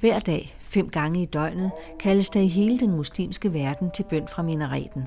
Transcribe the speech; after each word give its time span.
Hver 0.00 0.18
dag, 0.18 0.56
fem 0.60 0.90
gange 0.90 1.22
i 1.22 1.26
døgnet, 1.26 1.70
kaldes 2.00 2.30
der 2.30 2.40
i 2.40 2.48
hele 2.48 2.78
den 2.78 2.90
muslimske 2.90 3.52
verden 3.52 3.90
til 3.90 4.04
bøn 4.10 4.28
fra 4.28 4.42
minareten. 4.42 5.02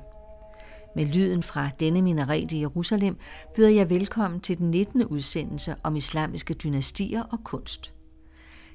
Med 0.95 1.05
lyden 1.05 1.43
fra 1.43 1.69
denne 1.79 2.01
minaret 2.01 2.51
i 2.51 2.59
Jerusalem 2.59 3.17
byder 3.55 3.69
jeg 3.69 3.89
velkommen 3.89 4.41
til 4.41 4.57
den 4.57 4.71
19. 4.71 5.05
udsendelse 5.05 5.75
om 5.83 5.95
islamiske 5.95 6.53
dynastier 6.53 7.23
og 7.23 7.43
kunst. 7.43 7.93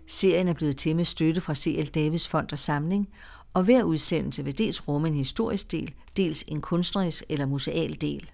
Serien 0.06 0.48
er 0.48 0.52
blevet 0.52 0.76
til 0.76 0.96
med 0.96 1.04
støtte 1.04 1.40
fra 1.40 1.54
C.L. 1.54 1.86
Davids 1.86 2.28
Fond 2.28 2.52
og 2.52 2.58
Samling, 2.58 3.08
og 3.54 3.62
hver 3.62 3.82
udsendelse 3.82 4.44
vil 4.44 4.58
dels 4.58 4.88
rumme 4.88 5.08
en 5.08 5.14
historisk 5.14 5.72
del, 5.72 5.94
dels 6.16 6.44
en 6.48 6.60
kunstnerisk 6.60 7.24
eller 7.28 7.46
museal 7.46 8.00
del. 8.00 8.30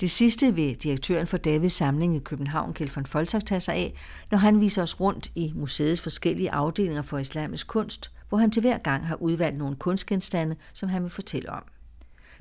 Det 0.00 0.10
sidste 0.10 0.54
vil 0.54 0.74
direktøren 0.74 1.26
for 1.26 1.36
Davids 1.36 1.72
Samling 1.72 2.16
i 2.16 2.18
København, 2.18 2.74
Kjeld 2.74 2.90
von 2.94 3.06
Foltak, 3.06 3.46
tage 3.46 3.60
sig 3.60 3.74
af, 3.74 3.94
når 4.30 4.38
han 4.38 4.60
viser 4.60 4.82
os 4.82 5.00
rundt 5.00 5.30
i 5.34 5.52
museets 5.54 6.00
forskellige 6.00 6.50
afdelinger 6.50 7.02
for 7.02 7.18
islamisk 7.18 7.66
kunst, 7.66 8.10
hvor 8.28 8.38
han 8.38 8.50
til 8.50 8.60
hver 8.60 8.78
gang 8.78 9.06
har 9.06 9.16
udvalgt 9.16 9.58
nogle 9.58 9.76
kunstgenstande, 9.76 10.56
som 10.72 10.88
han 10.88 11.02
vil 11.02 11.10
fortælle 11.10 11.50
om. 11.50 11.62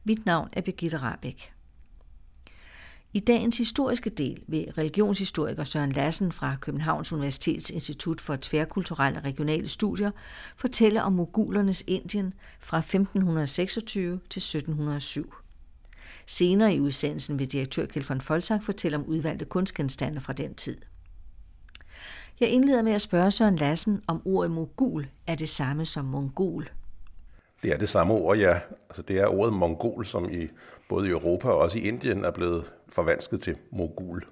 Mit 0.03 0.25
navn 0.25 0.49
er 0.53 0.61
Birgitte 0.61 0.97
Rabeck. 0.97 1.51
I 3.13 3.19
dagens 3.19 3.57
historiske 3.57 4.09
del 4.09 4.43
vil 4.47 4.71
religionshistoriker 4.77 5.63
Søren 5.63 5.91
Lassen 5.91 6.31
fra 6.31 6.55
Københavns 6.61 7.13
Universitets 7.13 7.69
Institut 7.69 8.21
for 8.21 8.37
Tværkulturelle 8.41 9.19
og 9.19 9.25
Regionale 9.25 9.67
Studier 9.67 10.11
fortælle 10.57 11.03
om 11.03 11.13
mogulernes 11.13 11.83
Indien 11.87 12.33
fra 12.59 12.77
1526 12.77 14.19
til 14.29 14.39
1707. 14.39 15.33
Senere 16.25 16.73
i 16.73 16.79
udsendelsen 16.79 17.39
vil 17.39 17.51
direktør 17.51 17.85
Kjeld 17.85 18.05
von 18.05 18.21
Folsak 18.21 18.63
fortælle 18.63 18.97
om 18.97 19.05
udvalgte 19.05 19.45
kunstgenstande 19.45 20.21
fra 20.21 20.33
den 20.33 20.55
tid. 20.55 20.77
Jeg 22.39 22.49
indleder 22.49 22.81
med 22.81 22.91
at 22.91 23.01
spørge 23.01 23.31
Søren 23.31 23.55
Lassen, 23.55 24.01
om 24.07 24.21
ordet 24.25 24.51
mogul 24.51 25.07
er 25.27 25.35
det 25.35 25.49
samme 25.49 25.85
som 25.85 26.05
mongol. 26.05 26.69
Det 27.63 27.73
er 27.73 27.77
det 27.77 27.89
samme 27.89 28.13
ord, 28.13 28.37
ja. 28.37 28.59
Altså, 28.89 29.01
det 29.01 29.19
er 29.19 29.27
ordet 29.27 29.53
mongol, 29.53 30.05
som 30.05 30.31
i 30.31 30.47
både 30.89 31.07
i 31.07 31.11
Europa 31.11 31.47
og 31.47 31.57
også 31.57 31.79
i 31.79 31.81
Indien 31.81 32.25
er 32.25 32.31
blevet 32.31 32.73
forvansket 32.89 33.41
til 33.41 33.55
mogul. 33.71 34.23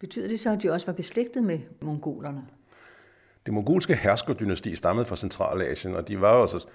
Betyder 0.00 0.28
det 0.28 0.40
så, 0.40 0.50
at 0.50 0.62
de 0.62 0.70
også 0.70 0.86
var 0.86 0.92
beslægtet 0.92 1.44
med 1.44 1.58
mongolerne? 1.80 2.42
Det 3.46 3.54
mongolske 3.54 3.94
herskerdynasti 3.94 4.76
stammede 4.76 5.06
fra 5.06 5.16
Centralasien, 5.16 5.96
og 5.96 6.08
de 6.08 6.20
var 6.20 6.34
jo 6.34 6.42
altså 6.42 6.66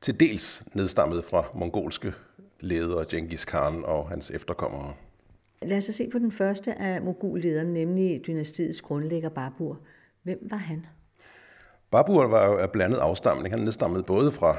til 0.00 0.20
dels 0.20 0.64
nedstammet 0.74 1.24
fra 1.24 1.44
mongolske 1.54 2.12
ledere, 2.62 3.04
Genghis 3.10 3.44
Khan 3.44 3.84
og 3.84 4.08
hans 4.08 4.30
efterkommere. 4.30 4.94
Lad 5.62 5.76
os 5.76 5.84
se 5.84 6.08
på 6.12 6.18
den 6.18 6.32
første 6.32 6.74
af 6.74 7.02
mogullederne, 7.02 7.72
nemlig 7.72 8.20
dynastiets 8.26 8.82
grundlægger 8.82 9.28
Babur. 9.28 9.78
Hvem 10.22 10.38
var 10.50 10.56
han? 10.56 10.86
Babur 11.90 12.26
var 12.26 12.46
jo 12.46 12.58
af 12.58 12.70
blandet 12.70 12.98
afstamning. 12.98 13.54
Han 13.54 13.64
nedstammede 13.64 14.02
både 14.02 14.32
fra 14.32 14.56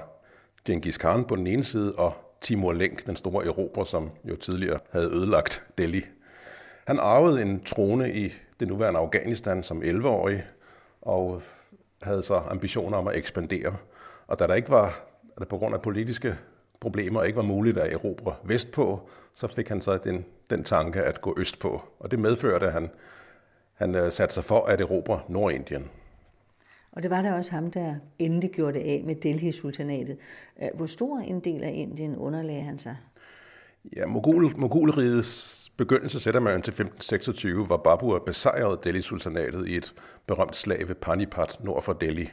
Genghis 0.66 0.98
Khan 0.98 1.26
på 1.26 1.36
den 1.36 1.48
ene 1.48 1.64
side, 1.64 1.95
og 1.95 2.14
Timur 2.42 2.73
Lenk, 2.73 3.08
den 3.08 3.16
store 3.16 3.45
erobrer, 3.45 3.84
som 3.84 4.10
jo 4.23 4.36
tidligere 4.36 4.80
havde 4.92 5.16
ødelagt 5.16 5.66
Delhi. 5.78 6.02
Han 6.88 7.00
arvede 7.00 7.42
en 7.42 7.64
trone 7.64 8.14
i 8.14 8.34
det 8.60 8.67
nuværende 8.67 9.00
Afghanistan 9.00 9.64
som 9.64 9.82
11-årig, 9.82 10.44
og 11.02 11.42
havde 12.02 12.23
så 12.23 12.36
ambitioner 12.36 12.98
om 12.98 13.08
at 13.08 13.16
ekspandere. 13.16 13.76
Og 14.28 14.40
da 14.40 14.48
der 14.48 14.54
ikke 14.54 14.70
var, 14.70 15.08
da 15.40 15.45
på 15.45 15.58
grund 15.58 15.76
af 15.76 15.82
politiske 15.82 16.36
problemer 16.84 17.23
ikke 17.23 17.38
var 17.38 17.44
muligt 17.44 17.78
at 17.78 17.94
erobre 17.94 18.36
vestpå, 18.44 19.09
så 19.34 19.48
fik 19.48 19.70
han 19.70 19.81
så 19.81 19.98
den, 19.98 20.26
den 20.50 20.64
tanke 20.64 21.02
at 21.02 21.22
gå 21.22 21.36
østpå. 21.38 21.81
Og 22.00 22.12
det 22.12 22.20
medførte, 22.20 22.66
at 22.66 22.73
han, 22.73 22.89
han 23.73 23.95
øh, 23.95 24.11
satte 24.11 24.33
sig 24.33 24.44
for 24.44 24.66
at 24.66 24.82
erobre 24.82 25.20
Nordindien. 25.30 25.89
Og 26.92 27.04
det 27.04 27.10
var 27.10 27.21
der 27.21 27.33
også 27.33 27.52
ham, 27.52 27.71
der 27.71 27.95
endelig 28.20 28.52
gjorde 28.52 28.80
det 28.80 28.86
af 28.86 29.04
med 29.05 29.16
Delhi-sultanatet. 29.16 30.17
Øh, 30.64 30.70
hvor 30.76 30.86
stor 30.86 31.17
en 31.17 31.39
del 31.39 31.64
af 31.64 31.71
Indien 31.76 32.16
underlagde 32.16 32.61
han 32.61 32.80
sig? 32.80 32.98
Ja, 33.95 34.05
Mogul, 34.05 34.58
Mogulrigets 34.58 35.71
begyndelse 35.77 36.20
sætter 36.20 36.39
man 36.39 36.61
til 36.61 36.71
1526, 36.71 37.65
hvor 37.65 37.77
Babur 37.77 38.20
besejrede 38.20 38.80
Delhi-sultanatet 38.83 39.67
i 39.67 39.77
et 39.77 39.94
berømt 40.27 40.55
slag 40.55 40.88
ved 40.88 40.95
Panipat 40.95 41.60
nord 41.64 41.83
for 41.83 41.94
Delhi. 41.94 42.30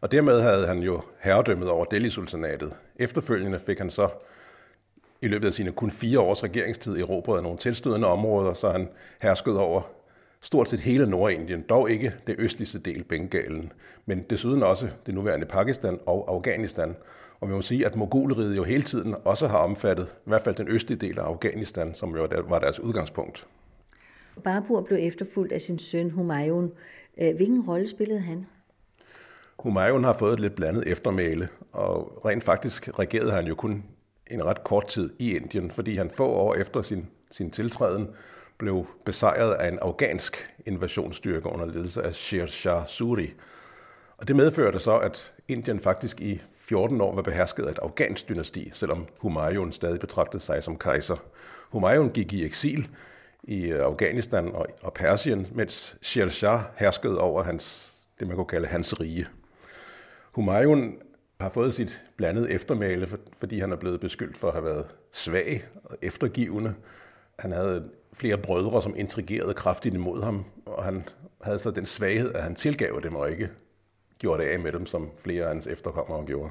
Og 0.00 0.12
dermed 0.12 0.40
havde 0.40 0.66
han 0.66 0.78
jo 0.78 1.00
herredømmet 1.20 1.68
over 1.68 1.84
Delhi-sultanatet. 1.84 2.72
Efterfølgende 3.02 3.60
fik 3.60 3.78
han 3.78 3.90
så 3.90 4.08
i 5.22 5.28
løbet 5.28 5.46
af 5.46 5.54
sine 5.54 5.72
kun 5.72 5.90
fire 5.90 6.20
års 6.20 6.42
regeringstid 6.42 6.96
erobret 6.96 7.42
nogle 7.42 7.58
tilstødende 7.58 8.08
områder, 8.08 8.54
så 8.54 8.70
han 8.70 8.88
herskede 9.22 9.60
over 9.60 9.82
stort 10.40 10.68
set 10.68 10.80
hele 10.80 11.06
Nordindien, 11.06 11.62
dog 11.62 11.90
ikke 11.90 12.14
det 12.26 12.34
østligste 12.38 12.78
del 12.78 13.04
Bengalen, 13.04 13.72
men 14.06 14.22
desuden 14.30 14.62
også 14.62 14.88
det 15.06 15.14
nuværende 15.14 15.46
Pakistan 15.46 15.98
og 16.06 16.24
Afghanistan. 16.28 16.96
Og 17.40 17.48
vi 17.48 17.54
må 17.54 17.62
sige, 17.62 17.86
at 17.86 17.96
Mogulriget 17.96 18.56
jo 18.56 18.64
hele 18.64 18.82
tiden 18.82 19.14
også 19.24 19.48
har 19.48 19.58
omfattet 19.58 20.04
i 20.04 20.28
hvert 20.28 20.42
fald 20.42 20.54
den 20.54 20.68
østlige 20.68 20.98
del 20.98 21.18
af 21.18 21.22
Afghanistan, 21.22 21.94
som 21.94 22.16
jo 22.16 22.28
var 22.48 22.58
deres 22.58 22.80
udgangspunkt. 22.80 23.46
Babur 24.44 24.80
blev 24.80 24.98
efterfulgt 25.02 25.52
af 25.52 25.60
sin 25.60 25.78
søn 25.78 26.10
Humayun. 26.10 26.72
Øh, 27.20 27.36
hvilken 27.36 27.60
rolle 27.68 27.88
spillede 27.88 28.20
han? 28.20 28.46
Humayun 29.58 30.04
har 30.04 30.12
fået 30.12 30.32
et 30.32 30.40
lidt 30.40 30.54
blandet 30.54 30.84
eftermæle, 30.86 31.48
og 31.72 32.22
rent 32.24 32.44
faktisk 32.44 32.98
regerede 32.98 33.32
han 33.32 33.46
jo 33.46 33.54
kun 33.54 33.84
en 34.30 34.44
ret 34.44 34.64
kort 34.64 34.86
tid 34.86 35.10
i 35.18 35.36
Indien, 35.36 35.70
fordi 35.70 35.96
han 35.96 36.10
få 36.16 36.26
år 36.26 36.54
efter 36.54 36.82
sin, 36.82 37.06
sin 37.30 37.50
tiltræden 37.50 38.08
blev 38.58 38.86
besejret 39.04 39.54
af 39.54 39.68
en 39.68 39.78
afghansk 39.82 40.54
invasionsstyrke 40.66 41.46
under 41.46 41.66
ledelse 41.66 42.02
af 42.02 42.14
Sher 42.14 42.46
Shah 42.46 42.86
Suri. 42.86 43.34
Og 44.16 44.28
det 44.28 44.36
medførte 44.36 44.80
så, 44.80 44.98
at 44.98 45.32
Indien 45.48 45.80
faktisk 45.80 46.20
i 46.20 46.40
14 46.56 47.00
år 47.00 47.14
var 47.14 47.22
behersket 47.22 47.64
af 47.64 47.70
et 47.70 47.78
afghansk 47.78 48.28
dynasti, 48.28 48.70
selvom 48.74 49.06
Humayun 49.20 49.72
stadig 49.72 50.00
betragtede 50.00 50.42
sig 50.42 50.62
som 50.62 50.76
kejser. 50.76 51.16
Humayun 51.70 52.10
gik 52.10 52.32
i 52.32 52.44
eksil 52.44 52.88
i 53.42 53.66
øh, 53.66 53.84
Afghanistan 53.84 54.52
og 54.82 54.92
Persien, 54.94 55.46
mens 55.52 55.96
Sher 56.02 56.28
Shah 56.28 56.60
herskede 56.76 57.20
over 57.20 57.42
hans, 57.42 57.94
det 58.20 58.28
man 58.28 58.36
kunne 58.36 58.46
kalde 58.46 58.66
hans 58.66 59.00
rige. 59.00 59.26
Humayun 60.32 60.98
har 61.40 61.48
fået 61.48 61.74
sit 61.74 62.04
blandede 62.16 62.50
eftermæle, 62.50 63.08
fordi 63.38 63.58
han 63.58 63.72
er 63.72 63.76
blevet 63.76 64.00
beskyldt 64.00 64.36
for 64.36 64.48
at 64.48 64.54
have 64.54 64.64
været 64.64 64.86
svag 65.12 65.62
og 65.84 65.96
eftergivende. 66.02 66.74
Han 67.38 67.52
havde 67.52 67.90
flere 68.12 68.38
brødre, 68.38 68.82
som 68.82 68.94
intrigerede 68.96 69.54
kraftigt 69.54 69.94
imod 69.94 70.22
ham, 70.22 70.44
og 70.66 70.84
han 70.84 71.04
havde 71.42 71.58
så 71.58 71.70
den 71.70 71.86
svaghed, 71.86 72.34
at 72.34 72.42
han 72.42 72.54
tilgav 72.54 73.00
dem 73.02 73.14
og 73.14 73.30
ikke 73.30 73.48
gjorde 74.18 74.42
det 74.42 74.48
af 74.48 74.58
med 74.58 74.72
dem, 74.72 74.86
som 74.86 75.10
flere 75.18 75.42
af 75.42 75.48
hans 75.48 75.66
efterkommere 75.66 76.26
gjorde. 76.26 76.50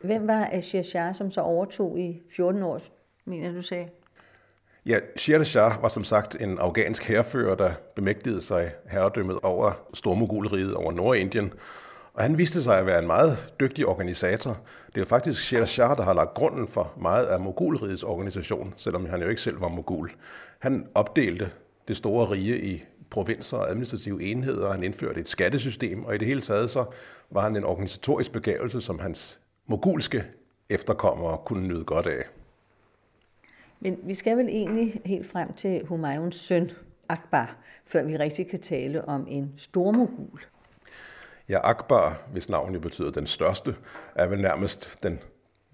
Hvem 0.00 0.26
var 0.26 0.60
Sher 0.60 0.82
Shah, 0.82 1.14
som 1.14 1.30
så 1.30 1.40
overtog 1.40 1.98
i 1.98 2.22
14 2.36 2.62
år, 2.62 2.80
mener 3.24 3.52
du 3.52 3.62
sagde? 3.62 3.88
Ja, 4.86 4.98
Sher 5.16 5.42
Shah 5.42 5.82
var 5.82 5.88
som 5.88 6.04
sagt 6.04 6.36
en 6.40 6.58
afghansk 6.58 7.04
herrefører, 7.04 7.54
der 7.54 7.72
bemægtigede 7.96 8.42
sig 8.42 8.72
herredømmet 8.90 9.38
over 9.42 9.72
Stormogulriget 9.94 10.74
over 10.74 10.92
Nordindien, 10.92 11.52
og 12.16 12.22
han 12.22 12.38
viste 12.38 12.62
sig 12.62 12.78
at 12.78 12.86
være 12.86 12.98
en 12.98 13.06
meget 13.06 13.54
dygtig 13.60 13.86
organisator. 13.86 14.50
Det 14.86 14.94
er 14.94 15.00
jo 15.00 15.04
faktisk 15.04 15.42
Sher 15.42 15.64
Shah, 15.64 15.96
der 15.96 16.02
har 16.02 16.14
lagt 16.14 16.34
grunden 16.34 16.68
for 16.68 16.92
meget 17.00 17.26
af 17.26 17.40
Mogulrigets 17.40 18.02
organisation, 18.02 18.74
selvom 18.76 19.06
han 19.06 19.22
jo 19.22 19.28
ikke 19.28 19.40
selv 19.40 19.60
var 19.60 19.68
mogul. 19.68 20.10
Han 20.58 20.86
opdelte 20.94 21.50
det 21.88 21.96
store 21.96 22.30
rige 22.30 22.60
i 22.60 22.84
provinser 23.10 23.56
og 23.56 23.70
administrative 23.70 24.22
enheder, 24.22 24.72
han 24.72 24.82
indførte 24.82 25.20
et 25.20 25.28
skattesystem, 25.28 26.04
og 26.04 26.14
i 26.14 26.18
det 26.18 26.26
hele 26.26 26.40
taget 26.40 26.70
så 26.70 26.84
var 27.30 27.40
han 27.40 27.56
en 27.56 27.64
organisatorisk 27.64 28.32
begævelse, 28.32 28.80
som 28.80 28.98
hans 28.98 29.40
mogulske 29.66 30.24
efterkommere 30.70 31.38
kunne 31.44 31.68
nyde 31.68 31.84
godt 31.84 32.06
af. 32.06 32.24
Men 33.80 33.98
vi 34.02 34.14
skal 34.14 34.36
vel 34.36 34.48
egentlig 34.48 35.00
helt 35.04 35.26
frem 35.26 35.52
til 35.52 35.86
Humayuns 35.86 36.36
søn, 36.36 36.70
Akbar, 37.08 37.56
før 37.86 38.02
vi 38.02 38.16
rigtig 38.16 38.50
kan 38.50 38.60
tale 38.60 39.08
om 39.08 39.26
en 39.28 39.52
stormogul. 39.56 40.40
Ja, 41.48 41.60
Akbar, 41.62 42.20
hvis 42.32 42.48
navnet 42.48 42.80
betyder 42.80 43.10
den 43.10 43.26
største, 43.26 43.76
er 44.14 44.26
vel 44.26 44.40
nærmest 44.40 44.98
den 45.02 45.20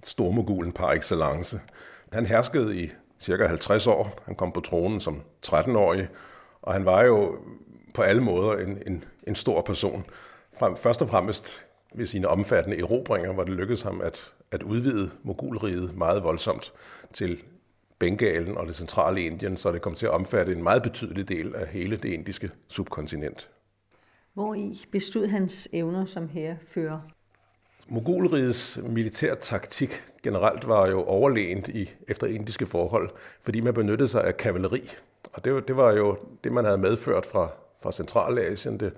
stormogulen 0.04 0.72
par 0.72 0.92
excellence. 0.92 1.60
Han 2.12 2.26
herskede 2.26 2.76
i 2.82 2.90
cirka 3.18 3.46
50 3.46 3.86
år. 3.86 4.22
Han 4.24 4.34
kom 4.34 4.52
på 4.52 4.60
tronen 4.60 5.00
som 5.00 5.22
13-årig, 5.46 6.08
og 6.62 6.72
han 6.72 6.84
var 6.84 7.02
jo 7.02 7.36
på 7.94 8.02
alle 8.02 8.22
måder 8.22 8.52
en, 8.52 8.82
en, 8.86 9.04
en 9.26 9.34
stor 9.34 9.62
person. 9.62 10.04
Frem, 10.58 10.76
Først 10.76 11.02
og 11.02 11.08
fremmest 11.08 11.64
ved 11.94 12.06
sine 12.06 12.28
omfattende 12.28 12.78
erobringer, 12.78 13.32
hvor 13.32 13.44
det 13.44 13.54
lykkedes 13.54 13.82
ham 13.82 14.00
at, 14.00 14.32
at 14.50 14.62
udvide 14.62 15.10
mogulriget 15.22 15.96
meget 15.96 16.22
voldsomt 16.22 16.72
til 17.12 17.42
Bengalen 17.98 18.56
og 18.56 18.66
det 18.66 18.76
centrale 18.76 19.22
Indien, 19.22 19.56
så 19.56 19.72
det 19.72 19.82
kom 19.82 19.94
til 19.94 20.06
at 20.06 20.12
omfatte 20.12 20.52
en 20.52 20.62
meget 20.62 20.82
betydelig 20.82 21.28
del 21.28 21.54
af 21.54 21.66
hele 21.66 21.96
det 21.96 22.08
indiske 22.08 22.50
subkontinent. 22.68 23.48
Hvor 24.34 24.54
i 24.54 24.84
bestod 24.92 25.26
hans 25.26 25.68
evner 25.72 26.04
som 26.04 26.28
herrefører? 26.28 27.00
Mogulrigets 27.88 28.80
militær 28.82 29.34
taktik 29.34 30.02
generelt 30.22 30.68
var 30.68 30.88
jo 30.88 31.02
overlegent 31.02 31.68
i, 31.68 31.90
efter 32.08 32.26
indiske 32.26 32.66
forhold, 32.66 33.10
fordi 33.42 33.60
man 33.60 33.74
benyttede 33.74 34.08
sig 34.08 34.24
af 34.24 34.36
kavaleri. 34.36 34.80
Og 35.32 35.44
det, 35.44 35.68
det 35.68 35.76
var 35.76 35.92
jo 35.92 36.16
det, 36.44 36.52
man 36.52 36.64
havde 36.64 36.78
medført 36.78 37.26
fra, 37.26 37.48
fra 37.82 37.92
Centralasien, 37.92 38.80
det, 38.80 38.92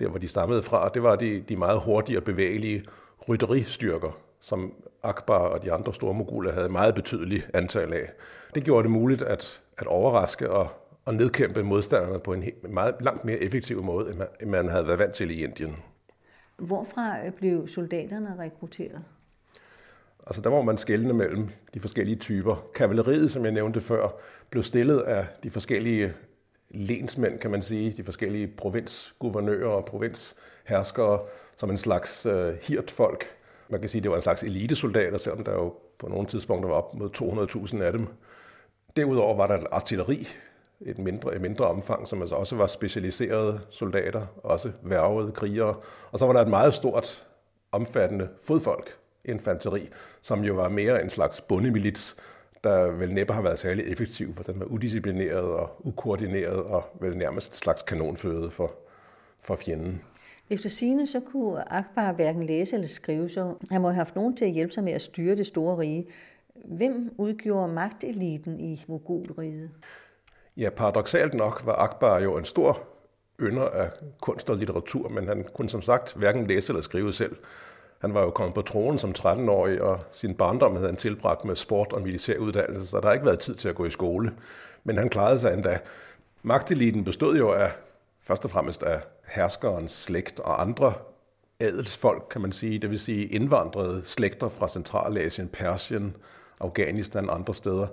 der 0.00 0.08
hvor 0.08 0.18
de 0.18 0.28
stammede 0.28 0.62
fra, 0.62 0.88
det 0.88 1.02
var 1.02 1.16
de, 1.16 1.40
de 1.40 1.56
meget 1.56 1.80
hurtige 1.80 2.18
og 2.18 2.24
bevægelige 2.24 2.84
rytteristyrker, 3.28 4.18
som 4.40 4.72
Akbar 5.02 5.38
og 5.38 5.62
de 5.62 5.72
andre 5.72 5.94
store 5.94 6.14
moguler 6.14 6.52
havde 6.52 6.68
meget 6.68 6.94
betydeligt 6.94 7.50
antal 7.54 7.92
af. 7.92 8.12
Det 8.54 8.64
gjorde 8.64 8.82
det 8.82 8.90
muligt 8.90 9.22
at, 9.22 9.62
at 9.78 9.86
overraske 9.86 10.50
og, 10.50 10.68
og 11.04 11.14
nedkæmpe 11.14 11.62
modstanderne 11.62 12.18
på 12.18 12.32
en 12.32 12.44
meget 12.68 12.94
langt 13.00 13.24
mere 13.24 13.38
effektiv 13.38 13.82
måde, 13.82 14.10
end 14.10 14.18
man, 14.18 14.28
end 14.40 14.50
man 14.50 14.68
havde 14.68 14.86
været 14.86 14.98
vant 14.98 15.14
til 15.14 15.30
i 15.30 15.44
Indien. 15.44 15.76
Hvorfra 16.58 17.30
blev 17.36 17.68
soldaterne 17.68 18.36
rekrutteret? 18.38 19.02
Altså 20.26 20.40
der 20.40 20.50
må 20.50 20.62
man 20.62 20.78
skelne 20.78 21.12
mellem 21.12 21.48
de 21.74 21.80
forskellige 21.80 22.16
typer. 22.16 22.70
Kavaleriet, 22.74 23.30
som 23.30 23.44
jeg 23.44 23.52
nævnte 23.52 23.80
før, 23.80 24.08
blev 24.50 24.62
stillet 24.62 25.00
af 25.00 25.26
de 25.42 25.50
forskellige 25.50 26.12
lensmænd, 26.70 27.38
kan 27.38 27.50
man 27.50 27.62
sige, 27.62 27.90
de 27.96 28.04
forskellige 28.04 28.46
provinsguvernører 28.46 29.68
og 29.68 29.84
provinsherskere, 29.84 31.20
som 31.56 31.70
en 31.70 31.76
slags 31.76 32.26
uh, 32.26 32.48
hirtfolk. 32.62 33.24
Man 33.68 33.80
kan 33.80 33.88
sige, 33.88 34.02
det 34.02 34.10
var 34.10 34.16
en 34.16 34.22
slags 34.22 34.42
elitesoldater, 34.42 35.18
selvom 35.18 35.44
der 35.44 35.52
jo 35.52 35.74
på 35.98 36.08
nogle 36.08 36.26
tidspunkter 36.26 36.68
var 36.68 36.76
op 36.76 36.94
mod 36.94 37.10
200.000 37.76 37.82
af 37.82 37.92
dem. 37.92 38.06
Derudover 38.96 39.36
var 39.36 39.46
der 39.46 39.54
et 39.54 39.66
artilleri, 39.72 40.28
et 40.80 40.98
mindre, 40.98 41.34
et 41.34 41.40
mindre 41.40 41.64
omfang, 41.64 42.08
som 42.08 42.20
altså 42.20 42.34
også 42.34 42.56
var 42.56 42.66
specialiserede 42.66 43.60
soldater, 43.70 44.26
også 44.42 44.72
værvede 44.82 45.32
krigere. 45.32 45.76
Og 46.12 46.18
så 46.18 46.26
var 46.26 46.32
der 46.32 46.40
et 46.40 46.48
meget 46.48 46.74
stort, 46.74 47.26
omfattende 47.72 48.28
fodfolk, 48.42 48.98
infanteri, 49.24 49.88
som 50.22 50.44
jo 50.44 50.54
var 50.54 50.68
mere 50.68 51.02
en 51.02 51.10
slags 51.10 51.40
bundemilits, 51.40 52.16
der 52.64 52.86
vel 52.86 53.12
næppe 53.12 53.32
har 53.32 53.42
været 53.42 53.58
særlig 53.58 53.84
effektiv, 53.92 54.34
for 54.34 54.42
den 54.42 54.60
var 54.60 54.66
udisciplineret 54.66 55.44
og 55.44 55.86
ukoordineret 55.86 56.64
og 56.64 56.84
vel 57.00 57.16
nærmest 57.16 57.52
et 57.52 57.58
slags 57.58 57.82
kanonføde 57.82 58.50
for, 58.50 58.72
for 59.40 59.56
fjenden. 59.56 60.02
Efter 60.50 60.68
sine 60.70 61.06
så 61.06 61.20
kunne 61.20 61.72
Akbar 61.72 62.12
hverken 62.12 62.42
læse 62.42 62.76
eller 62.76 62.88
skrive, 62.88 63.28
så 63.28 63.54
han 63.70 63.80
må 63.80 63.88
have 63.88 63.94
haft 63.94 64.16
nogen 64.16 64.36
til 64.36 64.44
at 64.44 64.50
hjælpe 64.50 64.72
sig 64.72 64.84
med 64.84 64.92
at 64.92 65.02
styre 65.02 65.36
det 65.36 65.46
store 65.46 65.78
rige. 65.78 66.06
Hvem 66.64 67.14
udgjorde 67.18 67.72
magteliten 67.72 68.60
i 68.60 68.84
Mogulriget? 68.88 69.70
Ja, 70.56 70.70
paradoxalt 70.70 71.34
nok 71.34 71.62
var 71.66 71.76
Akbar 71.76 72.20
jo 72.20 72.36
en 72.36 72.44
stor 72.44 72.82
ynder 73.40 73.68
af 73.68 73.90
kunst 74.20 74.50
og 74.50 74.56
litteratur, 74.56 75.08
men 75.08 75.28
han 75.28 75.46
kunne 75.54 75.68
som 75.68 75.82
sagt 75.82 76.14
hverken 76.14 76.46
læse 76.46 76.72
eller 76.72 76.82
skrive 76.82 77.12
selv. 77.12 77.36
Han 78.00 78.14
var 78.14 78.22
jo 78.22 78.30
kommet 78.30 78.54
på 78.54 78.62
tronen 78.62 78.98
som 78.98 79.14
13-årig, 79.18 79.82
og 79.82 80.00
sin 80.10 80.34
barndom 80.34 80.76
havde 80.76 80.88
han 80.88 80.96
tilbragt 80.96 81.44
med 81.44 81.56
sport 81.56 81.92
og 81.92 82.02
militær 82.02 82.38
uddannelse, 82.38 82.86
så 82.86 83.00
der 83.00 83.06
har 83.06 83.12
ikke 83.12 83.26
været 83.26 83.38
tid 83.38 83.54
til 83.54 83.68
at 83.68 83.74
gå 83.74 83.84
i 83.84 83.90
skole. 83.90 84.34
Men 84.84 84.98
han 84.98 85.08
klarede 85.08 85.38
sig 85.38 85.52
endda. 85.52 85.78
Magteliten 86.42 87.04
bestod 87.04 87.36
jo 87.36 87.52
af 87.52 87.72
først 88.22 88.44
og 88.44 88.50
fremmest 88.50 88.82
af 88.82 89.00
herskerens 89.26 89.92
slægt 89.92 90.40
og 90.40 90.60
andre 90.60 90.92
adelsfolk, 91.60 92.26
kan 92.30 92.40
man 92.40 92.52
sige, 92.52 92.78
det 92.78 92.90
vil 92.90 93.00
sige 93.00 93.26
indvandrede 93.26 94.04
slægter 94.04 94.48
fra 94.48 94.68
Centralasien, 94.68 95.48
Persien, 95.48 96.16
Afghanistan 96.60 97.28
og 97.30 97.34
andre 97.34 97.54
steder. 97.54 97.86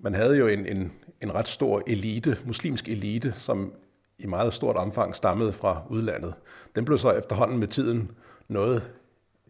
Man 0.00 0.14
havde 0.14 0.36
jo 0.36 0.46
en, 0.46 0.66
en, 0.66 0.92
en 1.22 1.34
ret 1.34 1.48
stor 1.48 1.82
elite, 1.86 2.38
muslimsk 2.46 2.88
elite, 2.88 3.32
som 3.32 3.72
i 4.18 4.26
meget 4.26 4.54
stort 4.54 4.76
omfang 4.76 5.14
stammede 5.14 5.52
fra 5.52 5.82
udlandet. 5.90 6.34
Den 6.74 6.84
blev 6.84 6.98
så 6.98 7.12
efterhånden 7.12 7.58
med 7.58 7.68
tiden 7.68 8.10
noget 8.48 8.92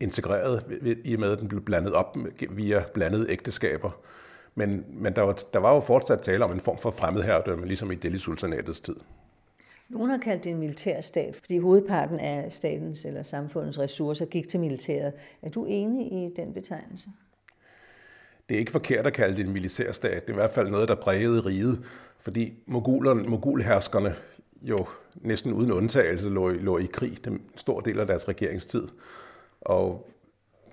integreret, 0.00 0.81
i 1.05 1.14
og 1.14 1.20
med 1.20 1.32
at 1.32 1.40
den 1.40 1.49
blev 1.49 1.61
blandet 1.61 1.93
op 1.93 2.17
via 2.50 2.84
blandede 2.94 3.31
ægteskaber. 3.31 3.90
Men, 4.55 4.84
men 4.88 5.17
der, 5.17 5.22
var, 5.22 5.38
der 5.52 5.58
var 5.58 5.75
jo 5.75 5.81
fortsat 5.81 6.22
tale 6.22 6.44
om 6.44 6.52
en 6.52 6.61
form 6.61 6.78
for 6.78 6.90
fremmedherredømme, 6.90 7.67
ligesom 7.67 7.93
i 7.93 7.94
Delhi-sultanatets 7.94 8.81
tid. 8.81 8.96
Nogle 9.88 10.11
har 10.11 10.19
kaldt 10.19 10.44
det 10.44 10.50
en 10.50 10.58
militær 10.58 11.00
stat, 11.00 11.37
fordi 11.37 11.58
hovedparten 11.58 12.19
af 12.19 12.52
statens 12.52 13.05
eller 13.05 13.23
samfundets 13.23 13.78
ressourcer 13.78 14.26
gik 14.26 14.49
til 14.49 14.61
militæret. 14.61 15.12
Er 15.43 15.50
du 15.50 15.66
enig 15.69 16.12
i 16.12 16.34
den 16.37 16.55
betegnelse? 16.55 17.11
Det 18.50 18.56
er 18.56 18.58
ikke 18.58 18.73
forkert 18.73 19.06
at 19.06 19.12
kalde 19.12 19.37
det 19.37 19.47
en 19.47 19.52
militærstat. 19.52 20.26
Det 20.26 20.29
er 20.29 20.32
i 20.32 20.35
hvert 20.35 20.50
fald 20.50 20.69
noget, 20.69 20.88
der 20.88 20.94
prægede 20.94 21.41
riget, 21.41 21.85
fordi 22.19 22.55
mogulerne, 22.67 23.23
mogulherskerne 23.23 24.14
jo 24.62 24.87
næsten 25.14 25.52
uden 25.52 25.73
undtagelse 25.73 26.29
lå, 26.29 26.49
lå 26.49 26.79
i 26.79 26.88
krig 26.93 27.25
den 27.25 27.43
stor 27.56 27.81
del 27.81 28.00
af 28.00 28.06
deres 28.06 28.29
regeringstid. 28.29 28.88
Og 29.61 30.11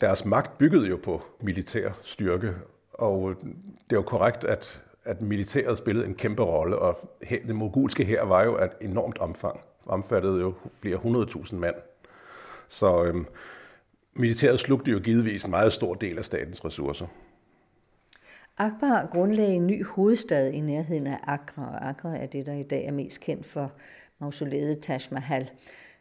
deres 0.02 0.26
magt 0.26 0.58
byggede 0.58 0.88
jo 0.88 1.00
på 1.04 1.22
militær 1.42 1.90
styrke, 2.04 2.54
og 2.94 3.36
det 3.90 3.92
er 3.92 3.96
jo 3.96 4.02
korrekt, 4.02 4.44
at, 4.44 4.84
at 5.06 5.22
militæret 5.22 5.78
spillede 5.78 6.06
en 6.06 6.16
kæmpe 6.16 6.44
rolle, 6.44 6.80
og 6.80 7.10
den 7.48 7.56
mogulske 7.56 8.06
her 8.06 8.24
var 8.24 8.44
jo 8.44 8.58
et 8.58 8.72
enormt 8.82 9.18
omfang, 9.18 9.60
omfattede 9.86 10.40
jo 10.40 10.54
flere 10.82 10.98
hundredtusind 10.98 11.60
mand. 11.60 11.76
Så 12.68 13.04
øhm, 13.04 13.26
militæret 14.14 14.60
slugte 14.60 14.92
jo 14.92 15.00
givetvis 15.00 15.44
en 15.44 15.52
meget 15.52 15.74
stor 15.74 15.94
del 15.94 16.18
af 16.18 16.26
statens 16.26 16.66
ressourcer. 16.66 17.08
Akbar 18.60 19.08
grundlagde 19.12 19.54
en 19.54 19.68
ny 19.68 19.86
hovedstad 19.86 20.52
i 20.52 20.60
nærheden 20.60 21.08
af 21.08 21.20
Agra, 21.24 21.72
og 21.74 21.90
Agra 21.90 22.18
er 22.18 22.26
det, 22.26 22.46
der 22.46 22.54
i 22.54 22.64
dag 22.64 22.86
er 22.86 22.92
mest 22.92 23.20
kendt 23.20 23.46
for 23.46 23.72
mausoleet 24.20 24.80
Taj 24.80 25.00
Mahal. 25.12 25.50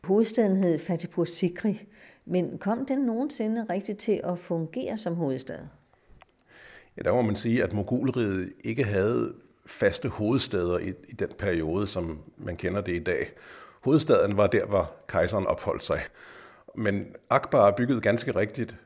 Hovedstaden 0.04 0.56
hed 0.56 0.78
Fatipur 0.78 1.24
Sikri, 1.24 1.88
men 2.24 2.58
kom 2.58 2.86
den 2.86 2.98
nogensinde 2.98 3.66
rigtigt 3.70 3.98
til 3.98 4.20
at 4.24 4.38
fungere 4.38 4.98
som 4.98 5.14
hovedstad? 5.14 5.58
Ja, 6.96 7.02
der 7.02 7.12
må 7.12 7.22
man 7.22 7.36
sige, 7.36 7.62
at 7.62 7.72
Mogulriget 7.72 8.52
ikke 8.64 8.84
havde 8.84 9.34
faste 9.66 10.08
hovedsteder 10.08 10.78
i, 10.78 10.88
i 10.88 11.12
den 11.12 11.30
periode, 11.38 11.86
som 11.86 12.20
man 12.36 12.56
kender 12.56 12.80
det 12.80 12.94
i 12.94 13.04
dag. 13.04 13.30
Hovedstaden 13.84 14.36
var 14.36 14.46
der, 14.46 14.66
hvor 14.66 14.92
kejseren 15.08 15.46
opholdt 15.46 15.82
sig. 15.82 16.00
Men 16.74 17.14
Akbar 17.30 17.70
byggede 17.70 18.00
ganske 18.00 18.36
rigtigt 18.36 18.76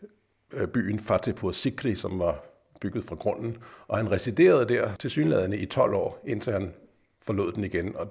øh, 0.53 0.69
byen 0.69 0.99
Fatehpur 0.99 1.51
Sikri, 1.51 1.95
som 1.95 2.19
var 2.19 2.50
bygget 2.81 3.05
fra 3.05 3.15
grunden, 3.15 3.57
og 3.89 3.97
han 3.97 4.11
residerede 4.11 4.75
der 4.75 4.95
til 4.95 5.11
synlædende 5.11 5.57
i 5.57 5.67
12 5.67 5.95
år, 5.95 6.23
indtil 6.27 6.53
han 6.53 6.75
forlod 7.23 7.53
den 7.53 7.65
igen. 7.65 7.97
Og 7.97 8.09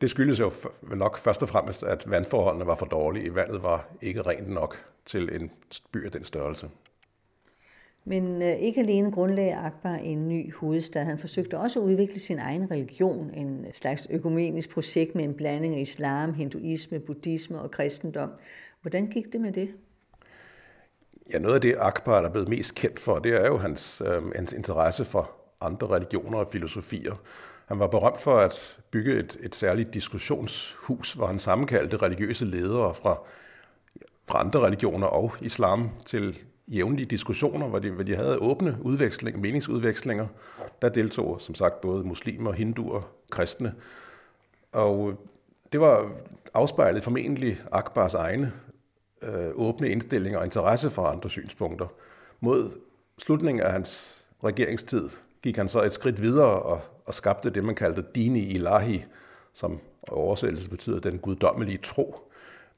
det 0.00 0.10
skyldes 0.10 0.40
jo 0.40 0.52
nok 0.82 1.18
først 1.18 1.42
og 1.42 1.48
fremmest, 1.48 1.82
at 1.82 2.10
vandforholdene 2.10 2.66
var 2.66 2.74
for 2.74 2.86
dårlige. 2.86 3.34
Vandet 3.34 3.62
var 3.62 3.88
ikke 4.02 4.22
rent 4.22 4.48
nok 4.48 4.76
til 5.06 5.40
en 5.40 5.50
by 5.92 6.04
af 6.04 6.10
den 6.10 6.24
størrelse. 6.24 6.68
Men 8.04 8.42
øh, 8.42 8.52
ikke 8.52 8.80
alene 8.80 9.12
grundlagde 9.12 9.54
Akbar 9.54 9.94
en 9.94 10.28
ny 10.28 10.54
hovedstad. 10.54 11.04
Han 11.04 11.18
forsøgte 11.18 11.58
også 11.58 11.80
at 11.80 11.84
udvikle 11.84 12.18
sin 12.18 12.38
egen 12.38 12.70
religion, 12.70 13.30
en 13.34 13.66
slags 13.72 14.06
økumenisk 14.10 14.70
projekt 14.70 15.14
med 15.14 15.24
en 15.24 15.34
blanding 15.34 15.74
af 15.74 15.80
islam, 15.80 16.34
hinduisme, 16.34 17.00
buddhisme 17.00 17.60
og 17.60 17.70
kristendom. 17.70 18.30
Hvordan 18.82 19.06
gik 19.06 19.32
det 19.32 19.40
med 19.40 19.52
det? 19.52 19.74
Ja, 21.32 21.38
noget 21.38 21.54
af 21.54 21.60
det 21.60 21.76
Akbar 21.78 22.20
er 22.20 22.28
blevet 22.28 22.48
mest 22.48 22.74
kendt 22.74 23.00
for, 23.00 23.18
det 23.18 23.44
er 23.44 23.46
jo 23.46 23.56
hans, 23.56 24.02
øh, 24.06 24.22
hans 24.36 24.52
interesse 24.52 25.04
for 25.04 25.30
andre 25.60 25.86
religioner 25.86 26.38
og 26.38 26.48
filosofier. 26.52 27.14
Han 27.66 27.78
var 27.78 27.86
berømt 27.86 28.20
for 28.20 28.36
at 28.36 28.78
bygge 28.90 29.14
et, 29.14 29.36
et 29.40 29.54
særligt 29.54 29.94
diskussionshus, 29.94 31.12
hvor 31.12 31.26
han 31.26 31.38
sammenkaldte 31.38 31.96
religiøse 31.96 32.44
ledere 32.44 32.94
fra, 32.94 33.18
fra 34.28 34.40
andre 34.40 34.60
religioner 34.60 35.06
og 35.06 35.32
islam 35.40 35.90
til 36.06 36.38
jævnlige 36.68 37.06
diskussioner, 37.06 37.68
hvor 37.68 37.78
de, 37.78 37.90
hvor 37.90 38.02
de 38.02 38.16
havde 38.16 38.38
åbne 38.38 38.78
udveksling, 38.80 39.40
meningsudvekslinger. 39.40 40.26
Der 40.82 40.88
deltog 40.88 41.40
som 41.40 41.54
sagt 41.54 41.80
både 41.80 42.04
muslimer, 42.04 42.52
hinduer, 42.52 43.12
kristne. 43.30 43.74
Og 44.72 45.14
det 45.72 45.80
var 45.80 46.10
afspejlet 46.54 47.02
formentlig 47.02 47.60
Akbars 47.72 48.14
egne 48.14 48.52
øh, 49.22 49.50
åbne 49.54 49.88
indstilling 49.88 50.36
og 50.36 50.44
interesse 50.44 50.90
for 50.90 51.02
andre 51.02 51.30
synspunkter. 51.30 51.86
Mod 52.40 52.70
slutningen 53.18 53.62
af 53.62 53.72
hans 53.72 54.24
regeringstid 54.44 55.08
gik 55.42 55.56
han 55.56 55.68
så 55.68 55.82
et 55.82 55.92
skridt 55.92 56.22
videre 56.22 56.62
og, 56.62 56.80
og 57.06 57.14
skabte 57.14 57.50
det, 57.50 57.64
man 57.64 57.74
kaldte 57.74 58.04
dini 58.14 58.40
ilahi, 58.40 59.04
som 59.52 59.80
oversættelse 60.08 60.70
betyder 60.70 61.00
den 61.00 61.18
guddommelige 61.18 61.78
tro. 61.78 62.30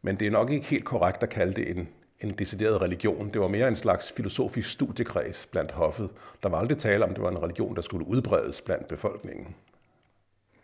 Men 0.02 0.16
det 0.16 0.26
er 0.26 0.30
nok 0.30 0.50
ikke 0.50 0.66
helt 0.66 0.84
korrekt 0.84 1.22
at 1.22 1.28
kalde 1.28 1.52
det 1.52 1.70
en, 1.70 1.88
en 2.20 2.30
decideret 2.30 2.80
religion. 2.80 3.30
Det 3.30 3.40
var 3.40 3.49
mere 3.49 3.68
en 3.68 3.75
slags 3.75 4.12
filosofisk 4.12 4.70
studiekreds 4.70 5.46
blandt 5.46 5.72
hoffet. 5.72 6.11
Der 6.42 6.49
var 6.49 6.58
aldrig 6.58 6.78
tale 6.78 7.04
om, 7.04 7.11
at 7.11 7.16
det 7.16 7.22
var 7.22 7.30
en 7.30 7.42
religion, 7.42 7.76
der 7.76 7.82
skulle 7.82 8.06
udbredes 8.06 8.61
blandt 8.61 8.88
befolkningen. 8.88 9.54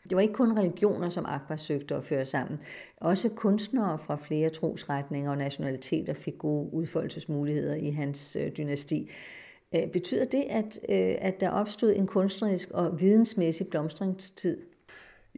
Det 0.08 0.16
var 0.16 0.22
ikke 0.22 0.34
kun 0.34 0.58
religioner, 0.58 1.08
som 1.08 1.24
Akbar 1.28 1.56
søgte 1.56 1.94
at 1.94 2.04
føre 2.04 2.24
sammen. 2.24 2.58
Også 2.96 3.28
kunstnere 3.28 3.98
fra 3.98 4.16
flere 4.16 4.50
trosretninger 4.50 5.30
og 5.30 5.36
nationaliteter 5.36 6.14
fik 6.14 6.38
gode 6.38 6.74
udfoldelsesmuligheder 6.74 7.74
i 7.74 7.90
hans 7.90 8.36
øh, 8.40 8.52
dynasti. 8.56 9.10
Øh, 9.74 9.90
betyder 9.92 10.24
det, 10.24 10.44
at, 10.50 10.80
øh, 10.88 11.14
at 11.18 11.40
der 11.40 11.50
opstod 11.50 11.94
en 11.96 12.06
kunstnerisk 12.06 12.70
og 12.70 13.00
vidensmæssig 13.00 13.66
blomstringstid? 13.66 14.58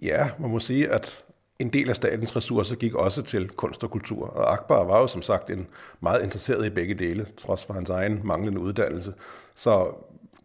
Ja, 0.02 0.30
man 0.38 0.50
må 0.50 0.58
sige, 0.58 0.88
at 0.88 1.24
en 1.58 1.68
del 1.68 1.88
af 1.88 1.96
statens 1.96 2.36
ressourcer 2.36 2.76
gik 2.76 2.94
også 2.94 3.22
til 3.22 3.48
kunst 3.48 3.84
og 3.84 3.90
kultur, 3.90 4.26
og 4.26 4.52
Akbar 4.52 4.84
var 4.84 5.00
jo 5.00 5.06
som 5.06 5.22
sagt 5.22 5.50
en 5.50 5.66
meget 6.00 6.22
interesseret 6.22 6.66
i 6.66 6.70
begge 6.70 6.94
dele, 6.94 7.26
trods 7.36 7.64
for 7.64 7.74
hans 7.74 7.90
egen 7.90 8.20
manglende 8.24 8.60
uddannelse. 8.60 9.12
Så 9.54 9.94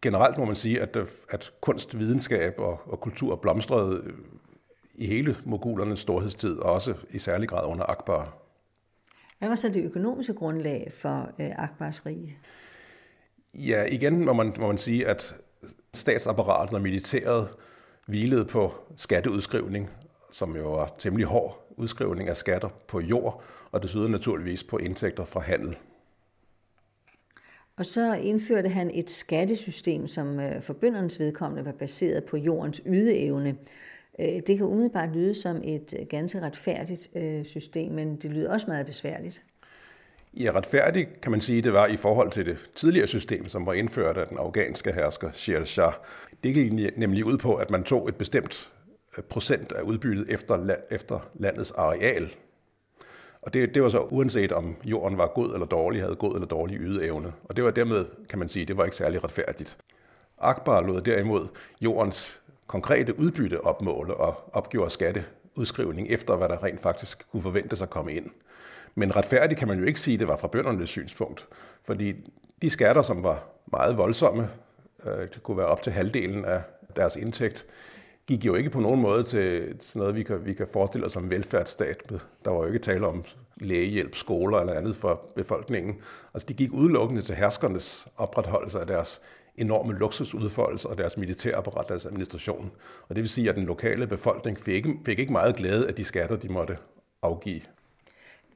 generelt 0.06 0.38
må 0.38 0.46
man 0.46 0.56
sige, 0.56 0.82
at, 0.82 0.98
at 1.30 1.52
kunst, 1.62 2.00
videnskab 2.00 2.54
og, 2.58 2.82
og 2.86 3.00
kultur 3.00 3.36
blomstrede 3.36 4.04
i 4.96 5.08
hele 5.08 5.36
mogulernes 5.46 6.00
storhedstid, 6.00 6.58
og 6.58 6.74
også 6.74 6.94
i 7.10 7.20
særlig 7.20 7.50
grad 7.50 7.68
under 7.68 7.86
Akbar. 7.90 8.38
Hvad 9.40 9.50
var 9.50 9.56
så 9.56 9.70
det 9.70 9.84
økonomiske 9.84 10.34
grundlag 10.34 10.92
for 10.92 11.30
øh, 11.40 11.50
Akbars 11.56 12.06
rige? 12.06 12.38
Ja, 13.54 13.86
igen 13.92 14.26
må 14.26 14.34
man, 14.34 14.54
må 14.60 14.68
man 14.68 14.78
sige, 14.78 15.08
at 15.08 15.36
statsapparatet 15.94 16.76
og 16.76 16.82
militæret 16.82 17.50
hvilede 18.08 18.46
på 18.46 18.74
skatteudskrivning, 18.96 19.90
som 20.32 20.56
jo 20.56 20.74
var 20.74 20.96
temmelig 21.00 21.28
hård 21.28 21.66
udskrivning 21.78 22.30
af 22.30 22.38
skatter 22.38 22.70
på 22.88 23.00
jord, 23.00 23.44
og 23.72 23.84
desuden 23.84 24.12
naturligvis 24.12 24.64
på 24.64 24.78
indtægter 24.78 25.26
fra 25.26 25.40
handel. 25.40 25.78
Og 27.77 27.86
så 27.86 28.13
indførte 28.13 28.70
han 28.70 28.91
et 28.94 29.10
skattesystem, 29.10 30.08
som 30.08 30.39
øh, 30.39 30.62
for 30.62 30.74
bøndernes 30.74 31.20
vedkommende 31.20 31.65
var 31.65 31.72
baseret 31.72 32.24
på 32.24 32.38
jordens 32.38 32.82
ydeevne. 32.86 33.55
Øh, 34.20 34.41
det 34.48 34.58
kan 34.58 34.65
umiddelbart 34.65 35.10
lyde 35.10 35.34
som 35.34 35.62
et 35.63 35.94
øh, 36.00 36.05
ganske 36.05 36.41
retfærdigt 36.41 37.10
system, 37.48 37.91
men 37.91 38.15
det 38.15 38.32
lyder 38.32 38.53
også 38.53 38.67
meget 38.67 38.86
besværligt. 38.86 39.44
Ja, 40.34 40.51
retfærdigt 40.55 41.22
kan 41.22 41.32
man 41.32 41.41
sige, 41.41 41.62
det 41.62 41.74
var 41.74 41.88
i 41.88 41.96
forhold 41.96 42.32
til 42.32 42.46
det 42.46 42.58
tidligere 42.75 43.08
system, 43.08 43.50
som 43.50 43.65
var 43.65 43.74
indført 43.74 44.17
af 44.17 44.27
den 44.27 44.38
afghanske 44.38 44.91
hersker 44.94 45.32
Sher 45.32 45.63
Shah. 45.63 45.94
Det 46.44 46.53
gik 46.53 46.98
nemlig 46.98 47.25
ud 47.25 47.38
på, 47.38 47.55
at 47.55 47.72
man 47.72 47.84
tog 47.84 48.10
et 48.10 48.15
bestemt 48.15 48.72
procent 49.29 49.72
af 49.72 49.82
udbyttet 49.82 50.25
efter, 50.29 50.75
efter 50.91 51.29
landets 51.39 51.72
areal. 51.72 52.36
Og 53.46 53.54
det, 53.54 53.74
det 53.75 53.84
var 53.84 53.90
så 53.90 54.00
uanset 54.00 54.52
om 54.52 54.75
jorden 54.84 55.18
var 55.18 55.28
god 55.28 55.54
eller 55.54 55.66
dårlig, 55.66 56.02
havde 56.02 56.16
god 56.16 56.34
eller 56.34 56.48
dårlig 56.48 56.78
ydeevne. 56.80 57.34
Og 57.44 57.56
det 57.56 57.64
var 57.64 57.72
dermed, 57.72 58.06
kan 58.30 58.40
man 58.40 58.50
sige, 58.50 58.66
det 58.66 58.78
var 58.78 58.84
ikke 58.84 58.98
særlig 58.98 59.24
retfærdigt. 59.24 59.78
Akbar 60.38 60.82
lod 60.82 61.02
derimod 61.02 61.48
jordens 61.82 62.42
konkrete 62.68 63.20
udbytte 63.20 63.62
opmåle 63.62 64.14
og 64.16 64.50
opgjorde 64.54 64.90
skatteudskrivning 64.90 66.08
efter, 66.10 66.36
hvad 66.36 66.50
der 66.50 66.64
rent 66.64 66.82
faktisk 66.82 67.25
kunne 67.32 67.42
forventes 67.42 67.82
at 67.82 67.90
komme 67.90 68.14
ind. 68.14 68.30
Men 68.96 69.16
retfærdigt 69.16 69.60
kan 69.60 69.68
man 69.68 69.80
jo 69.80 69.86
ikke 69.86 70.00
sige, 70.00 70.14
at 70.14 70.20
det 70.20 70.28
var 70.28 70.38
fra 70.38 70.48
bøndernes 70.48 70.90
synspunkt. 70.90 71.48
Fordi 71.84 72.32
de 72.62 72.70
skatter, 72.70 73.02
som 73.02 73.24
var 73.24 73.48
meget 73.72 73.98
voldsomme, 73.98 74.50
øh, 75.06 75.20
det 75.20 75.44
kunne 75.44 75.58
være 75.58 75.68
op 75.68 75.82
til 75.82 75.92
halvdelen 75.92 76.46
af 76.46 76.62
deres 76.96 77.16
indtægt, 77.16 77.66
gik 78.27 78.46
jo 78.46 78.55
ikke 78.55 78.70
på 78.70 78.79
nogen 78.79 79.01
måde 79.01 79.24
til 79.24 79.75
sådan 79.79 80.00
noget, 80.00 80.15
vi 80.15 80.24
kan, 80.24 80.46
vi 80.46 80.53
kan 80.53 80.67
forestille 80.74 81.05
os 81.05 81.13
som 81.13 81.29
velfærdsstat. 81.29 82.13
Der 82.46 82.51
var 82.51 82.58
jo 82.58 82.67
ikke 82.67 82.79
tale 82.79 83.08
om 83.08 83.24
lægehjælp, 83.58 84.15
skoler 84.15 84.58
eller 84.58 84.74
andet 84.74 84.96
for 84.96 85.32
befolkningen. 85.36 85.96
Altså 86.34 86.46
de 86.48 86.53
gik 86.53 86.74
udelukkende 86.74 87.22
til 87.22 87.36
herskernes 87.36 88.08
opretholdelse 88.17 88.79
af 88.79 88.88
deres 88.88 89.22
enorme 89.58 89.94
luksusudfoldelse 89.94 90.89
og 90.89 90.98
deres 90.98 91.17
militærapparat, 91.17 91.88
deres 91.88 92.05
administration. 92.05 92.72
Og 93.10 93.15
det 93.15 93.22
vil 93.22 93.29
sige, 93.29 93.50
at 93.50 93.55
den 93.55 93.65
lokale 93.65 94.08
befolkning 94.08 94.60
fik, 94.60 94.86
fik 95.05 95.20
ikke 95.20 95.34
meget 95.34 95.55
glæde 95.55 95.88
af 95.88 95.94
de 95.94 96.03
skatter, 96.03 96.36
de 96.36 96.50
måtte 96.50 96.77
afgive. 97.22 97.62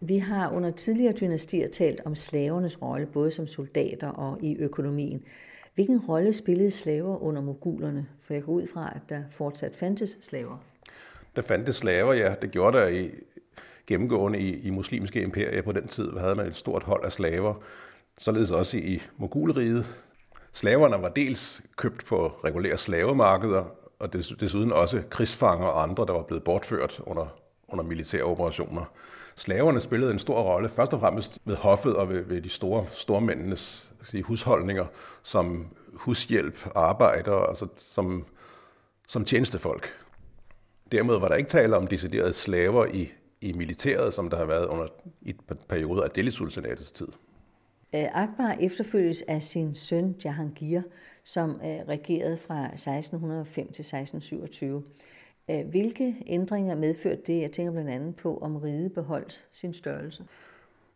Vi 0.02 0.18
har 0.18 0.52
under 0.52 0.72
tidligere 0.72 1.14
dynastier 1.14 1.68
talt 1.68 2.02
om 2.06 2.16
slavernes 2.16 2.82
rolle, 2.82 3.06
både 3.06 3.32
som 3.32 3.48
soldater 3.48 4.08
og 4.08 4.38
i 4.42 4.56
økonomien. 4.58 5.24
Hvilken 5.80 6.00
rolle 6.00 6.34
spillede 6.34 6.72
slaver 6.72 7.24
under 7.24 7.42
mogulerne? 7.42 8.08
For 8.22 8.34
jeg 8.34 8.44
går 8.44 8.52
ud 8.52 8.68
fra, 8.74 8.92
at 8.96 9.02
der 9.10 9.24
fortsat 9.30 9.76
fandtes 9.76 10.18
slaver. 10.22 10.58
Der 11.36 11.42
fandtes 11.42 11.76
slaver, 11.76 12.14
ja. 12.14 12.36
Det 12.42 12.52
gjorde 12.52 12.78
der 12.78 12.88
i, 12.88 13.10
gennemgående 13.88 14.40
i, 14.40 14.60
i 14.60 14.70
muslimske 14.70 15.22
imperier 15.22 15.62
på 15.62 15.72
den 15.72 15.88
tid. 15.88 16.12
havde 16.12 16.36
man 16.36 16.48
et 16.48 16.56
stort 16.56 16.84
hold 16.84 17.06
af 17.06 17.12
slaver. 17.12 17.54
Således 18.18 18.52
også 18.52 18.78
i 18.78 19.02
mogulriget. 19.18 20.06
Slaverne 20.52 21.02
var 21.02 21.10
dels 21.10 21.62
købt 21.78 22.06
på 22.06 22.28
regulære 22.28 22.78
slavemarkeder, 22.78 23.66
og 24.00 24.14
desuden 24.14 24.72
også 24.72 25.04
krigsfanger 25.10 25.68
og 25.68 25.84
andre, 25.84 26.06
der 26.06 26.14
var 26.14 26.24
blevet 26.24 26.44
bortført 26.44 27.00
under, 27.06 27.40
under 27.68 27.84
militære 27.84 28.24
operationer. 28.24 28.86
Slaverne 29.40 29.80
spillede 29.80 30.12
en 30.12 30.20
stor 30.20 30.42
rolle, 30.42 30.70
først 30.70 30.94
og 30.94 31.00
fremmest 31.00 31.40
ved 31.46 31.56
hoffet 31.56 31.96
og 31.96 32.10
ved, 32.10 32.26
ved 32.26 32.42
de 32.42 32.50
store 32.50 32.86
stormændenes 32.92 33.94
sige, 34.04 34.24
husholdninger, 34.24 34.86
som 35.24 35.68
hushjælp, 35.94 36.68
arbejder, 36.76 37.36
altså 37.36 37.68
som, 37.78 38.26
som 39.08 39.26
tjenestefolk. 39.26 39.88
Dermed 40.92 41.20
var 41.20 41.28
der 41.28 41.36
ikke 41.36 41.50
tale 41.50 41.78
om 41.78 41.88
deciderede 41.88 42.34
slaver 42.34 42.86
i, 42.86 43.12
i 43.42 43.54
militæret, 43.54 44.14
som 44.14 44.30
der 44.30 44.38
har 44.38 44.46
været 44.46 44.66
under 44.66 44.88
et 45.26 45.38
periode 45.70 46.04
af 46.04 46.10
Delhi-sultanatets 46.10 46.92
tid. 46.92 47.08
Øh, 47.96 48.06
Akbar 48.14 48.58
efterfølges 48.60 49.22
af 49.28 49.42
sin 49.42 49.76
søn 49.76 50.16
Jahangir, 50.26 50.82
som 51.24 51.50
øh, 51.50 51.88
regerede 51.88 52.38
fra 52.38 52.66
1605 52.66 53.66
til 53.66 53.82
1627. 53.82 54.84
Hvilke 55.70 56.16
ændringer 56.28 56.76
medførte 56.76 57.22
det? 57.28 57.42
Jeg 57.42 57.52
tænker 57.52 57.72
blandt 57.72 57.90
andet 57.90 58.16
på, 58.16 58.38
om 58.38 58.56
riget 58.56 58.94
beholdt 58.94 59.48
sin 59.54 59.74
størrelse. 59.74 60.24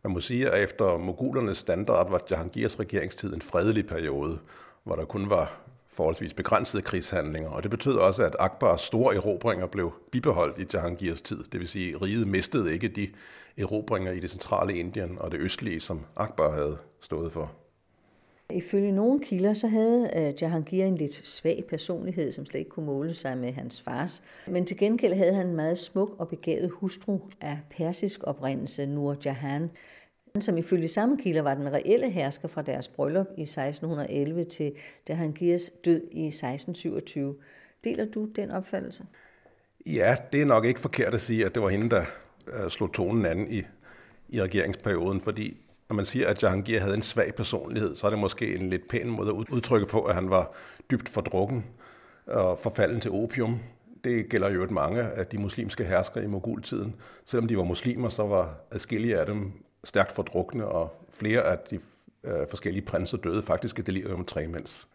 Man 0.04 0.12
må 0.12 0.20
sige, 0.20 0.50
at 0.50 0.62
efter 0.62 0.98
mogulernes 0.98 1.58
standard 1.58 2.10
var 2.10 2.22
Jahangirs 2.30 2.80
regeringstid 2.80 3.34
en 3.34 3.42
fredelig 3.42 3.86
periode, 3.86 4.38
hvor 4.84 4.96
der 4.96 5.04
kun 5.04 5.30
var 5.30 5.60
forholdsvis 5.86 6.34
begrænsede 6.34 6.82
krigshandlinger, 6.82 7.50
og 7.50 7.62
det 7.62 7.70
betød 7.70 7.94
også, 7.94 8.22
at 8.22 8.36
Akbars 8.38 8.80
store 8.80 9.14
erobringer 9.14 9.66
blev 9.66 9.92
bibeholdt 10.12 10.58
i 10.58 10.76
Jahangirs 10.76 11.22
tid. 11.22 11.44
Det 11.52 11.60
vil 11.60 11.68
sige, 11.68 11.94
at 11.94 12.02
riget 12.02 12.28
mistede 12.28 12.72
ikke 12.72 12.88
de 12.88 13.08
erobringer 13.58 14.12
i 14.12 14.20
det 14.20 14.30
centrale 14.30 14.78
Indien 14.78 15.18
og 15.20 15.32
det 15.32 15.40
østlige, 15.40 15.80
som 15.80 16.00
Akbar 16.16 16.50
havde 16.50 16.78
stået 17.00 17.32
for. 17.32 17.52
Ifølge 18.50 18.92
nogle 18.92 19.20
kilder, 19.20 19.54
så 19.54 19.66
havde 19.66 20.10
øh, 20.16 20.42
Jahangir 20.42 20.84
en 20.84 20.96
lidt 20.96 21.14
svag 21.14 21.64
personlighed, 21.68 22.32
som 22.32 22.46
slet 22.46 22.58
ikke 22.58 22.70
kunne 22.70 22.86
måle 22.86 23.14
sig 23.14 23.38
med 23.38 23.52
hans 23.52 23.82
fars. 23.82 24.22
Men 24.46 24.66
til 24.66 24.76
gengæld 24.76 25.14
havde 25.14 25.34
han 25.34 25.46
en 25.46 25.56
meget 25.56 25.78
smuk 25.78 26.14
og 26.18 26.28
begavet 26.28 26.70
hustru 26.70 27.20
af 27.40 27.58
persisk 27.70 28.20
oprindelse, 28.24 28.86
Nur 28.86 29.16
Jahan, 29.24 29.70
som 30.40 30.56
ifølge 30.56 30.88
samme 30.88 31.18
kilder 31.18 31.42
var 31.42 31.54
den 31.54 31.72
reelle 31.72 32.10
hersker 32.10 32.48
fra 32.48 32.62
deres 32.62 32.88
bryllup 32.88 33.26
i 33.36 33.42
1611 33.42 34.44
til 34.44 34.72
Jahangirs 35.08 35.70
død 35.84 36.02
i 36.12 36.26
1627. 36.26 37.34
Deler 37.84 38.04
du 38.04 38.28
den 38.36 38.50
opfattelse? 38.50 39.04
Ja, 39.86 40.16
det 40.32 40.42
er 40.42 40.46
nok 40.46 40.64
ikke 40.64 40.80
forkert 40.80 41.14
at 41.14 41.20
sige, 41.20 41.46
at 41.46 41.54
det 41.54 41.62
var 41.62 41.68
hende, 41.68 41.90
der 41.90 42.04
øh, 42.46 42.70
slog 42.70 42.92
tonen 42.92 43.26
an 43.26 43.46
i, 43.50 43.62
i 44.28 44.42
regeringsperioden, 44.42 45.20
fordi 45.20 45.63
når 45.88 45.96
man 45.96 46.04
siger, 46.04 46.28
at 46.28 46.42
Jahangir 46.42 46.80
havde 46.80 46.94
en 46.94 47.02
svag 47.02 47.34
personlighed, 47.34 47.96
så 47.96 48.06
er 48.06 48.10
det 48.10 48.18
måske 48.18 48.54
en 48.54 48.70
lidt 48.70 48.88
pæn 48.88 49.10
måde 49.10 49.28
at 49.28 49.34
udtrykke 49.34 49.86
på, 49.86 50.00
at 50.02 50.14
han 50.14 50.30
var 50.30 50.52
dybt 50.90 51.08
fordrukken 51.08 51.64
og 52.26 52.58
forfalden 52.58 53.00
til 53.00 53.10
opium. 53.10 53.60
Det 54.04 54.28
gælder 54.28 54.50
jo 54.50 54.62
et 54.62 54.70
mange 54.70 55.02
af 55.02 55.26
de 55.26 55.38
muslimske 55.38 55.84
herskere 55.84 56.24
i 56.24 56.26
mogultiden. 56.26 56.94
Selvom 57.24 57.48
de 57.48 57.56
var 57.56 57.64
muslimer, 57.64 58.08
så 58.08 58.22
var 58.22 58.54
adskillige 58.70 59.18
af 59.18 59.26
dem 59.26 59.52
stærkt 59.84 60.12
fordrukne, 60.12 60.66
og 60.66 61.06
flere 61.12 61.42
af 61.42 61.58
de 61.70 61.80
øh, 62.24 62.48
forskellige 62.50 62.84
prinser 62.84 63.18
døde 63.18 63.42
faktisk 63.42 63.78
af 63.78 63.84
delirium 63.84 64.24
tremens. 64.24 64.88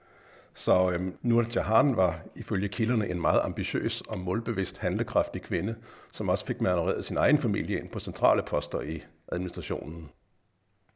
Så 0.53 0.91
øhm, 0.91 1.13
Nur 1.21 1.45
Jahan 1.55 1.95
var 1.95 2.19
ifølge 2.35 2.67
kilderne 2.67 3.09
en 3.09 3.21
meget 3.21 3.41
ambitiøs 3.43 4.01
og 4.01 4.19
målbevidst 4.19 4.77
handlekraftig 4.77 5.41
kvinde, 5.41 5.75
som 6.11 6.29
også 6.29 6.45
fik 6.45 6.61
manøvreret 6.61 7.05
sin 7.05 7.17
egen 7.17 7.37
familie 7.37 7.79
ind 7.79 7.89
på 7.89 7.99
centrale 7.99 8.41
poster 8.41 8.81
i 8.81 9.03
administrationen. 9.31 10.09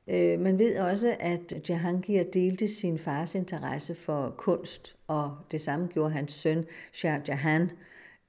Øh, 0.07 0.39
man 0.39 0.59
ved 0.59 0.79
også, 0.79 1.15
at 1.19 1.69
Jahangir 1.69 2.23
delte 2.23 2.67
sin 2.67 2.99
fars 2.99 3.35
interesse 3.35 3.95
for 3.95 4.35
kunst, 4.37 4.95
og 5.07 5.37
det 5.51 5.61
samme 5.61 5.87
gjorde 5.87 6.11
hans 6.11 6.33
søn 6.33 6.65
Shah 6.93 7.21
Jahan, 7.27 7.71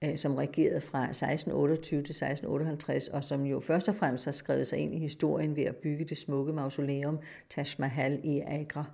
øh, 0.04 0.16
som 0.16 0.34
regerede 0.34 0.80
fra 0.80 1.04
1628 1.04 2.02
til 2.02 2.14
1658, 2.14 3.08
og 3.08 3.24
som 3.24 3.46
jo 3.46 3.60
først 3.60 3.88
og 3.88 3.94
fremmest 3.94 4.24
har 4.24 4.32
skrevet 4.32 4.66
sig 4.66 4.78
ind 4.78 4.94
i 4.94 4.98
historien 4.98 5.56
ved 5.56 5.64
at 5.64 5.76
bygge 5.76 6.04
det 6.04 6.16
smukke 6.16 6.52
mausoleum 6.52 7.18
Taj 7.50 7.64
Mahal 7.78 8.20
i 8.24 8.40
Agra. 8.40 8.84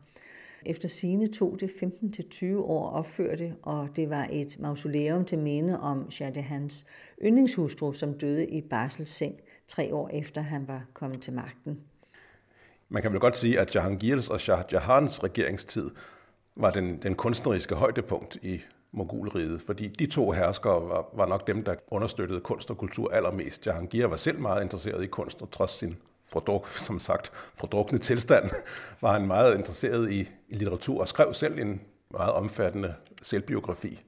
Efter 0.66 0.88
sine 0.88 1.28
tog 1.28 1.60
det 1.60 1.70
15-20 1.70 2.56
år 2.56 2.88
at 2.88 2.94
opføre 2.94 3.36
det, 3.36 3.54
og 3.62 3.88
det 3.96 4.10
var 4.10 4.28
et 4.30 4.56
mausoleum 4.60 5.24
til 5.24 5.38
minde 5.38 5.80
om 5.80 6.10
Shah 6.10 6.36
Jahans 6.36 6.86
yndlingshustru, 7.24 7.92
som 7.92 8.18
døde 8.18 8.46
i 8.46 8.60
barselsseng 8.60 9.34
tre 9.66 9.94
år 9.94 10.08
efter 10.12 10.40
han 10.40 10.68
var 10.68 10.86
kommet 10.94 11.22
til 11.22 11.32
magten. 11.32 11.89
Man 12.90 13.02
kan 13.02 13.12
vel 13.12 13.20
godt 13.20 13.36
sige, 13.36 13.60
at 13.60 13.74
Jahangirs 13.74 14.28
og 14.28 14.40
Shah 14.40 14.64
Jahans 14.72 15.24
regeringstid 15.24 15.90
var 16.56 16.70
den, 16.70 17.02
den 17.02 17.14
kunstneriske 17.14 17.74
højdepunkt 17.74 18.38
i 18.42 18.60
Mogulriget, 18.92 19.60
fordi 19.66 19.88
de 19.88 20.06
to 20.06 20.30
herskere 20.30 20.88
var, 20.88 21.10
var 21.16 21.26
nok 21.26 21.46
dem, 21.46 21.64
der 21.64 21.74
understøttede 21.88 22.40
kunst 22.40 22.70
og 22.70 22.78
kultur 22.78 23.10
allermest. 23.10 23.66
Jahangir 23.66 24.06
var 24.06 24.16
selv 24.16 24.40
meget 24.40 24.62
interesseret 24.62 25.04
i 25.04 25.06
kunst, 25.06 25.42
og 25.42 25.50
trods 25.50 25.70
sin 25.70 25.96
fordruk, 26.28 26.68
som 26.68 27.00
sagt, 27.00 27.32
fordrukne 27.54 27.98
tilstand, 27.98 28.50
var 29.02 29.12
han 29.12 29.26
meget 29.26 29.58
interesseret 29.58 30.12
i, 30.12 30.20
i 30.48 30.54
litteratur 30.54 31.00
og 31.00 31.08
skrev 31.08 31.34
selv 31.34 31.58
en 31.58 31.80
meget 32.10 32.32
omfattende 32.32 32.94
selvbiografi. 33.22 34.00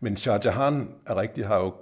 Men 0.00 0.16
Shah 0.16 0.40
Jahan 0.44 0.88
er 1.06 1.16
rigtig, 1.16 1.46
har 1.46 1.58
jo 1.58 1.74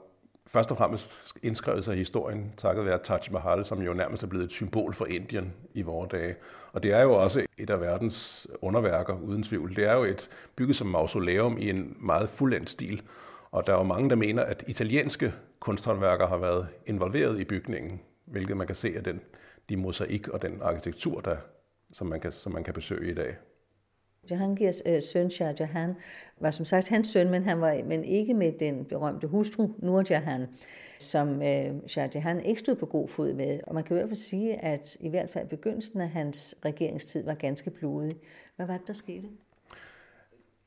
først 0.47 0.71
og 0.71 0.77
fremmest 0.77 1.35
indskrevet 1.43 1.85
sig 1.85 1.95
i 1.95 1.99
historien, 1.99 2.53
takket 2.57 2.85
være 2.85 2.99
Taj 2.99 3.21
Mahal, 3.31 3.65
som 3.65 3.83
jo 3.83 3.93
nærmest 3.93 4.23
er 4.23 4.27
blevet 4.27 4.45
et 4.45 4.51
symbol 4.51 4.95
for 4.95 5.07
Indien 5.07 5.55
i 5.75 5.83
vore 5.83 6.09
dage. 6.11 6.35
Og 6.73 6.83
det 6.83 6.93
er 6.93 7.03
jo 7.03 7.13
også 7.13 7.47
et 7.59 7.71
af 7.71 7.81
verdens 7.81 8.47
underværker, 8.63 9.21
uden 9.21 9.43
tvivl. 9.43 9.77
Det 9.77 9.85
er 9.85 9.95
jo 9.95 10.05
et 10.05 10.29
bygget 10.57 10.77
som 10.77 10.87
mausoleum 10.87 11.59
i 11.59 11.71
en 11.71 11.97
meget 12.01 12.29
fuldendt 12.29 12.71
stil. 12.71 13.03
Og 13.51 13.67
der 13.67 13.73
er 13.73 13.77
jo 13.77 13.83
mange, 13.83 14.11
der 14.11 14.17
mener, 14.17 14.43
at 14.43 14.65
italienske 14.67 15.35
kunsthåndværkere 15.61 16.29
har 16.29 16.39
været 16.39 16.69
involveret 16.87 17.41
i 17.41 17.45
bygningen, 17.45 18.01
hvilket 18.25 18.57
man 18.57 18.67
kan 18.67 18.77
se 18.77 18.93
af 18.97 19.05
den, 19.05 19.21
de 19.69 19.77
mosaik 19.77 20.29
og 20.29 20.43
den 20.43 20.63
arkitektur, 20.63 21.21
der, 21.21 21.37
som, 21.93 22.07
man 22.07 22.21
kan, 22.21 22.33
som 22.33 22.53
man 22.53 22.65
kan 22.65 22.75
besøge 22.75 23.11
i 23.11 23.15
dag. 23.15 23.37
Jahangirs 24.31 24.83
øh, 24.87 25.03
søn 25.03 25.31
Shah 25.31 25.55
Jahan 25.61 25.95
var 26.41 26.51
som 26.51 26.65
sagt 26.65 26.89
hans 26.89 27.09
søn, 27.09 27.31
men 27.31 27.43
han 27.43 27.61
var 27.61 27.81
men 27.85 28.05
ikke 28.05 28.35
med 28.35 28.53
den 28.53 28.85
berømte 28.85 29.27
hustru 29.27 29.69
Nur 29.79 30.05
Jahan, 30.11 30.47
som 30.99 31.43
øh, 31.43 31.75
Shah 31.87 32.11
Jahan 32.15 32.41
ikke 32.41 32.61
stod 32.61 32.75
på 32.75 32.87
god 32.87 33.09
fod 33.09 33.33
med. 33.33 33.61
Og 33.67 33.75
man 33.75 33.85
kan 33.85 33.97
i 33.97 33.99
hvert 33.99 34.09
fald 34.09 34.19
sige, 34.19 34.65
at 34.65 34.97
i 35.01 35.09
hvert 35.09 35.31
fald 35.31 35.49
begyndelsen 35.49 36.01
af 36.01 36.09
hans 36.09 36.55
regeringstid 36.65 37.25
var 37.25 37.35
ganske 37.35 37.71
blodig. 37.71 38.17
Hvad 38.57 38.67
var 38.67 38.79
det, 38.79 38.87
der 38.87 38.95
skete? 38.95 39.29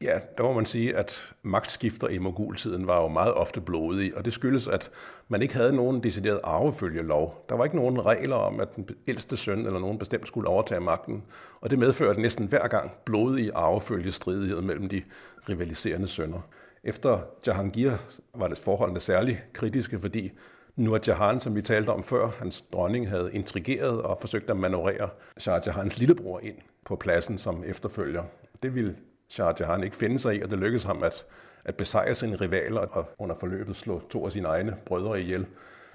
Ja, 0.01 0.19
der 0.37 0.43
må 0.43 0.53
man 0.53 0.65
sige, 0.65 0.95
at 0.95 1.33
magtskifter 1.43 2.07
i 2.07 2.17
mogultiden 2.17 2.87
var 2.87 3.01
jo 3.01 3.07
meget 3.07 3.33
ofte 3.33 3.61
blodige, 3.61 4.17
og 4.17 4.25
det 4.25 4.33
skyldes, 4.33 4.67
at 4.67 4.91
man 5.27 5.41
ikke 5.41 5.53
havde 5.53 5.75
nogen 5.75 6.03
decideret 6.03 6.39
arvefølgelov. 6.43 7.45
Der 7.49 7.55
var 7.55 7.63
ikke 7.63 7.75
nogen 7.75 8.05
regler 8.05 8.35
om, 8.35 8.59
at 8.59 8.75
den 8.75 8.89
ældste 9.07 9.37
søn 9.37 9.65
eller 9.65 9.79
nogen 9.79 9.99
bestemt 9.99 10.27
skulle 10.27 10.49
overtage 10.49 10.81
magten, 10.81 11.23
og 11.61 11.69
det 11.69 11.79
medførte 11.79 12.21
næsten 12.21 12.47
hver 12.47 12.67
gang 12.67 12.91
blodige 13.05 13.55
arvefølgestridigheder 13.55 14.61
mellem 14.61 14.89
de 14.89 15.01
rivaliserende 15.49 16.07
sønner. 16.07 16.41
Efter 16.83 17.19
Jahangir 17.47 17.91
var 18.35 18.47
det 18.47 18.57
forholdene 18.57 18.99
særligt 18.99 19.43
kritiske, 19.53 19.99
fordi 19.99 20.31
Nur 20.75 20.99
Jahan, 21.07 21.39
som 21.39 21.55
vi 21.55 21.61
talte 21.61 21.89
om 21.89 22.03
før, 22.03 22.29
hans 22.39 22.63
dronning 22.73 23.09
havde 23.09 23.29
intrigeret 23.33 24.01
og 24.01 24.17
forsøgt 24.21 24.49
at 24.49 24.57
manøvrere 24.57 25.09
Shah 25.37 25.61
Jahans 25.65 25.97
lillebror 25.97 26.39
ind 26.39 26.55
på 26.85 26.95
pladsen 26.95 27.37
som 27.37 27.63
efterfølger. 27.65 28.23
Det 28.63 28.75
ville 28.75 28.95
Shah 29.29 29.55
Jahan 29.59 29.83
ikke 29.83 29.95
finde 29.95 30.19
sig 30.19 30.35
i, 30.35 30.41
og 30.41 30.49
det 30.49 30.59
lykkedes 30.59 30.83
ham 30.83 31.03
at, 31.03 31.25
at 31.65 31.75
besejre 31.75 32.15
sine 32.15 32.35
rivaler 32.35 32.81
og 32.81 33.05
under 33.19 33.35
forløbet 33.35 33.75
slå 33.75 34.01
to 34.09 34.25
af 34.25 34.31
sine 34.31 34.47
egne 34.47 34.77
brødre 34.85 35.21
ihjel. 35.21 35.45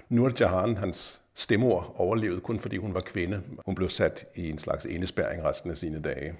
Nur 0.09 0.31
Jahan, 0.39 0.77
hans 0.77 1.21
stemor, 1.33 1.93
overlevede 1.95 2.41
kun 2.41 2.59
fordi 2.59 2.77
hun 2.77 2.93
var 2.93 2.99
kvinde. 2.99 3.41
Hun 3.65 3.75
blev 3.75 3.89
sat 3.89 4.25
i 4.35 4.49
en 4.49 4.57
slags 4.57 4.85
indespærring 4.85 5.43
resten 5.43 5.71
af 5.71 5.77
sine 5.77 6.01
dage. 6.01 6.35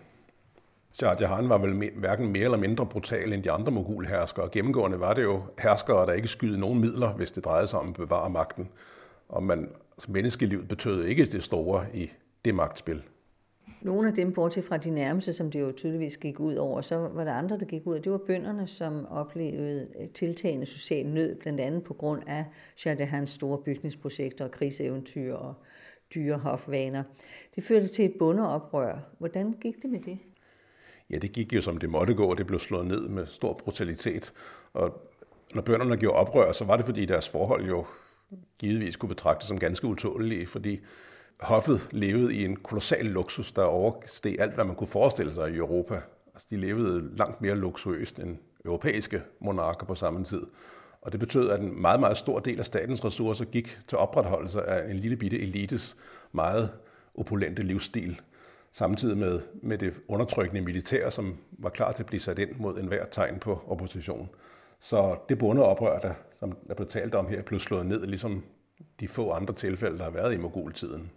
Shah 0.94 1.18
Jahan 1.22 1.50
var 1.50 1.58
vel 1.58 1.92
hverken 1.96 2.32
mere 2.32 2.44
eller 2.44 2.58
mindre 2.58 2.86
brutal 2.86 3.34
end 3.34 3.44
de 3.44 3.52
andre 3.52 3.72
mogulherskere. 3.72 4.50
Gennemgående 4.52 5.00
var 5.00 5.14
det 5.14 5.24
jo 5.24 5.44
herskere, 5.60 6.06
der 6.06 6.14
ikke 6.14 6.28
skyede 6.28 6.60
nogen 6.60 6.82
midler, 6.82 7.14
hvis 7.14 7.32
det 7.32 7.46
drejede 7.46 7.68
sig 7.68 7.80
om 7.80 7.90
at 7.90 7.96
bevare 7.96 8.30
magten. 8.30 8.70
Og 9.30 9.44
man, 9.44 9.70
menneskelivet 10.08 10.68
betød 10.68 11.04
ikke 11.04 11.26
det 11.26 11.44
store 11.44 11.86
i 11.94 12.12
det 12.46 12.56
magtspil. 12.56 13.04
Nogle 13.86 14.08
af 14.08 14.14
dem, 14.14 14.34
bortset 14.34 14.64
fra 14.64 14.78
de 14.78 14.90
nærmeste, 14.90 15.34
som 15.34 15.52
det 15.52 15.62
jo 15.62 15.72
tydeligvis 15.72 16.18
gik 16.18 16.40
ud 16.40 16.56
over, 16.56 16.82
så 16.82 16.98
var 16.98 17.24
der 17.24 17.34
andre, 17.34 17.60
der 17.60 17.66
gik 17.66 17.88
ud, 17.88 17.96
og 17.96 18.04
det 18.04 18.12
var 18.12 18.18
bønderne, 18.18 18.68
som 18.68 19.06
oplevede 19.06 19.88
tiltagende 20.14 20.66
social 20.66 21.06
nød, 21.06 21.36
blandt 21.36 21.60
andet 21.62 21.84
på 21.84 21.94
grund 21.94 22.22
af 22.28 22.46
Shadahans 22.76 23.30
store 23.30 23.58
bygningsprojekter 23.58 24.46
og 24.46 24.52
krigseventyr 24.52 25.34
og 25.34 25.54
dyre 26.16 26.38
hofvaner. 26.38 27.04
Det 27.56 27.64
førte 27.64 27.88
til 27.88 28.06
et 28.06 28.14
bondeoprør. 28.20 29.00
Hvordan 29.18 29.54
gik 29.54 29.82
det 29.82 29.90
med 29.90 30.00
det? 30.00 30.20
Ja, 31.10 31.18
det 31.18 31.32
gik 31.32 31.54
jo 31.54 31.62
som 31.62 31.78
det 31.78 31.90
måtte 31.90 32.14
gå, 32.14 32.26
og 32.32 32.38
det 32.38 32.48
blev 32.48 32.60
slået 32.60 32.88
ned 32.88 33.08
med 33.08 33.26
stor 33.28 33.54
brutalitet. 33.54 34.34
Og 34.74 35.02
når 35.54 35.62
bønderne 35.62 35.98
gjorde 35.98 36.18
oprør, 36.18 36.52
så 36.52 36.66
var 36.66 36.78
det 36.78 36.86
fordi 36.86 37.06
deres 37.06 37.30
forhold 37.30 37.66
jo 37.66 37.86
givetvis 38.60 38.96
kunne 38.96 39.10
betragtes 39.10 39.48
som 39.48 39.60
ganske 39.60 39.88
utålige, 39.88 40.48
fordi 40.48 40.80
hoffet 41.40 41.88
levede 41.92 42.36
i 42.36 42.46
en 42.46 42.56
kolossal 42.56 43.06
luksus, 43.06 43.52
der 43.52 43.64
oversteg 43.64 44.36
alt, 44.40 44.54
hvad 44.54 44.66
man 44.66 44.76
kunne 44.76 44.88
forestille 44.88 45.34
sig 45.34 45.52
i 45.52 45.58
Europa. 45.58 46.02
Altså, 46.34 46.48
de 46.50 46.58
levede 46.58 47.16
langt 47.16 47.42
mere 47.42 47.56
luksuriøst 47.56 48.20
end 48.20 48.38
europæiske 48.66 49.22
monarker 49.42 49.86
på 49.86 49.96
samme 49.96 50.24
tid. 50.24 50.42
Og 51.02 51.12
det 51.12 51.20
betød, 51.20 51.50
at 51.50 51.60
en 51.60 51.82
meget, 51.82 52.00
meget 52.00 52.18
stor 52.18 52.40
del 52.40 52.60
af 52.60 52.66
statens 52.66 53.06
ressourcer 53.06 53.46
gik 53.46 53.80
til 53.88 53.98
opretholdelse 53.98 54.62
af 54.62 54.90
en 54.90 54.96
lille 54.96 55.18
bitte 55.18 55.40
elites 55.40 55.98
meget 56.32 56.70
opulente 57.16 57.62
livsstil, 57.62 58.22
samtidig 58.72 59.18
med, 59.18 59.40
med 59.64 59.78
det 59.78 60.02
undertrykkende 60.08 60.62
militær, 60.62 61.10
som 61.10 61.38
var 61.52 61.70
klar 61.70 61.92
til 61.92 62.04
at 62.04 62.08
blive 62.08 62.20
sat 62.20 62.40
ind 62.40 62.56
mod 62.58 62.78
enhver 62.78 63.06
tegn 63.06 63.40
på 63.40 63.62
opposition. 63.68 64.30
Så 64.80 65.16
det 65.30 65.38
bundeoprør, 65.38 66.00
der, 66.00 66.14
som 66.40 66.58
der 66.68 66.74
blev 66.74 66.88
talt 66.88 67.16
om 67.16 67.28
her, 67.28 67.42
blev 67.42 67.60
slået 67.60 67.86
ned, 67.86 68.06
ligesom 68.06 68.44
de 69.00 69.08
få 69.08 69.32
andre 69.32 69.54
tilfælde, 69.54 69.98
der 69.98 70.04
har 70.04 70.12
været 70.12 70.34
i 70.34 70.38
mogultiden. 70.38 71.12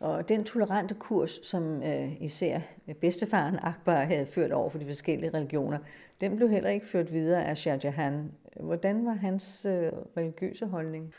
Og 0.00 0.28
den 0.28 0.44
tolerante 0.44 0.94
kurs, 0.94 1.40
som 1.42 1.82
øh, 1.82 2.22
især 2.22 2.60
bedstefaren 3.00 3.58
Akbar 3.62 4.04
havde 4.04 4.26
ført 4.26 4.52
over 4.52 4.70
for 4.70 4.78
de 4.78 4.86
forskellige 4.86 5.30
religioner, 5.34 5.78
den 6.20 6.36
blev 6.36 6.48
heller 6.48 6.70
ikke 6.70 6.86
ført 6.86 7.12
videre 7.12 7.44
af 7.44 7.56
Shah 7.56 7.80
Jahan. 7.84 8.32
Hvordan 8.60 9.06
var 9.06 9.12
hans 9.12 9.66
øh, 9.68 9.92
religiøse 10.16 10.66
holdning? 10.66 11.12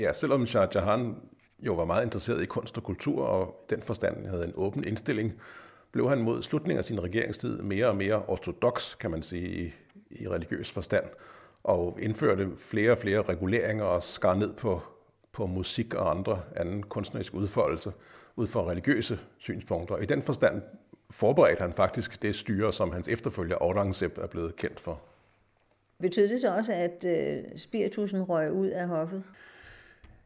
Ja, 0.00 0.12
selvom 0.12 0.46
Shah 0.46 0.68
Jahan 0.74 1.16
jo 1.66 1.74
var 1.74 1.84
meget 1.84 2.04
interesseret 2.04 2.42
i 2.42 2.46
kunst 2.46 2.76
og 2.76 2.82
kultur, 2.82 3.24
og 3.24 3.60
i 3.62 3.74
den 3.74 3.82
forstand 3.82 4.26
havde 4.26 4.44
en 4.44 4.52
åben 4.54 4.84
indstilling, 4.84 5.32
blev 5.92 6.08
han 6.08 6.22
mod 6.22 6.42
slutningen 6.42 6.78
af 6.78 6.84
sin 6.84 7.02
regeringstid 7.02 7.62
mere 7.62 7.88
og 7.88 7.96
mere 7.96 8.22
ortodox, 8.28 8.98
kan 8.98 9.10
man 9.10 9.22
sige, 9.22 9.48
i, 9.48 9.72
i 10.10 10.28
religiøs 10.28 10.70
forstand, 10.70 11.04
og 11.64 11.98
indførte 12.02 12.48
flere 12.58 12.90
og 12.90 12.98
flere 12.98 13.22
reguleringer 13.22 13.84
og 13.84 14.02
skar 14.02 14.34
ned 14.34 14.54
på 14.54 14.80
på 15.36 15.46
musik 15.46 15.94
og 15.94 16.10
andre 16.10 16.40
anden 16.56 16.82
kunstnerisk 16.82 17.34
udfoldelse 17.34 17.92
ud 18.36 18.46
fra 18.46 18.60
religiøse 18.70 19.18
synspunkter. 19.38 19.94
Og 19.94 20.02
i 20.02 20.06
den 20.06 20.22
forstand 20.22 20.62
forberedte 21.10 21.60
han 21.62 21.72
faktisk 21.72 22.22
det 22.22 22.36
styre, 22.36 22.72
som 22.72 22.92
hans 22.92 23.08
efterfølger 23.08 23.56
Aurangzeb 23.60 24.18
er 24.18 24.26
blevet 24.26 24.56
kendt 24.56 24.80
for. 24.80 25.00
Betød 26.00 26.28
det 26.28 26.40
så 26.40 26.54
også, 26.54 26.72
at 26.72 27.04
øh, 27.04 27.58
spiritusen 27.58 28.22
røg 28.22 28.52
ud 28.52 28.66
af 28.66 28.88
hoffet? 28.88 29.22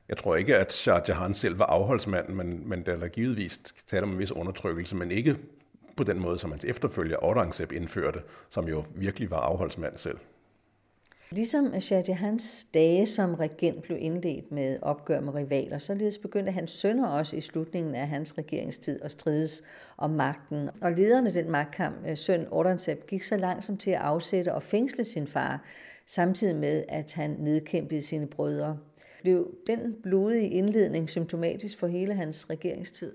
Jeg 0.08 0.16
tror 0.16 0.36
ikke, 0.36 0.56
at 0.56 0.72
Shah 0.72 1.02
Jahan 1.08 1.34
selv 1.34 1.58
var 1.58 1.66
afholdsmand, 1.66 2.28
men, 2.28 2.68
men 2.68 2.86
der 2.86 2.96
er 2.96 3.08
givetvis 3.08 3.58
tale 3.86 4.02
om 4.02 4.12
en 4.12 4.18
vis 4.18 4.32
undertrykkelse, 4.32 4.96
men 4.96 5.10
ikke 5.10 5.36
på 5.96 6.04
den 6.04 6.20
måde, 6.20 6.38
som 6.38 6.50
hans 6.50 6.64
efterfølger 6.64 7.16
Aurangzeb 7.22 7.72
indførte, 7.72 8.18
som 8.50 8.68
jo 8.68 8.84
virkelig 8.94 9.30
var 9.30 9.40
afholdsmand 9.40 9.96
selv. 9.96 10.18
Ligesom 11.32 11.80
Shah 11.80 12.08
Jahans 12.08 12.66
dage 12.74 13.06
som 13.06 13.34
regent 13.34 13.82
blev 13.82 13.98
indledt 14.00 14.52
med 14.52 14.78
opgør 14.82 15.20
med 15.20 15.34
rivaler, 15.34 15.78
således 15.78 16.18
begyndte 16.18 16.52
hans 16.52 16.70
sønner 16.70 17.08
også 17.08 17.36
i 17.36 17.40
slutningen 17.40 17.94
af 17.94 18.08
hans 18.08 18.38
regeringstid 18.38 19.00
at 19.02 19.10
strides 19.10 19.62
om 19.96 20.10
magten. 20.10 20.70
Og 20.82 20.92
lederen 20.92 21.26
af 21.26 21.32
den 21.32 21.50
magtkamp, 21.50 21.96
øh, 22.08 22.16
søn 22.16 22.46
Aurangzeb, 22.52 23.06
gik 23.06 23.22
så 23.22 23.36
langsomt 23.36 23.80
til 23.80 23.90
at 23.90 24.00
afsætte 24.00 24.54
og 24.54 24.62
fængsle 24.62 25.04
sin 25.04 25.26
far, 25.26 25.64
samtidig 26.06 26.56
med 26.56 26.84
at 26.88 27.12
han 27.12 27.36
nedkæmpede 27.38 28.02
sine 28.02 28.26
brødre. 28.26 28.78
Blev 29.22 29.54
den 29.66 29.96
blodige 30.02 30.48
indledning 30.48 31.10
symptomatisk 31.10 31.78
for 31.78 31.86
hele 31.86 32.14
hans 32.14 32.50
regeringstid? 32.50 33.12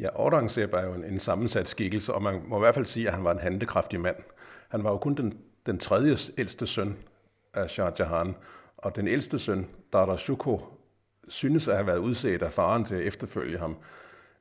Ja, 0.00 0.06
Aurangzeb 0.14 0.72
er 0.72 0.86
jo 0.86 0.94
en, 0.94 1.04
en 1.04 1.18
sammensat 1.18 1.68
skikkelse, 1.68 2.14
og 2.14 2.22
man 2.22 2.40
må 2.46 2.56
i 2.56 2.60
hvert 2.60 2.74
fald 2.74 2.86
sige, 2.86 3.08
at 3.08 3.14
han 3.14 3.24
var 3.24 3.32
en 3.32 3.40
handekraftig 3.40 4.00
mand. 4.00 4.16
Han 4.68 4.84
var 4.84 4.90
jo 4.90 4.98
kun 4.98 5.14
den 5.14 5.38
den 5.68 5.78
tredje 5.78 6.16
ældste 6.38 6.66
søn 6.66 6.96
af 7.54 7.70
Shah 7.70 7.92
Jahan, 7.98 8.34
og 8.76 8.96
den 8.96 9.08
ældste 9.08 9.38
søn, 9.38 9.66
Darashuko, 9.92 10.60
synes 11.28 11.68
at 11.68 11.74
have 11.74 11.86
været 11.86 11.98
udset 11.98 12.42
af 12.42 12.52
faren 12.52 12.84
til 12.84 12.94
at 12.94 13.02
efterfølge 13.02 13.58
ham. 13.58 13.76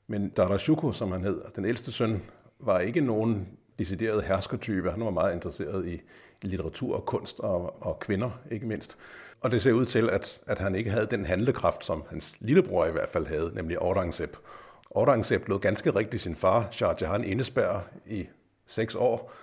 Men 0.08 0.30
Darashuko, 0.30 0.92
som 0.92 1.12
han 1.12 1.24
hed, 1.24 1.42
den 1.56 1.66
ældste 1.66 1.92
søn, 1.92 2.24
var 2.60 2.80
ikke 2.80 3.02
nogen 3.02 3.48
decideret 3.80 4.24
herskertype. 4.24 4.92
Han 4.92 5.06
var 5.06 5.10
meget 5.10 5.34
interesseret 5.34 5.88
i 5.88 6.02
litteratur 6.42 6.96
og 6.96 7.06
kunst 7.06 7.40
og, 7.40 7.84
og 7.84 8.00
kvinder, 8.00 8.40
ikke 8.52 8.68
mindst. 8.68 8.98
Og 9.42 9.52
det 9.52 9.62
ser 9.62 9.74
ud 9.74 9.86
til, 9.86 10.10
at, 10.10 10.42
at 10.48 10.60
han 10.60 10.76
ikke 10.76 10.90
havde 10.90 11.06
den 11.06 11.26
handlekraft, 11.26 11.86
som 11.86 12.04
hans 12.10 12.38
lillebror 12.40 12.86
i 12.86 12.92
hvert 12.92 13.10
fald 13.10 13.26
havde, 13.26 13.52
nemlig 13.56 13.78
Aurangzeb. 13.78 14.36
Aurangzeb 14.96 15.48
lod 15.48 15.60
ganske 15.60 15.96
rigtigt 15.96 16.24
sin 16.24 16.36
far, 16.36 16.68
Shah 16.72 16.96
Jahan, 17.02 17.24
indespærre 17.24 17.82
i 18.06 18.28
seks 18.68 18.96
år, 18.96 19.34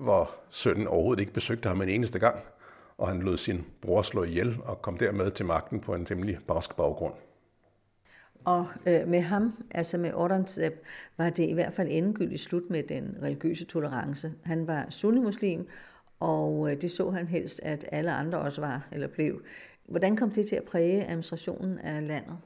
hvor 0.00 0.30
sønnen 0.50 0.86
overhovedet 0.86 1.20
ikke 1.20 1.32
besøgte 1.32 1.68
ham 1.68 1.82
en 1.82 1.88
eneste 1.88 2.18
gang, 2.18 2.40
og 2.98 3.08
han 3.08 3.20
lod 3.20 3.36
sin 3.36 3.64
bror 3.80 4.02
slå 4.02 4.24
ihjel 4.24 4.58
og 4.64 4.82
kom 4.82 4.96
dermed 4.96 5.30
til 5.30 5.46
magten 5.46 5.80
på 5.80 5.94
en 5.94 6.06
temmelig 6.06 6.38
barsk 6.46 6.76
baggrund. 6.76 7.14
Og 8.44 8.66
øh, 8.86 9.08
med 9.08 9.20
ham, 9.20 9.64
altså 9.70 9.98
med 9.98 10.10
Aurangzeb, 10.10 10.74
var 11.18 11.30
det 11.30 11.48
i 11.48 11.52
hvert 11.52 11.72
fald 11.72 11.88
endegyldigt 11.90 12.40
slut 12.40 12.70
med 12.70 12.82
den 12.82 13.18
religiøse 13.22 13.64
tolerance. 13.64 14.32
Han 14.44 14.66
var 14.66 14.86
sunni-muslim, 14.90 15.68
og 16.20 16.70
øh, 16.70 16.80
det 16.80 16.90
så 16.90 17.10
han 17.10 17.26
helst, 17.26 17.60
at 17.62 17.86
alle 17.92 18.12
andre 18.12 18.38
også 18.38 18.60
var 18.60 18.88
eller 18.92 19.08
blev. 19.08 19.42
Hvordan 19.88 20.16
kom 20.16 20.30
det 20.30 20.46
til 20.46 20.56
at 20.56 20.64
præge 20.64 21.04
administrationen 21.04 21.78
af 21.78 22.06
landet? 22.06 22.36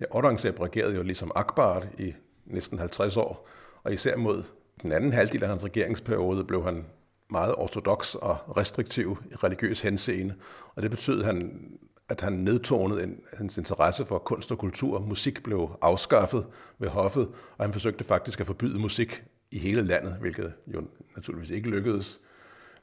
Ja, 0.00 0.04
Aurangzeb 0.10 0.60
regerede 0.60 0.94
jo 0.94 1.02
ligesom 1.02 1.32
Akbar 1.34 1.86
i 1.98 2.14
næsten 2.46 2.78
50 2.78 3.16
år, 3.16 3.48
og 3.82 3.92
især 3.92 4.16
mod 4.16 4.42
den 4.82 4.92
anden 4.92 5.12
halvdel 5.12 5.42
af 5.42 5.48
hans 5.48 5.64
regeringsperiode 5.64 6.44
blev 6.44 6.64
han 6.64 6.84
meget 7.30 7.54
ortodox 7.58 8.14
og 8.14 8.56
restriktiv 8.56 9.18
i 9.30 9.34
religiøs 9.34 9.80
henseende, 9.80 10.34
og 10.74 10.82
det 10.82 10.90
betød, 10.90 11.24
han, 11.24 11.60
at 12.08 12.20
han 12.20 12.32
nedtonede 12.32 13.02
en, 13.04 13.16
hans 13.32 13.58
interesse 13.58 14.04
for 14.04 14.18
kunst 14.18 14.52
og 14.52 14.58
kultur. 14.58 15.00
Musik 15.00 15.42
blev 15.42 15.70
afskaffet 15.82 16.46
ved 16.78 16.88
hoffet, 16.88 17.28
og 17.58 17.64
han 17.64 17.72
forsøgte 17.72 18.04
faktisk 18.04 18.40
at 18.40 18.46
forbyde 18.46 18.78
musik 18.78 19.24
i 19.52 19.58
hele 19.58 19.82
landet, 19.82 20.16
hvilket 20.20 20.52
jo 20.66 20.82
naturligvis 21.16 21.50
ikke 21.50 21.68
lykkedes. 21.68 22.20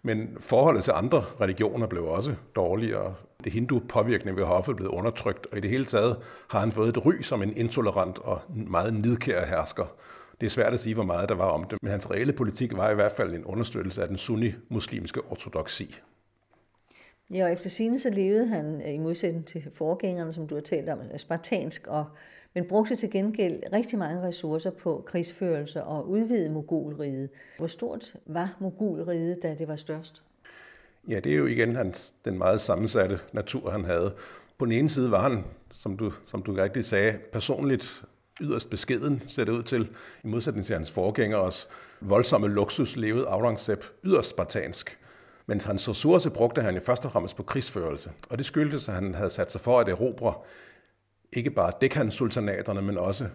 Men 0.04 0.38
forholdet 0.40 0.84
til 0.84 0.94
andre 0.96 1.24
religioner 1.42 1.88
blev 1.88 2.04
også 2.06 2.36
dårligere. 2.56 3.16
Det 3.44 3.52
hindu-påvirkning 3.52 4.38
ved 4.38 4.44
hoffet 4.44 4.76
blev 4.76 4.90
undertrykt, 4.90 5.48
og 5.52 5.58
i 5.58 5.62
det 5.62 5.70
hele 5.70 5.86
taget 5.86 6.18
har 6.50 6.60
han 6.60 6.72
fået 6.72 6.90
et 6.90 7.06
ry 7.06 7.22
som 7.22 7.42
en 7.42 7.58
intolerant 7.58 8.20
og 8.20 8.42
meget 8.50 8.94
nidkær 8.94 9.46
hersker. 9.46 9.86
Det 10.42 10.46
er 10.46 10.50
svært 10.50 10.74
at 10.74 10.80
sige, 10.80 10.94
hvor 10.94 11.04
meget 11.04 11.30
der 11.30 11.36
var 11.36 11.50
om 11.50 11.64
det, 11.64 11.78
men 11.82 11.92
hans 11.92 12.12
reelle 12.12 12.34
politik 12.34 12.78
var 12.78 12.92
i 12.92 12.96
hvert 12.96 13.12
fald 13.12 13.34
en 13.34 13.46
understøttelse 13.46 14.02
af 14.02 14.08
den 14.08 14.18
sunni-muslimske 14.18 15.22
ortodoksi. 15.22 15.96
Ja, 17.34 17.46
og 17.46 17.52
efter 17.52 17.70
sine 17.70 18.00
så 18.00 18.10
levede 18.10 18.48
han 18.48 18.82
i 18.86 18.98
modsætning 18.98 19.46
til 19.46 19.72
forgængerne, 19.74 20.34
som 20.34 20.48
du 20.48 20.56
har 20.56 20.62
talt 20.62 20.90
om, 20.90 21.00
spartansk, 21.18 21.88
og, 21.88 22.06
men 22.54 22.66
brugte 22.68 22.96
til 22.96 23.12
gengæld 23.12 23.64
rigtig 23.74 24.00
mange 24.00 24.22
ressourcer 24.22 24.72
på 24.72 25.04
krigsførelse 25.08 25.84
og 25.84 26.10
udvide 26.10 26.50
mogulriget. 26.50 27.30
Hvor 27.58 27.68
stort 27.68 28.16
var 28.26 28.56
mogulriget, 28.60 29.44
da 29.44 29.56
det 29.60 29.68
var 29.68 29.76
størst? 29.76 30.24
Ja, 31.08 31.20
det 31.20 31.32
er 31.32 31.38
jo 31.38 31.46
igen 31.46 31.76
hans, 31.76 32.14
den 32.26 32.38
meget 32.38 32.62
sammensatte 32.62 33.20
natur, 33.34 33.70
han 33.70 33.86
havde. 33.86 34.16
På 34.58 34.66
den 34.66 34.72
ene 34.72 34.90
side 34.90 35.12
var 35.12 35.30
han, 35.30 35.44
som 35.72 35.98
du, 35.98 36.12
som 36.26 36.44
du 36.44 36.54
rigtig 36.54 36.86
sagde, 36.86 37.18
personligt 37.32 38.04
yderst 38.42 38.70
beskeden, 38.70 39.24
ser 39.28 39.44
det 39.44 39.52
ud 39.52 39.64
til, 39.64 39.90
i 40.24 40.28
modsætning 40.28 40.66
til 40.66 40.76
hans 40.76 40.92
forgængeres 40.92 41.70
voldsomme 42.02 42.48
luksus 42.48 42.96
levede 42.96 43.28
Aurangzeb 43.28 43.84
yderst 44.04 44.30
spartansk. 44.30 45.00
Mens 45.46 45.64
hans 45.64 45.90
ressourcer 45.90 46.30
brugte 46.30 46.62
han 46.62 46.76
i 46.76 46.80
første 46.80 47.10
fremmest 47.10 47.36
på 47.36 47.44
krigsførelse, 47.44 48.12
og 48.30 48.38
det 48.38 48.46
skyldtes, 48.46 48.90
at 48.90 48.96
han 48.96 49.14
havde 49.14 49.30
sat 49.30 49.52
sig 49.52 49.62
for 49.62 49.80
at 49.80 49.90
erobre 49.90 50.34
ikke 51.34 51.52
bare 51.52 51.72
Dekhan-sultanaterne, 51.82 52.82
men 52.82 52.98
også 52.98 53.28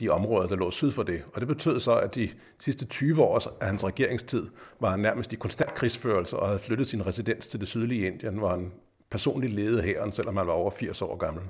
de 0.00 0.08
områder, 0.08 0.48
der 0.48 0.56
lå 0.56 0.70
syd 0.70 0.90
for 0.90 1.02
det. 1.02 1.22
Og 1.34 1.40
det 1.40 1.48
betød 1.48 1.80
så, 1.80 1.96
at 1.96 2.14
de 2.14 2.28
sidste 2.58 2.86
20 2.86 3.22
år 3.22 3.42
af 3.60 3.66
hans 3.66 3.84
regeringstid 3.84 4.46
var 4.80 4.90
han 4.90 5.00
nærmest 5.00 5.32
i 5.32 5.36
konstant 5.36 5.74
krigsførelse 5.74 6.36
og 6.36 6.46
havde 6.46 6.60
flyttet 6.60 6.86
sin 6.86 7.06
residens 7.06 7.46
til 7.46 7.60
det 7.60 7.68
sydlige 7.68 8.06
Indien, 8.06 8.38
hvor 8.38 8.48
han 8.48 8.72
personligt 9.10 9.52
ledede 9.52 9.82
hæren, 9.82 10.12
selvom 10.12 10.36
han 10.36 10.46
var 10.46 10.52
over 10.52 10.70
80 10.70 11.02
år 11.02 11.16
gammel. 11.16 11.42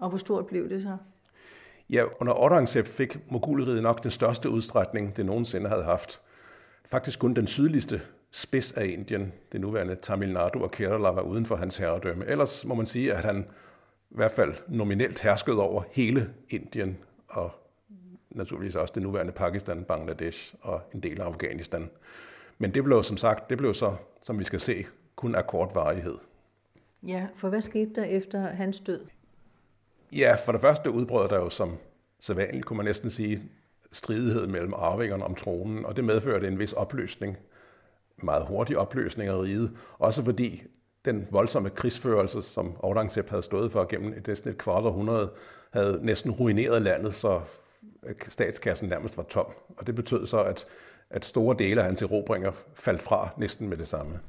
Og 0.00 0.08
hvor 0.08 0.18
stort 0.18 0.46
blev 0.46 0.68
det 0.68 0.82
så? 0.82 0.96
Ja, 1.90 2.04
under 2.20 2.32
Aurangzeb 2.32 2.86
fik 2.86 3.18
Mogulriget 3.30 3.82
nok 3.82 4.02
den 4.02 4.10
største 4.10 4.50
udstrækning, 4.50 5.16
det 5.16 5.26
nogensinde 5.26 5.68
havde 5.68 5.84
haft. 5.84 6.20
Faktisk 6.84 7.18
kun 7.18 7.34
den 7.34 7.46
sydligste 7.46 8.00
spids 8.30 8.72
af 8.72 8.86
Indien, 8.86 9.32
det 9.52 9.60
nuværende 9.60 9.94
Tamil 9.94 10.32
Nadu 10.32 10.62
og 10.62 10.70
Kerala, 10.70 11.08
var 11.08 11.22
uden 11.22 11.46
for 11.46 11.56
hans 11.56 11.76
herredømme. 11.76 12.26
Ellers 12.26 12.64
må 12.64 12.74
man 12.74 12.86
sige, 12.86 13.14
at 13.14 13.24
han 13.24 13.46
i 14.10 14.14
hvert 14.16 14.30
fald 14.30 14.54
nominelt 14.68 15.20
herskede 15.20 15.60
over 15.60 15.82
hele 15.92 16.30
Indien, 16.48 16.98
og 17.28 17.50
naturligvis 18.30 18.74
også 18.74 18.92
det 18.94 19.02
nuværende 19.02 19.32
Pakistan, 19.32 19.84
Bangladesh 19.84 20.54
og 20.60 20.80
en 20.94 21.00
del 21.00 21.20
af 21.20 21.24
Afghanistan. 21.24 21.90
Men 22.58 22.74
det 22.74 22.84
blev 22.84 23.02
som 23.02 23.16
sagt, 23.16 23.50
det 23.50 23.58
blev 23.58 23.74
så, 23.74 23.94
som 24.22 24.38
vi 24.38 24.44
skal 24.44 24.60
se, 24.60 24.84
kun 25.16 25.34
af 25.34 25.46
kort 25.46 25.70
varighed. 25.74 26.18
Ja, 27.02 27.26
for 27.34 27.48
hvad 27.48 27.60
skete 27.60 27.90
der 27.94 28.04
efter 28.04 28.38
hans 28.38 28.80
død? 28.80 29.00
Ja, 30.12 30.36
for 30.44 30.52
det 30.52 30.60
første 30.60 30.90
udbrød 30.90 31.28
der 31.28 31.36
jo 31.36 31.50
som 31.50 31.76
sædvanligt, 32.20 32.66
kunne 32.66 32.76
man 32.76 32.86
næsten 32.86 33.10
sige, 33.10 33.42
stridighed 33.92 34.46
mellem 34.46 34.74
arvingerne 34.76 35.24
om 35.24 35.34
tronen, 35.34 35.86
og 35.86 35.96
det 35.96 36.04
medførte 36.04 36.48
en 36.48 36.58
vis 36.58 36.72
opløsning, 36.72 37.36
meget 38.22 38.46
hurtig 38.46 38.78
opløsning 38.78 39.28
af 39.28 39.42
riget, 39.42 39.72
også 39.98 40.24
fordi 40.24 40.62
den 41.04 41.28
voldsomme 41.30 41.70
krigsførelse, 41.70 42.42
som 42.42 42.76
Aurangzeb 42.82 43.28
havde 43.28 43.42
stået 43.42 43.72
for 43.72 43.84
gennem 43.84 44.12
et, 44.12 44.26
næsten 44.26 44.50
et 44.50 44.58
kvart 44.58 44.84
århundrede, 44.84 45.30
havde 45.70 45.98
næsten 46.02 46.30
ruineret 46.30 46.82
landet, 46.82 47.14
så 47.14 47.40
øh, 48.06 48.14
statskassen 48.28 48.88
nærmest 48.88 49.16
var 49.16 49.22
tom. 49.22 49.46
Og 49.76 49.86
det 49.86 49.94
betød 49.94 50.26
så, 50.26 50.42
at, 50.42 50.66
at 51.10 51.24
store 51.24 51.56
dele 51.58 51.80
af 51.80 51.86
hans 51.86 52.02
erobringer 52.02 52.52
faldt 52.74 53.02
fra 53.02 53.28
næsten 53.36 53.68
med 53.68 53.76
det 53.76 53.88
samme. 53.88 54.20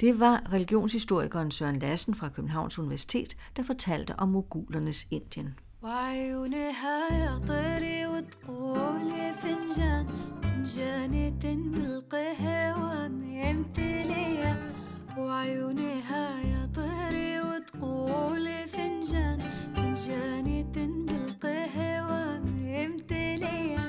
Det 0.00 0.20
var 0.20 0.42
religionshistorikeren 0.52 1.50
Søren 1.50 1.78
Lassen 1.78 2.14
fra 2.14 2.28
Københavns 2.28 2.78
Universitet, 2.78 3.36
der 3.56 3.62
fortalte 3.62 4.18
om 4.18 4.28
mogulernes 4.28 5.06
Indien. 5.10 5.54
وعيونها 5.82 6.98
يا 7.12 7.38
طيري 7.48 8.06
وتقولي 8.06 9.34
فنجان 9.42 10.06
فنجانة 10.42 11.44
بالقهوة 11.72 13.08
ميمتلية 13.08 14.70
وعيونها 15.18 16.40
يا 16.40 16.70
طيري 16.76 17.40
وتقولي 17.40 18.66
فنجان 18.66 19.38
فنجانة 19.76 20.76
بالقهوة 21.42 22.40
ميمتلية 22.40 23.85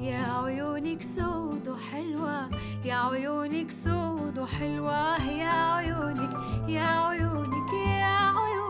يا 0.00 0.44
عيونك 0.44 1.02
سود 1.02 1.68
وحلوة 1.68 2.50
يا 2.84 2.94
عيونك 2.94 3.70
سود 3.70 4.38
وحلوة 4.38 5.30
يا 5.30 5.74
عيونك 5.74 6.32
يا 6.68 6.86
عيونك 7.06 7.72
يا 7.72 8.16
عيونك 8.38 8.64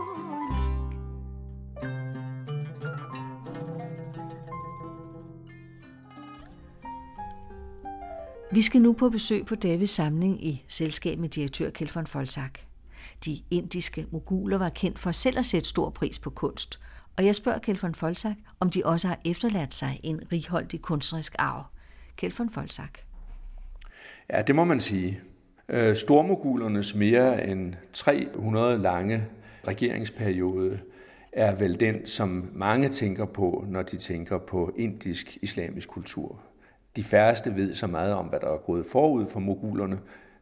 Vi 8.51 8.61
skal 8.61 8.81
nu 8.81 8.93
på 8.93 9.09
besøg 9.09 9.45
på 9.45 9.55
Davids 9.55 9.91
samling 9.91 10.45
i 10.45 10.63
selskab 10.67 11.19
med 11.19 11.29
direktør 11.29 11.69
Kjeld 11.69 11.93
von 11.93 12.07
Folsak. 12.07 12.59
De 13.25 13.41
indiske 13.51 14.05
moguler 14.11 14.57
var 14.57 14.69
kendt 14.69 14.99
for 14.99 15.11
selv 15.11 15.37
at 15.37 15.45
sætte 15.45 15.69
stor 15.69 15.89
pris 15.89 16.19
på 16.19 16.29
kunst, 16.29 16.79
og 17.20 17.26
jeg 17.26 17.34
spørger 17.34 17.58
Kjeld 17.58 17.78
von 17.78 17.94
Folsak, 17.94 18.36
om 18.60 18.70
de 18.70 18.82
også 18.84 19.08
har 19.08 19.18
efterladt 19.24 19.74
sig 19.74 20.00
en 20.02 20.20
righoldig 20.32 20.82
kunstnerisk 20.82 21.34
arv. 21.38 21.64
Kjeld 22.16 22.32
von 22.38 22.50
Folsak. 22.50 22.98
Ja, 24.32 24.42
det 24.42 24.54
må 24.54 24.64
man 24.64 24.80
sige. 24.80 25.20
Øh, 25.68 25.96
stormogulernes 25.96 26.94
mere 26.94 27.48
end 27.48 27.74
300 27.92 28.78
lange 28.78 29.24
regeringsperiode 29.68 30.80
er 31.32 31.54
vel 31.54 31.80
den, 31.80 32.06
som 32.06 32.50
mange 32.52 32.88
tænker 32.88 33.24
på, 33.24 33.64
når 33.68 33.82
de 33.82 33.96
tænker 33.96 34.38
på 34.38 34.72
indisk 34.76 35.38
islamisk 35.42 35.88
kultur. 35.88 36.40
De 36.96 37.04
færreste 37.04 37.56
ved 37.56 37.74
så 37.74 37.86
meget 37.86 38.14
om, 38.14 38.26
hvad 38.26 38.40
der 38.40 38.52
er 38.52 38.58
gået 38.58 38.86
forud 38.86 39.26
for 39.26 39.40
mogulerne. 39.40 39.98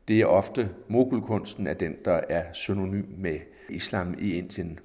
Det 0.09 0.21
er 0.21 0.27
ofte 0.27 0.71
mogulkunsten 0.89 1.67
er 1.67 1.75
den, 1.75 1.95
der 2.05 2.21
er 2.29 2.45
synonym 2.53 3.07
med 3.17 3.39
islam 3.69 4.15
i 4.19 4.33
Indien. 4.33 4.79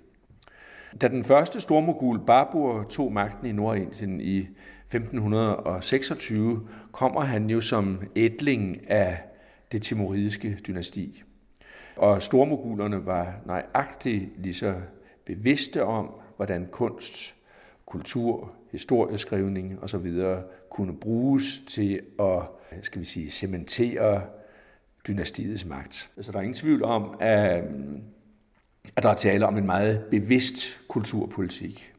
Da 1.02 1.08
den 1.08 1.24
første 1.24 1.60
stormogul 1.60 2.26
Babur 2.26 2.84
tog 2.84 3.14
magten 3.14 3.48
i 3.48 3.52
Nordindien 3.52 4.22
i 4.22 4.40
1526, 4.40 6.68
kommer 6.92 7.22
han 7.22 7.50
jo 7.50 7.62
som 7.62 8.02
ætling 8.16 8.90
af 8.90 9.18
det 9.72 9.82
timoridiske 9.82 10.60
dynasti. 10.68 11.24
Og 11.96 12.22
stormogulerne 12.22 13.06
var 13.06 13.42
nøjagtigt 13.46 14.30
lige 14.38 14.54
så 14.54 14.74
bevidste 15.26 15.84
om, 15.84 16.10
hvordan 16.36 16.68
kunst, 16.72 17.36
kultur, 17.86 18.52
historieskrivning 18.72 19.84
osv. 19.84 20.14
kunne 20.70 20.96
bruges 20.96 21.62
til 21.68 22.02
at, 22.20 22.42
skal 22.82 23.02
vi 23.02 23.06
sige, 23.06 23.30
cementere 23.30 24.22
dynastiets 25.08 25.66
magt. 25.66 26.10
Så 26.22 26.32
der 26.32 26.38
er 26.38 26.42
ingen 26.42 26.54
tvivl 26.54 26.84
om, 26.84 27.16
at, 27.20 27.64
at 28.96 29.04
der 29.04 29.10
er 29.10 29.16
tale 29.16 29.46
om 29.46 29.58
en 29.58 29.66
meget 29.66 30.04
bevidst 30.12 30.80
kulturpolitik. 30.88 31.94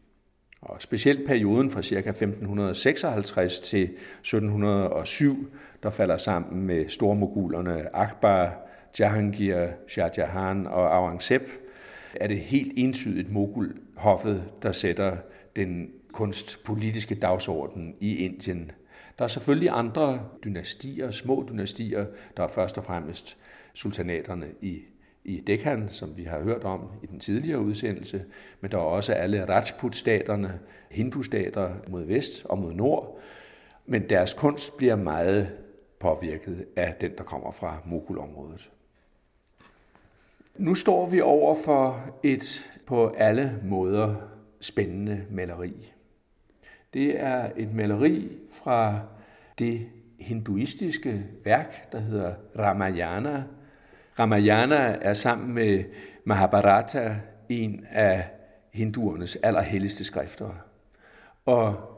Og 0.60 0.82
specielt 0.82 1.26
perioden 1.26 1.70
fra 1.70 1.82
ca. 1.82 1.98
1556 1.98 3.58
til 3.58 3.82
1707, 3.82 5.48
der 5.82 5.90
falder 5.90 6.16
sammen 6.16 6.66
med 6.66 6.88
stormogulerne 6.88 7.96
Akbar, 7.96 8.56
Jahangir, 8.98 9.66
Shah 9.88 10.10
Jahan 10.16 10.66
og 10.66 10.96
Aurangzeb, 10.96 11.42
er 12.14 12.26
det 12.26 12.40
helt 12.40 12.72
entydigt 12.76 13.30
mogulhoffet, 13.30 14.44
der 14.62 14.72
sætter 14.72 15.16
den 15.56 15.90
kunstpolitiske 16.12 17.14
dagsorden 17.14 17.94
i 18.00 18.16
Indien. 18.16 18.70
Der 19.18 19.24
er 19.24 19.28
selvfølgelig 19.28 19.68
andre 19.72 20.20
dynastier, 20.44 21.10
små 21.10 21.46
dynastier, 21.50 22.06
der 22.36 22.42
er 22.42 22.48
først 22.48 22.78
og 22.78 22.84
fremmest 22.84 23.36
sultanaterne 23.74 24.46
i, 24.60 24.82
i 25.24 25.40
Dekhan, 25.40 25.88
som 25.88 26.16
vi 26.16 26.24
har 26.24 26.40
hørt 26.40 26.64
om 26.64 26.80
i 27.02 27.06
den 27.06 27.20
tidligere 27.20 27.60
udsendelse, 27.60 28.24
men 28.60 28.70
der 28.70 28.78
er 28.78 28.82
også 28.82 29.12
alle 29.12 29.48
Rajput-staterne, 29.48 30.60
hindustater 30.90 31.74
mod 31.88 32.04
vest 32.04 32.44
og 32.44 32.58
mod 32.58 32.72
nord, 32.72 33.20
men 33.86 34.08
deres 34.08 34.34
kunst 34.34 34.76
bliver 34.76 34.96
meget 34.96 35.58
påvirket 36.00 36.66
af 36.76 36.94
den, 37.00 37.10
der 37.18 37.24
kommer 37.24 37.50
fra 37.50 37.78
Mogulområdet. 37.86 38.70
Nu 40.56 40.74
står 40.74 41.08
vi 41.08 41.20
over 41.20 41.54
for 41.64 42.10
et 42.22 42.70
på 42.86 43.08
alle 43.08 43.60
måder 43.64 44.14
spændende 44.60 45.26
maleri. 45.30 45.92
Det 46.94 47.20
er 47.20 47.50
et 47.56 47.74
maleri 47.74 48.28
fra 48.52 49.00
det 49.58 49.86
hinduistiske 50.20 51.24
værk, 51.44 51.92
der 51.92 51.98
hedder 51.98 52.34
Ramayana. 52.58 53.44
Ramayana 54.18 54.98
er 55.00 55.12
sammen 55.12 55.54
med 55.54 55.84
Mahabharata 56.24 57.16
en 57.48 57.86
af 57.90 58.28
hinduernes 58.72 59.36
allerhelligste 59.36 60.04
skrifter. 60.04 60.50
Og 61.44 61.94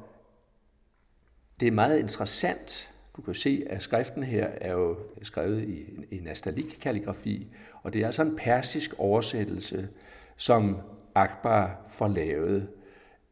det 1.60 1.68
er 1.68 1.72
meget 1.72 1.98
interessant. 1.98 2.92
Du 3.16 3.22
kan 3.22 3.34
se, 3.34 3.64
at 3.70 3.82
skriften 3.82 4.22
her 4.22 4.46
er 4.46 4.72
jo 4.72 4.96
skrevet 5.22 5.62
i, 5.62 6.06
i 6.10 6.20
nastalik-kalligrafi, 6.20 7.46
og 7.82 7.92
det 7.92 8.02
er 8.02 8.06
altså 8.06 8.22
en 8.22 8.36
persisk 8.36 8.94
oversættelse, 8.98 9.88
som 10.36 10.80
Akbar 11.14 11.86
får 11.90 12.08
lavet 12.08 12.68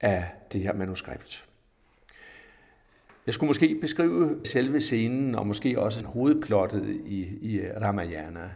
af 0.01 0.25
det 0.53 0.61
her 0.61 0.73
manuskript. 0.73 1.47
Jeg 3.27 3.35
skulle 3.35 3.49
måske 3.49 3.79
beskrive 3.81 4.41
selve 4.45 4.81
scenen 4.81 5.35
og 5.35 5.47
måske 5.47 5.81
også 5.81 6.05
hovedplottet 6.05 7.01
i, 7.07 7.21
i 7.41 7.61
Ramayana. 7.83 8.51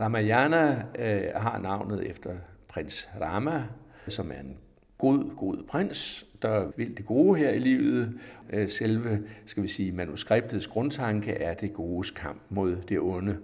Ramayana 0.00 0.84
øh, 0.98 1.22
har 1.34 1.58
navnet 1.58 2.10
efter 2.10 2.36
prins 2.68 3.08
Rama, 3.20 3.64
som 4.08 4.30
er 4.30 4.40
en 4.40 4.56
god, 4.98 5.36
god 5.36 5.64
prins, 5.68 6.26
der 6.42 6.70
vil 6.76 6.96
det 6.96 7.06
gode 7.06 7.38
her 7.38 7.50
i 7.50 7.58
livet. 7.58 8.20
Øh, 8.50 8.68
selve, 8.68 9.22
skal 9.46 9.62
vi 9.62 9.68
sige, 9.68 9.92
manuskriptets 9.92 10.66
grundtanke 10.66 11.32
er 11.32 11.54
det 11.54 11.72
godes 11.72 12.10
kamp 12.10 12.42
mod 12.48 12.76
det 12.76 13.00
onde. 13.00 13.38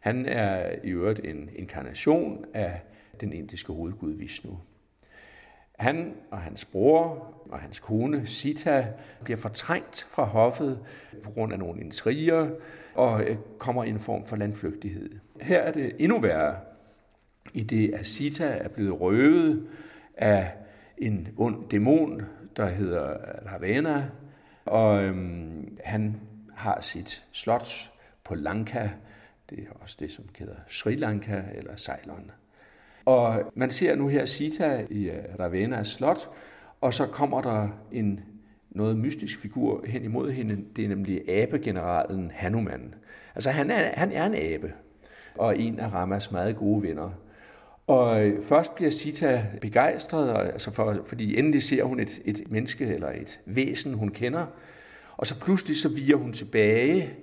Han 0.00 0.26
er 0.26 0.74
i 0.84 0.90
øvrigt 0.90 1.20
en 1.24 1.50
inkarnation 1.54 2.44
af 2.54 2.82
den 3.20 3.32
indiske 3.32 3.72
hovedgud 3.72 4.12
Vishnu. 4.12 4.58
Han 5.78 6.14
og 6.30 6.38
hans 6.38 6.64
bror 6.64 7.34
og 7.50 7.58
hans 7.58 7.80
kone 7.80 8.26
Sita 8.26 8.86
bliver 9.24 9.38
fortrængt 9.38 10.06
fra 10.10 10.24
hoffet 10.24 10.80
på 11.22 11.30
grund 11.30 11.52
af 11.52 11.58
nogle 11.58 11.80
intriger 11.80 12.50
og 12.94 13.22
øh, 13.22 13.36
kommer 13.58 13.84
i 13.84 13.88
en 13.88 14.00
form 14.00 14.26
for 14.26 14.36
landflygtighed. 14.36 15.10
Her 15.40 15.58
er 15.58 15.72
det 15.72 15.92
endnu 15.98 16.20
værre, 16.20 16.56
i 17.54 17.62
det 17.62 17.94
at 17.94 18.06
Sita 18.06 18.44
er 18.44 18.68
blevet 18.68 19.00
røvet 19.00 19.68
af 20.16 20.52
en 20.98 21.28
ond 21.36 21.68
dæmon, 21.68 22.22
der 22.56 22.66
hedder 22.66 23.16
Ravana, 23.52 24.08
og 24.64 25.02
øhm, 25.02 25.78
han 25.84 26.20
har 26.54 26.80
sit 26.80 27.26
slot 27.32 27.68
på 28.24 28.34
Lanka, 28.34 28.88
det 29.50 29.58
er 29.58 29.72
også 29.80 29.96
det, 30.00 30.12
som 30.12 30.24
hedder 30.38 30.56
Sri 30.68 30.94
Lanka 30.94 31.42
eller 31.54 31.76
Ceylon. 31.76 32.30
Og 33.04 33.52
man 33.54 33.70
ser 33.70 33.96
nu 33.96 34.08
her 34.08 34.24
Sita 34.24 34.86
i 34.90 35.10
øh, 35.10 35.22
Ravenas 35.40 35.88
slot, 35.88 36.30
og 36.80 36.94
så 36.94 37.06
kommer 37.06 37.42
der 37.42 37.68
en 37.92 38.20
noget 38.70 38.98
mystisk 38.98 39.38
figur 39.38 39.84
hen 39.86 40.04
imod 40.04 40.30
hende. 40.30 40.64
Det 40.76 40.84
er 40.84 40.88
nemlig 40.88 41.28
abegeneralen 41.28 42.30
Hanuman. 42.34 42.94
Altså 43.34 43.50
han 43.50 43.70
er, 43.70 43.90
han 43.94 44.12
er 44.12 44.26
en 44.26 44.34
abe, 44.34 44.72
og 45.34 45.58
en 45.58 45.78
af 45.78 45.92
Ramas 45.92 46.32
meget 46.32 46.56
gode 46.56 46.82
venner. 46.82 47.10
Og 47.86 48.26
øh, 48.26 48.42
først 48.42 48.74
bliver 48.74 48.90
Sita 48.90 49.46
begejstret, 49.60 50.52
altså 50.52 50.70
for, 50.70 51.02
fordi 51.06 51.38
endelig 51.38 51.62
ser 51.62 51.84
hun 51.84 52.00
et, 52.00 52.22
et 52.24 52.50
menneske 52.50 52.86
eller 52.86 53.08
et 53.08 53.40
væsen, 53.46 53.94
hun 53.94 54.08
kender. 54.08 54.46
Og 55.16 55.26
så 55.26 55.40
pludselig 55.40 55.76
så 55.76 55.88
viger 55.88 56.16
hun 56.16 56.32
tilbage, 56.32 57.14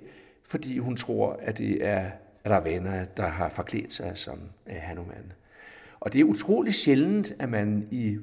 fordi 0.48 0.78
hun 0.78 0.96
tror, 0.96 1.40
at 1.42 1.58
det 1.58 1.86
er 1.86 2.10
Ravenna, 2.46 3.06
der 3.16 3.26
har 3.26 3.48
forklædt 3.48 3.92
sig 3.92 4.12
som 4.14 4.38
øh, 4.66 4.76
Hanuman. 4.78 5.32
Og 6.02 6.12
det 6.12 6.20
er 6.20 6.24
utrolig 6.24 6.74
sjældent, 6.74 7.32
at 7.38 7.48
man 7.48 7.88
i 7.90 8.18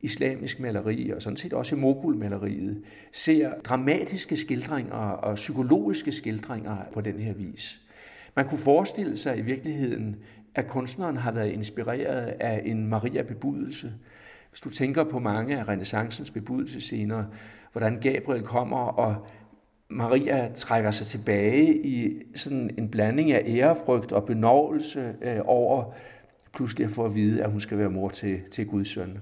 islamisk 0.00 0.60
maleri, 0.60 1.10
og 1.10 1.22
sådan 1.22 1.36
set 1.36 1.52
også 1.52 1.76
i 1.76 1.78
mogulmaleriet, 1.78 2.82
ser 3.12 3.52
dramatiske 3.64 4.36
skildringer 4.36 4.96
og 4.96 5.34
psykologiske 5.34 6.12
skildringer 6.12 6.76
på 6.92 7.00
den 7.00 7.18
her 7.18 7.34
vis. 7.34 7.80
Man 8.36 8.44
kunne 8.44 8.58
forestille 8.58 9.16
sig 9.16 9.38
i 9.38 9.40
virkeligheden, 9.40 10.16
at 10.54 10.68
kunstneren 10.68 11.16
har 11.16 11.32
været 11.32 11.50
inspireret 11.50 12.34
af 12.40 12.62
en 12.64 12.86
Maria-bebudelse. 12.86 13.92
Hvis 14.50 14.60
du 14.60 14.70
tænker 14.70 15.04
på 15.04 15.18
mange 15.18 15.58
af 15.58 15.68
renaissancens 15.68 16.30
bebudelsescener, 16.30 17.24
hvordan 17.72 18.00
Gabriel 18.00 18.42
kommer 18.42 18.78
og 18.78 19.26
Maria 19.88 20.52
trækker 20.54 20.90
sig 20.90 21.06
tilbage 21.06 21.86
i 21.86 22.22
sådan 22.34 22.70
en 22.78 22.88
blanding 22.88 23.32
af 23.32 23.42
ærefrygt 23.46 24.12
og 24.12 24.24
benovelse 24.24 25.14
øh, 25.22 25.40
over 25.44 25.94
pludselig 26.52 26.84
at 26.84 26.90
få 26.90 27.04
at 27.04 27.14
vide, 27.14 27.42
at 27.42 27.50
hun 27.50 27.60
skal 27.60 27.78
være 27.78 27.90
mor 27.90 28.08
til, 28.08 28.40
til 28.50 28.66
Guds 28.66 28.88
søn. 28.88 29.18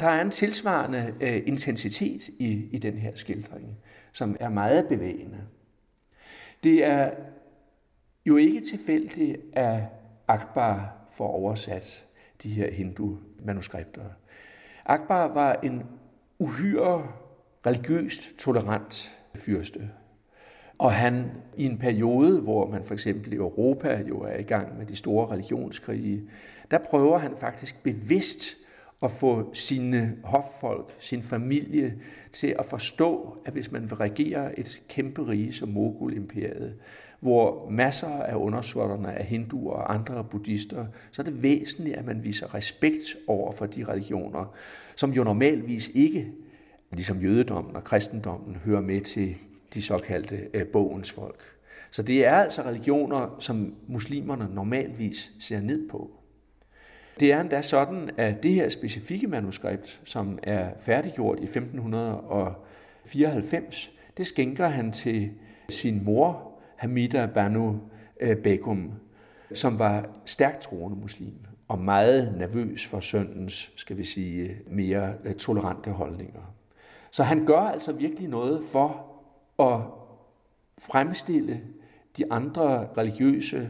Der 0.00 0.06
er 0.06 0.22
en 0.22 0.30
tilsvarende 0.30 1.14
øh, 1.20 1.42
intensitet 1.46 2.28
i, 2.28 2.68
i 2.72 2.78
den 2.78 2.98
her 2.98 3.12
skildring, 3.14 3.76
som 4.12 4.36
er 4.40 4.48
meget 4.48 4.88
bevægende. 4.88 5.40
Det 6.64 6.84
er 6.84 7.10
jo 8.26 8.36
ikke 8.36 8.60
tilfældigt, 8.60 9.36
at 9.52 9.82
Akbar 10.28 10.96
får 11.12 11.28
oversat 11.28 12.06
de 12.42 12.48
her 12.48 12.70
hindu-manuskripter. 12.70 14.04
Akbar 14.86 15.28
var 15.28 15.52
en 15.62 15.82
uhyre 16.38 17.08
religiøst 17.66 18.38
tolerant 18.38 19.16
fyrste. 19.34 19.90
Og 20.78 20.92
han 20.92 21.30
i 21.56 21.64
en 21.64 21.78
periode, 21.78 22.40
hvor 22.40 22.70
man 22.70 22.84
for 22.84 22.94
eksempel 22.94 23.32
i 23.32 23.36
Europa 23.36 24.02
jo 24.08 24.20
er 24.20 24.36
i 24.36 24.42
gang 24.42 24.78
med 24.78 24.86
de 24.86 24.96
store 24.96 25.26
religionskrige, 25.26 26.22
der 26.74 26.80
prøver 26.80 27.18
han 27.18 27.36
faktisk 27.36 27.82
bevidst 27.82 28.56
at 29.02 29.10
få 29.10 29.54
sine 29.54 30.16
hoffolk, 30.24 30.96
sin 30.98 31.22
familie 31.22 31.94
til 32.32 32.56
at 32.58 32.64
forstå, 32.64 33.38
at 33.44 33.52
hvis 33.52 33.72
man 33.72 33.82
vil 33.82 33.94
regere 33.94 34.58
et 34.58 34.82
kæmpe 34.88 35.28
rige 35.28 35.52
som 35.52 35.68
Mogul-imperiet, 35.68 36.74
hvor 37.20 37.70
masser 37.70 38.08
af 38.08 38.34
undersåtterne 38.34 39.08
er 39.08 39.22
hinduer 39.22 39.72
og 39.72 39.94
andre 39.94 40.24
buddhister, 40.24 40.86
så 41.12 41.22
er 41.22 41.24
det 41.24 41.42
væsentligt, 41.42 41.96
at 41.96 42.04
man 42.04 42.24
viser 42.24 42.54
respekt 42.54 43.16
over 43.26 43.52
for 43.52 43.66
de 43.66 43.84
religioner, 43.84 44.54
som 44.96 45.12
jo 45.12 45.24
normalvis 45.24 45.90
ikke, 45.94 46.32
ligesom 46.92 47.20
jødedommen 47.20 47.76
og 47.76 47.84
kristendommen, 47.84 48.56
hører 48.56 48.80
med 48.80 49.00
til 49.00 49.36
de 49.74 49.82
såkaldte 49.82 50.48
øh, 50.54 50.66
bogens 50.66 51.12
folk. 51.12 51.40
Så 51.90 52.02
det 52.02 52.26
er 52.26 52.36
altså 52.36 52.62
religioner, 52.62 53.36
som 53.38 53.74
muslimerne 53.88 54.54
normalvis 54.54 55.32
ser 55.40 55.60
ned 55.60 55.88
på. 55.88 56.23
Det 57.20 57.32
er 57.32 57.40
endda 57.40 57.62
sådan, 57.62 58.10
at 58.16 58.42
det 58.42 58.52
her 58.52 58.68
specifikke 58.68 59.26
manuskript, 59.26 60.00
som 60.04 60.38
er 60.42 60.70
færdiggjort 60.80 61.40
i 61.40 61.44
1594, 61.44 63.90
det 64.16 64.26
skænker 64.26 64.68
han 64.68 64.92
til 64.92 65.30
sin 65.68 66.04
mor, 66.04 66.50
Hamida 66.76 67.26
Banu 67.26 67.80
øh, 68.20 68.36
Begum, 68.36 68.92
som 69.54 69.78
var 69.78 70.06
stærkt 70.24 70.60
troende 70.60 70.96
muslim 70.96 71.34
og 71.68 71.78
meget 71.78 72.34
nervøs 72.38 72.86
for 72.86 73.00
søndens, 73.00 73.72
skal 73.76 73.98
vi 73.98 74.04
sige, 74.04 74.56
mere 74.70 75.14
øh, 75.24 75.34
tolerante 75.34 75.90
holdninger. 75.90 76.54
Så 77.10 77.22
han 77.22 77.46
gør 77.46 77.60
altså 77.60 77.92
virkelig 77.92 78.28
noget 78.28 78.64
for 78.64 79.06
at 79.58 79.80
fremstille 80.78 81.60
de 82.16 82.32
andre 82.32 82.88
religiøse, 82.98 83.68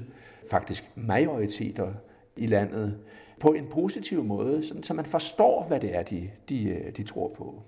faktisk 0.50 0.90
majoriteter 0.94 1.92
i 2.36 2.46
landet, 2.46 2.98
på 3.40 3.52
en 3.52 3.66
positiv 3.66 4.24
måde, 4.24 4.66
sådan, 4.66 4.82
så 4.82 4.94
man 4.94 5.04
forstår, 5.04 5.64
hvad 5.68 5.80
det 5.80 5.96
er, 5.96 6.02
de, 6.02 6.30
de, 6.48 6.68
øh, 6.68 6.92
de 6.96 7.02
tror 7.02 7.28
på. 7.28 7.62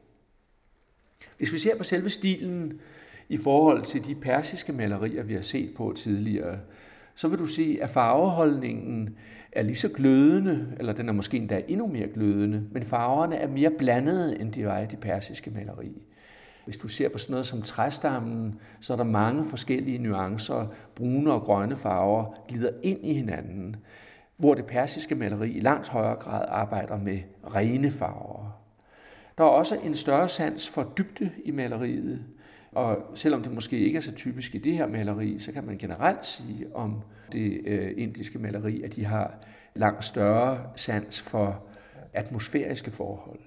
Hvis 1.39 1.53
vi 1.53 1.59
ser 1.59 1.77
på 1.77 1.85
selve 1.85 2.11
stilen 2.11 2.81
i 3.29 3.37
forhold 3.37 3.83
til 3.83 4.07
de 4.07 4.15
persiske 4.15 4.73
malerier, 4.73 5.23
vi 5.23 5.35
har 5.35 5.41
set 5.41 5.75
på 5.77 5.93
tidligere, 5.97 6.59
så 7.15 7.29
vil 7.29 7.39
du 7.39 7.47
se, 7.47 7.79
at 7.83 7.91
farveholdningen 7.91 9.17
er 9.53 9.63
lige 9.63 9.77
så 9.77 9.89
glødende, 9.89 10.77
eller 10.79 10.93
den 10.93 11.09
er 11.09 11.13
måske 11.13 11.37
endda 11.37 11.63
endnu 11.69 11.87
mere 11.87 12.09
glødende, 12.09 12.65
men 12.73 12.83
farverne 12.83 13.37
er 13.37 13.49
mere 13.49 13.71
blandede, 13.71 14.41
end 14.41 14.53
de 14.53 14.67
var 14.67 14.79
i 14.79 14.87
de 14.87 14.97
persiske 14.97 15.51
malerier. 15.51 16.01
Hvis 16.65 16.77
du 16.77 16.89
ser 16.89 17.09
på 17.09 17.19
sådan 17.19 17.33
noget 17.33 17.47
som 17.47 17.63
træstammen, 17.63 18.61
så 18.81 18.93
er 18.93 18.97
der 18.97 19.05
mange 19.05 19.45
forskellige 19.45 19.99
nuancer, 19.99 20.67
brune 20.95 21.33
og 21.33 21.41
grønne 21.41 21.77
farver 21.77 22.35
glider 22.49 22.71
ind 22.83 23.07
i 23.07 23.13
hinanden 23.13 23.77
hvor 24.37 24.55
det 24.55 24.67
persiske 24.67 25.15
maleri 25.15 25.51
i 25.51 25.61
langt 25.61 25.89
højere 25.89 26.17
grad 26.17 26.45
arbejder 26.49 26.97
med 26.97 27.21
rene 27.55 27.91
farver. 27.91 28.63
Der 29.39 29.45
er 29.45 29.49
også 29.49 29.77
en 29.85 29.95
større 29.95 30.29
sans 30.29 30.69
for 30.69 30.93
dybde 30.99 31.31
i 31.45 31.51
maleriet, 31.51 32.25
og 32.73 32.99
selvom 33.15 33.43
det 33.43 33.53
måske 33.53 33.79
ikke 33.79 33.97
er 33.97 34.01
så 34.01 34.13
typisk 34.13 34.55
i 34.55 34.59
det 34.59 34.73
her 34.73 34.87
maleri, 34.87 35.39
så 35.39 35.53
kan 35.53 35.65
man 35.65 35.79
generelt 35.79 36.27
sige 36.27 36.77
om 36.77 37.03
det 37.33 37.61
øh, 37.65 37.93
indiske 37.97 38.39
maleri, 38.39 38.83
at 38.83 38.97
de 38.97 39.05
har 39.05 39.39
langt 39.75 40.05
større 40.05 40.59
sans 40.77 41.21
for 41.21 41.67
atmosfæriske 42.13 42.91
forhold. 42.91 43.41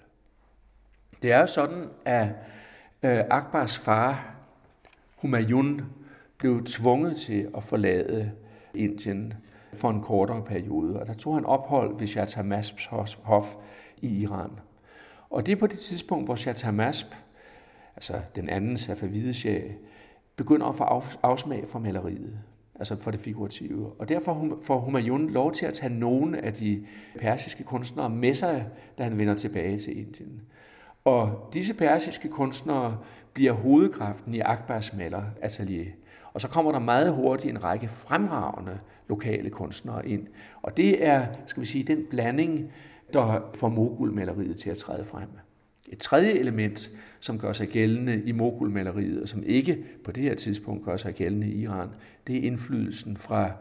Det 1.22 1.32
er 1.32 1.46
sådan, 1.46 1.86
at 2.06 2.28
øh, 3.04 3.20
Akbars 3.30 3.78
far, 3.78 4.36
Humayun, 5.22 5.82
blev 6.38 6.64
tvunget 6.66 7.18
til 7.18 7.50
at 7.58 7.64
forlade 7.64 8.32
Indien 8.74 9.34
for 9.74 9.90
en 9.90 10.02
kortere 10.02 10.44
periode. 10.44 11.00
Og 11.00 11.08
der 11.08 11.14
tog 11.14 11.36
han 11.36 11.46
ophold 11.46 11.98
ved 11.98 12.08
Shah 12.08 12.46
hof 13.24 13.56
i 14.02 14.22
Iran. 14.22 14.52
Og 15.30 15.46
det 15.46 15.52
er 15.52 15.56
på 15.56 15.68
det 15.68 15.80
tidspunkt, 15.80 16.28
hvor 16.28 16.36
Shah 16.36 16.56
altså 17.96 18.14
den 18.36 18.50
anden 18.50 18.78
Safavideshah, 18.78 19.64
begynder 20.36 20.66
at 20.66 20.76
få 20.76 20.84
afsmag 21.24 21.66
for 21.68 21.80
maleriet, 21.80 22.40
altså 22.76 22.96
for 22.96 23.12
det 23.12 23.20
figurative. 23.20 23.92
Og 24.00 24.10
derfor 24.10 24.60
får 24.64 24.80
Humayun 24.80 25.30
lov 25.30 25.52
til 25.52 25.66
at 25.66 25.74
tage 25.74 25.94
nogle 25.94 26.46
af 26.46 26.54
de 26.54 26.86
persiske 27.20 27.64
kunstnere 27.64 28.10
med 28.10 28.34
sig, 28.34 28.68
da 28.98 29.04
han 29.04 29.18
vender 29.18 29.36
tilbage 29.36 29.78
til 29.78 29.98
Indien. 30.00 30.42
Og 31.06 31.50
disse 31.54 31.74
persiske 31.74 32.30
kunstnere 32.30 32.98
bliver 33.34 33.52
hovedkraften 33.52 34.34
i 34.34 34.40
Akbars 34.40 34.94
maler 34.94 35.24
atelier. 35.42 35.92
Og 36.34 36.42
så 36.42 36.48
kommer 36.48 36.72
der 36.72 36.80
meget 36.80 37.14
hurtigt 37.14 37.52
en 37.52 37.64
række 37.64 37.88
fremragende 37.88 38.80
lokale 39.08 39.50
kunstnere 39.50 40.08
ind. 40.08 40.28
Og 40.62 40.78
det 40.78 41.06
er, 41.06 41.26
skal 41.46 41.62
vi 41.62 41.66
sige, 41.66 41.84
den 41.84 42.06
blanding, 42.10 42.72
der 43.14 43.52
får 43.56 43.70
mogulmaleriet 43.70 44.58
til 44.58 44.70
at 44.70 44.78
træde 44.78 45.04
frem. 45.04 45.30
Et 45.88 45.98
tredje 45.98 46.32
element, 46.32 46.92
som 47.20 47.40
gør 47.40 47.54
sig 47.54 47.68
gældende 47.68 48.24
i 48.26 48.32
mogulmaleriet, 48.32 49.22
og 49.22 49.30
som 49.30 49.44
ikke 49.46 49.86
på 50.04 50.12
det 50.12 50.24
her 50.24 50.36
tidspunkt 50.36 50.86
gør 50.86 50.98
sig 50.98 51.16
gældende 51.16 51.48
i 51.48 51.62
Iran, 51.62 51.90
det 52.28 52.38
er 52.38 52.42
indflydelsen 52.42 53.18
fra 53.18 53.52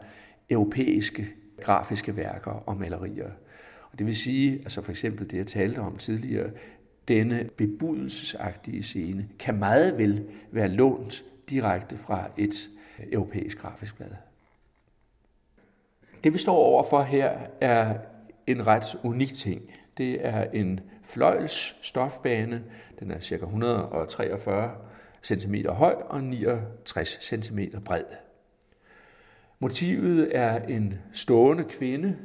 europæiske 0.49 1.27
grafiske 1.61 2.17
værker 2.17 2.51
og 2.51 2.77
malerier. 2.77 3.29
Og 3.91 3.99
det 3.99 4.07
vil 4.07 4.15
sige, 4.15 4.53
altså 4.53 4.81
for 4.81 4.91
eksempel 4.91 5.31
det, 5.31 5.37
jeg 5.37 5.47
talte 5.47 5.79
om 5.79 5.97
tidligere, 5.97 6.49
denne 7.07 7.49
bebudelsesagtige 7.57 8.83
scene 8.83 9.27
kan 9.39 9.59
meget 9.59 9.97
vel 9.97 10.25
være 10.51 10.67
lånt 10.67 11.23
direkte 11.49 11.97
fra 11.97 12.29
et 12.37 12.69
øh, 12.99 13.05
europæisk 13.11 13.57
grafisk 13.57 13.95
blad. 13.95 14.11
Det 16.23 16.33
vi 16.33 16.37
står 16.37 16.55
overfor 16.55 17.01
her 17.01 17.37
er 17.61 17.97
en 18.47 18.67
ret 18.67 18.99
unik 19.03 19.33
ting. 19.33 19.61
Det 19.97 20.25
er 20.25 20.43
en 20.53 20.79
fløjls 21.03 21.75
stofbane. 21.81 22.63
Den 22.99 23.11
er 23.11 23.19
ca. 23.19 23.35
143 23.35 24.71
cm 25.23 25.55
høj 25.69 25.93
og 25.93 26.23
69 26.23 27.17
cm 27.21 27.59
bred. 27.85 28.03
Motivet 29.59 30.37
er 30.37 30.59
en 30.65 30.93
stående 31.13 31.63
kvinde, 31.63 32.17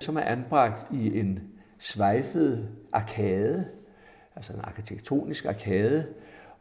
som 0.00 0.16
er 0.16 0.20
anbragt 0.20 0.86
i 0.92 1.20
en 1.20 1.40
svejfet 1.78 2.68
arkade, 2.92 3.68
altså 4.36 4.52
en 4.52 4.60
arkitektonisk 4.60 5.44
arkade, 5.44 6.06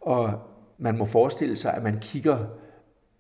og 0.02 0.49
man 0.80 0.98
må 0.98 1.06
forestille 1.06 1.56
sig, 1.56 1.74
at 1.74 1.84
man 1.84 2.00
kigger 2.00 2.46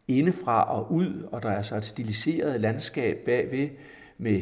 indefra 0.07 0.75
og 0.75 0.91
ud, 0.91 1.27
og 1.31 1.43
der 1.43 1.49
er 1.49 1.61
så 1.61 1.75
et 1.75 1.85
stiliseret 1.85 2.61
landskab 2.61 3.17
bagved 3.25 3.69
med 4.17 4.41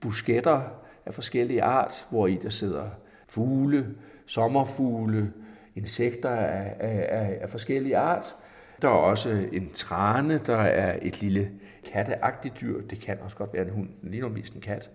busketter 0.00 0.60
af 1.06 1.14
forskellige 1.14 1.62
art, 1.62 2.06
hvor 2.10 2.26
i 2.26 2.34
der 2.34 2.48
sidder 2.48 2.84
fugle, 3.28 3.86
sommerfugle, 4.26 5.32
insekter 5.74 6.30
af, 6.30 6.76
af, 6.78 7.38
af 7.40 7.50
forskellige 7.50 7.96
art. 7.96 8.34
Der 8.82 8.88
er 8.88 8.92
også 8.92 9.46
en 9.52 9.72
trane, 9.72 10.40
der 10.46 10.56
er 10.56 10.98
et 11.02 11.20
lille 11.20 11.50
katteagtigt 11.92 12.60
dyr. 12.60 12.80
Det 12.80 13.00
kan 13.00 13.18
også 13.20 13.36
godt 13.36 13.52
være 13.52 13.64
en 13.64 13.70
hund, 13.70 13.88
lige 14.02 14.20
nu 14.20 14.28
mest 14.28 14.54
en 14.54 14.60
kat. 14.60 14.90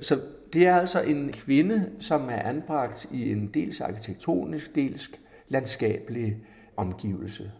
Så 0.00 0.20
det 0.52 0.66
er 0.66 0.76
altså 0.76 1.02
en 1.02 1.32
kvinde, 1.32 1.90
som 2.00 2.28
er 2.28 2.42
anbragt 2.42 3.06
i 3.12 3.32
en 3.32 3.50
dels 3.54 3.80
arkitektonisk, 3.80 4.74
dels 4.74 5.10
landskabelig 5.48 6.36
omgivelse. 6.78 7.52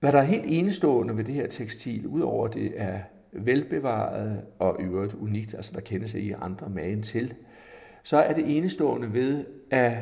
Hvad 0.00 0.12
der 0.12 0.18
er 0.18 0.22
helt 0.22 0.44
enestående 0.46 1.16
ved 1.16 1.24
det 1.24 1.34
her 1.34 1.46
tekstil, 1.46 2.06
udover 2.06 2.48
det 2.48 2.72
er 2.76 3.00
velbevaret 3.32 4.40
og 4.58 4.76
øvrigt 4.80 5.14
unikt, 5.14 5.54
altså 5.54 5.72
der 5.74 5.80
kendes 5.80 6.14
ikke 6.14 6.36
andre 6.36 6.68
magen 6.68 7.02
til, 7.02 7.34
så 8.02 8.16
er 8.16 8.32
det 8.32 8.56
enestående 8.56 9.12
ved, 9.12 9.44
at 9.70 9.96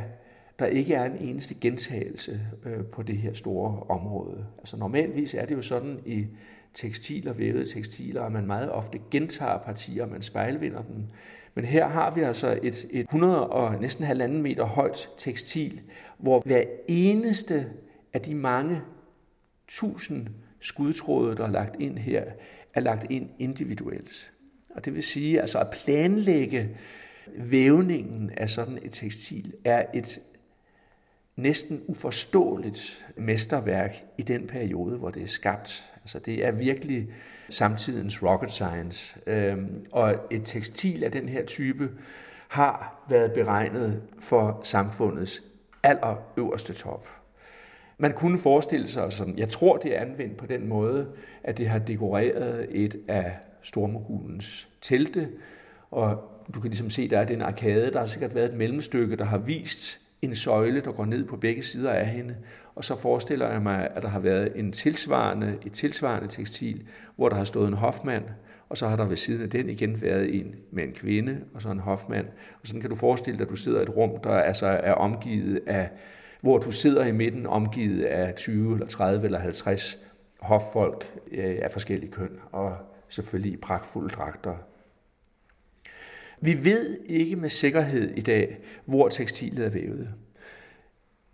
der 0.59 0.67
ikke 0.67 0.95
er 0.95 1.05
en 1.05 1.17
eneste 1.19 1.55
gentagelse 1.55 2.41
øh, 2.65 2.85
på 2.85 3.03
det 3.03 3.17
her 3.17 3.33
store 3.33 3.83
område. 3.89 4.47
Altså 4.59 4.77
normalvis 4.77 5.35
er 5.35 5.47
det 5.47 5.55
jo 5.55 5.63
sådan 5.63 5.99
i 6.07 6.27
tekstiler, 6.75 7.33
vævede 7.33 7.67
tekstiler, 7.67 8.23
at 8.23 8.33
man 8.33 8.47
meget 8.47 8.71
ofte 8.71 9.01
gentager 9.11 9.59
partier, 9.59 10.07
man 10.07 10.23
spejlvinder 10.23 10.83
dem. 10.83 11.05
Men 11.55 11.65
her 11.65 11.89
har 11.89 12.15
vi 12.15 12.21
altså 12.21 12.59
et, 12.63 12.87
et 12.91 13.01
100 13.01 13.47
og 13.49 13.81
næsten 13.81 14.05
halvanden 14.05 14.43
meter 14.43 14.65
højt 14.65 15.09
tekstil, 15.19 15.81
hvor 16.19 16.43
hver 16.47 16.63
eneste 16.89 17.67
af 18.13 18.21
de 18.21 18.35
mange 18.35 18.83
tusind 19.69 20.29
skudtråde, 20.61 21.37
der 21.37 21.45
er 21.45 21.51
lagt 21.51 21.81
ind 21.81 21.99
her, 21.99 22.25
er 22.75 22.81
lagt 22.81 23.11
ind 23.11 23.29
individuelt. 23.39 24.33
Og 24.71 24.85
det 24.85 24.95
vil 24.95 25.03
sige, 25.03 25.41
altså 25.41 25.59
at 25.59 25.71
planlægge 25.85 26.77
vævningen 27.37 28.31
af 28.31 28.51
sådan 28.51 28.79
et 28.83 28.93
tekstil 28.93 29.55
er 29.65 29.85
et 29.95 30.21
næsten 31.37 31.83
uforståeligt 31.87 33.07
mesterværk 33.17 34.05
i 34.19 34.23
den 34.23 34.47
periode, 34.47 34.99
hvor 34.99 35.11
det 35.11 35.23
er 35.23 35.27
skabt. 35.27 35.93
Altså 35.97 36.19
det 36.19 36.47
er 36.47 36.53
virkelig 36.53 37.09
samtidens 37.51 38.23
rocket 38.23 38.51
science. 38.51 39.21
Øhm, 39.27 39.85
og 39.93 40.15
et 40.31 40.43
tekstil 40.45 41.05
af 41.05 41.13
den 41.13 41.29
her 41.29 41.45
type 41.45 41.91
har 42.49 43.05
været 43.09 43.33
beregnet 43.33 44.03
for 44.21 44.61
samfundets 44.63 45.43
allerøverste 45.83 46.73
top. 46.73 47.09
Man 47.99 48.13
kunne 48.13 48.39
forestille 48.39 48.89
sig 48.89 49.13
som 49.13 49.39
jeg 49.39 49.49
tror 49.49 49.77
det 49.77 49.97
er 49.97 50.01
anvendt 50.01 50.37
på 50.37 50.47
den 50.47 50.69
måde, 50.69 51.09
at 51.45 51.59
det 51.59 51.69
har 51.69 51.79
dekoreret 51.79 52.67
et 52.71 52.97
af 53.09 53.39
stormogulens 53.63 54.69
telte, 54.81 55.29
og 55.91 56.31
du 56.55 56.61
kan 56.61 56.71
ligesom 56.71 56.91
se, 56.91 57.09
der 57.09 57.19
er 57.19 57.25
den 57.25 57.43
arkade, 57.43 57.93
der 57.93 57.99
har 57.99 58.07
sikkert 58.07 58.35
været 58.35 58.51
et 58.53 58.57
mellemstykke, 58.57 59.17
der 59.17 59.25
har 59.25 59.39
vist 59.39 60.00
en 60.23 60.35
søjle, 60.35 60.81
der 60.81 60.93
går 60.93 61.05
ned 61.05 61.25
på 61.25 61.37
begge 61.37 61.63
sider 61.63 61.93
af 61.93 62.07
hende, 62.07 62.37
og 62.75 62.85
så 62.85 62.97
forestiller 62.97 63.51
jeg 63.51 63.63
mig, 63.63 63.89
at 63.95 64.03
der 64.03 64.09
har 64.09 64.21
været 64.21 64.53
en 64.55 64.73
tilsvarende, 64.73 65.59
et 65.67 65.73
tilsvarende 65.73 66.29
tekstil, 66.29 66.83
hvor 67.17 67.29
der 67.29 67.37
har 67.37 67.45
stået 67.45 67.69
en 67.69 67.75
hofmand, 67.75 68.25
og 68.69 68.79
så 68.79 68.89
har 68.89 68.97
der 68.97 69.07
ved 69.07 69.17
siden 69.17 69.43
af 69.43 69.51
den 69.51 69.69
igen 69.69 70.03
været 70.03 70.41
en 70.41 70.55
med 70.71 70.85
en 70.85 70.93
kvinde, 70.93 71.41
og 71.55 71.63
så 71.63 71.69
en 71.71 71.79
hofmand. 71.79 72.27
Og 72.61 72.67
sådan 72.67 72.81
kan 72.81 72.91
du 72.91 72.97
forestille 72.97 73.39
dig, 73.39 73.45
at 73.45 73.51
du 73.51 73.57
sidder 73.57 73.81
i 73.81 73.83
et 73.83 73.97
rum, 73.97 74.21
der 74.25 74.31
altså 74.31 74.67
er 74.67 74.93
omgivet 74.93 75.61
af, 75.67 75.91
hvor 76.41 76.59
du 76.59 76.71
sidder 76.71 77.05
i 77.05 77.13
midten, 77.13 77.47
omgivet 77.47 78.03
af 78.03 78.35
20 78.35 78.73
eller 78.73 78.87
30 78.87 79.25
eller 79.25 79.39
50 79.39 79.99
hoffolk 80.41 81.19
øh, 81.33 81.59
af 81.63 81.71
forskellige 81.71 82.13
køn, 82.13 82.39
og 82.53 82.77
selvfølgelig 83.09 83.53
i 83.53 83.57
pragtfulde 83.57 84.09
dragter. 84.09 84.55
Vi 86.41 86.65
ved 86.65 86.99
ikke 87.07 87.37
med 87.37 87.49
sikkerhed 87.49 88.11
i 88.17 88.21
dag, 88.21 88.59
hvor 88.85 89.09
tekstilet 89.09 89.67
er 89.67 89.71
vævet. 89.71 90.11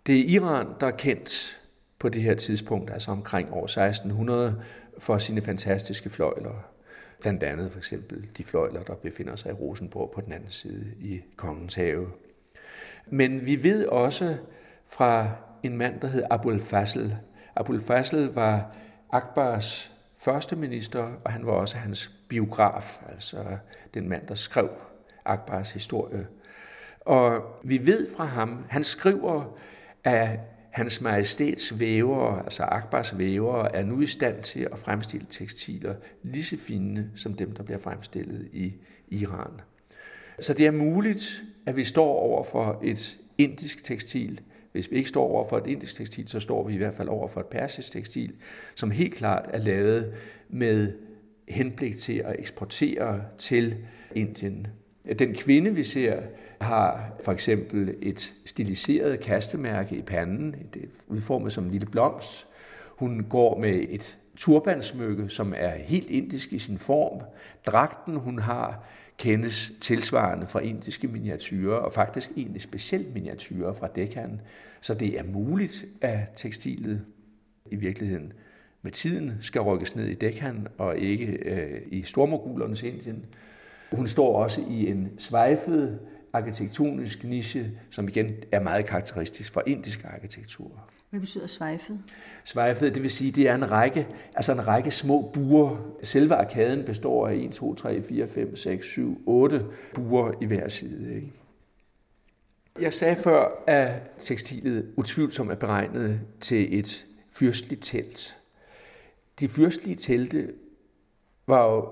Det 0.07 0.19
er 0.19 0.25
Iran, 0.25 0.67
der 0.79 0.87
er 0.87 0.97
kendt 0.97 1.59
på 1.99 2.09
det 2.09 2.21
her 2.21 2.35
tidspunkt, 2.35 2.91
altså 2.91 3.11
omkring 3.11 3.53
år 3.53 3.63
1600, 3.63 4.61
for 4.99 5.17
sine 5.17 5.41
fantastiske 5.41 6.09
fløjler. 6.09 6.71
Blandt 7.21 7.43
andet 7.43 7.71
for 7.71 7.77
eksempel 7.77 8.27
de 8.37 8.43
fløjler, 8.43 8.83
der 8.83 8.95
befinder 8.95 9.35
sig 9.35 9.49
i 9.49 9.53
Rosenborg 9.53 10.11
på 10.15 10.21
den 10.21 10.31
anden 10.33 10.51
side 10.51 10.85
i 10.99 11.21
Kongens 11.35 11.75
Have. 11.75 12.07
Men 13.05 13.45
vi 13.45 13.63
ved 13.63 13.85
også 13.85 14.37
fra 14.89 15.31
en 15.63 15.77
mand, 15.77 16.01
der 16.01 16.07
hed 16.07 16.23
Abul 16.29 16.59
Fassel. 16.59 17.17
Abul 17.55 17.81
Fassel 17.81 18.25
var 18.25 18.75
Akbars 19.11 19.91
første 20.17 20.55
minister, 20.55 21.13
og 21.23 21.31
han 21.31 21.45
var 21.45 21.51
også 21.51 21.77
hans 21.77 22.11
biograf, 22.27 23.01
altså 23.09 23.57
den 23.93 24.09
mand, 24.09 24.27
der 24.27 24.35
skrev 24.35 24.69
Akbars 25.27 25.71
historie. 25.71 26.27
Og 27.01 27.43
vi 27.63 27.85
ved 27.85 28.07
fra 28.17 28.25
ham, 28.25 28.65
han 28.69 28.83
skriver, 28.83 29.57
at 30.03 30.39
hans 30.69 31.01
majestæts 31.01 31.79
vævere, 31.79 32.43
altså 32.43 32.63
Akbars 32.63 33.17
vævere, 33.17 33.75
er 33.75 33.83
nu 33.83 34.01
i 34.01 34.05
stand 34.05 34.43
til 34.43 34.67
at 34.71 34.79
fremstille 34.79 35.27
tekstiler 35.29 35.95
lige 36.23 36.43
så 36.43 36.57
fine 36.57 37.11
som 37.15 37.33
dem, 37.33 37.51
der 37.51 37.63
bliver 37.63 37.79
fremstillet 37.79 38.49
i 38.53 38.73
Iran. 39.07 39.61
Så 40.39 40.53
det 40.53 40.65
er 40.65 40.71
muligt, 40.71 41.43
at 41.65 41.75
vi 41.75 41.83
står 41.83 42.13
over 42.13 42.43
for 42.43 42.79
et 42.83 43.19
indisk 43.37 43.83
tekstil. 43.83 44.41
Hvis 44.71 44.91
vi 44.91 44.95
ikke 44.95 45.09
står 45.09 45.23
over 45.23 45.49
for 45.49 45.57
et 45.57 45.67
indisk 45.67 45.95
tekstil, 45.95 46.27
så 46.27 46.39
står 46.39 46.67
vi 46.67 46.73
i 46.73 46.77
hvert 46.77 46.93
fald 46.93 47.07
over 47.07 47.27
for 47.27 47.39
et 47.39 47.45
persisk 47.45 47.91
tekstil, 47.91 48.33
som 48.75 48.91
helt 48.91 49.13
klart 49.13 49.49
er 49.53 49.61
lavet 49.61 50.13
med 50.49 50.93
henblik 51.47 51.97
til 51.97 52.17
at 52.25 52.35
eksportere 52.39 53.23
til 53.37 53.75
Indien. 54.15 54.67
Den 55.19 55.33
kvinde, 55.33 55.75
vi 55.75 55.83
ser, 55.83 56.21
har 56.61 57.11
for 57.23 57.31
eksempel 57.31 57.95
et 58.01 58.33
stiliseret 58.45 59.19
kastemærke 59.19 59.95
i 59.95 60.01
panden, 60.01 60.55
det 60.73 60.83
er 60.83 60.87
udformet 61.07 61.51
som 61.51 61.63
en 61.63 61.71
lille 61.71 61.87
blomst. 61.87 62.47
Hun 62.87 63.25
går 63.29 63.59
med 63.59 63.85
et 63.89 64.17
turbansmykke, 64.35 65.29
som 65.29 65.53
er 65.57 65.69
helt 65.69 66.09
indisk 66.09 66.53
i 66.53 66.59
sin 66.59 66.77
form. 66.77 67.21
Dragten, 67.65 68.15
hun 68.15 68.39
har, 68.39 68.83
kendes 69.17 69.71
tilsvarende 69.81 70.47
fra 70.47 70.59
indiske 70.59 71.07
miniatyrer, 71.07 71.75
og 71.75 71.93
faktisk 71.93 72.31
egentlig 72.37 72.61
specielt 72.61 73.13
miniatyrer 73.13 73.73
fra 73.73 73.87
Deccan. 73.95 74.41
Så 74.81 74.93
det 74.93 75.19
er 75.19 75.23
muligt, 75.23 75.85
at 76.01 76.19
tekstilet 76.35 77.01
i 77.71 77.75
virkeligheden 77.75 78.33
med 78.81 78.91
tiden 78.91 79.33
skal 79.41 79.61
rykkes 79.61 79.95
ned 79.95 80.05
i 80.05 80.13
Deccan 80.13 80.67
og 80.77 80.97
ikke 80.97 81.25
øh, 81.25 81.81
i 81.85 82.01
stormogulernes 82.01 82.83
Indien. 82.83 83.25
Hun 83.91 84.07
står 84.07 84.43
også 84.43 84.61
i 84.69 84.87
en 84.87 85.09
svejfet 85.17 85.99
arkitektonisk 86.33 87.23
niche, 87.23 87.71
som 87.89 88.07
igen 88.07 88.35
er 88.51 88.59
meget 88.59 88.85
karakteristisk 88.85 89.53
for 89.53 89.63
indisk 89.65 90.05
arkitektur. 90.05 90.71
Hvad 91.09 91.19
betyder 91.19 91.47
svejfet? 91.47 91.99
Svejfet, 92.43 92.95
det 92.95 93.03
vil 93.03 93.11
sige, 93.11 93.31
det 93.31 93.47
er 93.47 93.55
en 93.55 93.71
række, 93.71 94.07
altså 94.35 94.51
en 94.51 94.67
række 94.67 94.91
små 94.91 95.31
buer. 95.33 95.77
Selve 96.03 96.35
arkaden 96.35 96.85
består 96.85 97.27
af 97.27 97.35
1, 97.35 97.51
2, 97.51 97.75
3, 97.75 98.03
4, 98.03 98.27
5, 98.27 98.55
6, 98.55 98.85
7, 98.85 99.21
8 99.25 99.65
buer 99.93 100.31
i 100.41 100.45
hver 100.45 100.67
side. 100.67 101.15
Ikke? 101.15 101.31
Jeg 102.79 102.93
sagde 102.93 103.15
før, 103.15 103.63
at 103.67 104.01
tekstilet 104.19 104.93
utvivlsomt 104.95 105.51
er 105.51 105.55
beregnet 105.55 106.21
til 106.39 106.79
et 106.79 107.05
fyrstligt 107.31 107.83
telt. 107.83 108.37
De 109.39 109.49
fyrstlige 109.49 109.95
telte 109.95 110.53
var 111.47 111.73
jo 111.73 111.91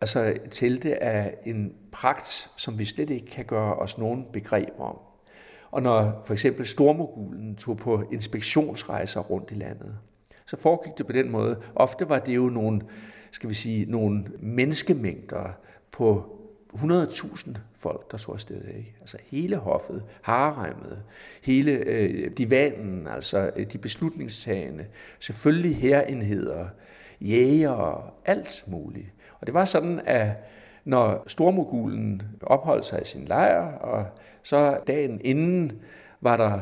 altså 0.00 0.34
telte 0.50 1.02
af 1.02 1.34
en 1.44 1.72
pragt, 1.92 2.50
som 2.56 2.78
vi 2.78 2.84
slet 2.84 3.10
ikke 3.10 3.26
kan 3.26 3.44
gøre 3.44 3.74
os 3.74 3.98
nogen 3.98 4.26
begreb 4.32 4.68
om. 4.78 4.98
Og 5.70 5.82
når 5.82 6.22
for 6.24 6.32
eksempel 6.32 6.66
stormogulen 6.66 7.56
tog 7.56 7.76
på 7.76 8.04
inspektionsrejser 8.12 9.20
rundt 9.20 9.50
i 9.50 9.54
landet, 9.54 9.98
så 10.46 10.56
foregik 10.56 10.98
det 10.98 11.06
på 11.06 11.12
den 11.12 11.30
måde. 11.30 11.60
Ofte 11.74 12.08
var 12.08 12.18
det 12.18 12.36
jo 12.36 12.42
nogle, 12.42 12.80
skal 13.30 13.48
vi 13.48 13.54
sige, 13.54 13.90
nogle 13.90 14.24
menneskemængder 14.38 15.48
på 15.90 16.34
100.000 16.74 17.58
folk, 17.74 18.10
der 18.10 18.18
tog 18.18 18.34
afsted. 18.34 18.64
Ikke? 18.68 18.94
Altså 19.00 19.18
hele 19.26 19.56
hoffet, 19.56 20.02
haremmet, 20.22 21.02
hele 21.42 21.72
øh, 21.72 22.30
divanen, 22.30 23.06
altså 23.06 23.50
de 23.72 23.78
beslutningstagende, 23.78 24.86
selvfølgelig 25.18 25.76
herenheder, 25.76 26.68
jæger, 27.20 28.12
alt 28.24 28.64
muligt. 28.66 29.06
Og 29.40 29.46
det 29.46 29.54
var 29.54 29.64
sådan, 29.64 30.00
at 30.06 30.30
når 30.84 31.24
stormogulen 31.26 32.22
opholdt 32.42 32.84
sig 32.84 33.02
i 33.02 33.04
sin 33.04 33.24
lejr, 33.24 33.72
og 33.72 34.06
så 34.42 34.80
dagen 34.86 35.20
inden 35.24 35.72
var 36.20 36.36
der 36.36 36.60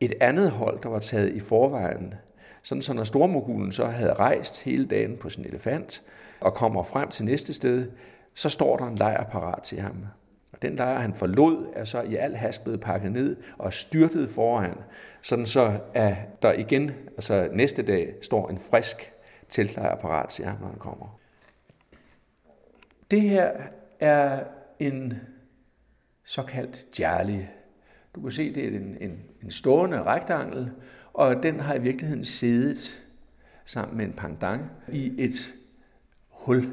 et 0.00 0.12
andet 0.20 0.50
hold, 0.50 0.80
der 0.82 0.88
var 0.88 0.98
taget 0.98 1.32
i 1.32 1.40
forvejen. 1.40 2.14
Sådan 2.62 2.82
så 2.82 2.94
når 2.94 3.04
stormogulen 3.04 3.72
så 3.72 3.86
havde 3.86 4.14
rejst 4.14 4.64
hele 4.64 4.86
dagen 4.86 5.16
på 5.16 5.28
sin 5.28 5.44
elefant 5.44 6.02
og 6.40 6.54
kommer 6.54 6.82
frem 6.82 7.08
til 7.08 7.24
næste 7.24 7.52
sted, 7.52 7.90
så 8.34 8.48
står 8.48 8.76
der 8.76 8.86
en 8.86 8.96
lejr 8.96 9.24
parat 9.24 9.62
til 9.62 9.80
ham. 9.80 10.06
Og 10.52 10.62
den 10.62 10.76
lejr, 10.76 10.98
han 10.98 11.14
forlod, 11.14 11.66
er 11.72 11.84
så 11.84 12.02
i 12.02 12.16
al 12.16 12.36
hast 12.36 12.64
blevet 12.64 12.80
pakket 12.80 13.12
ned 13.12 13.36
og 13.58 13.72
styrtet 13.72 14.30
foran, 14.30 14.74
sådan 15.22 15.46
så 15.46 15.72
at 15.94 16.14
der 16.42 16.52
igen, 16.52 16.90
altså 17.06 17.48
næste 17.52 17.82
dag, 17.82 18.14
står 18.22 18.48
en 18.48 18.58
frisk 18.58 19.12
teltlejr 19.48 19.96
parat 19.96 20.28
til 20.28 20.44
ham, 20.44 20.60
når 20.60 20.68
han 20.68 20.78
kommer. 20.78 21.20
Det 23.10 23.20
her 23.20 23.52
er 24.00 24.44
en 24.78 25.14
såkaldt 26.24 27.00
jali. 27.00 27.46
Du 28.14 28.20
kan 28.20 28.30
se, 28.30 28.54
det 28.54 28.64
er 28.64 28.68
en, 28.68 28.96
en, 29.00 29.18
en 29.42 29.50
stående 29.50 30.02
rektangel, 30.02 30.70
og 31.12 31.42
den 31.42 31.60
har 31.60 31.74
i 31.74 31.82
virkeligheden 31.82 32.24
siddet 32.24 33.04
sammen 33.64 33.96
med 33.96 34.04
en 34.04 34.12
pangdang 34.12 34.70
i 34.92 35.12
et 35.18 35.54
hul 36.28 36.70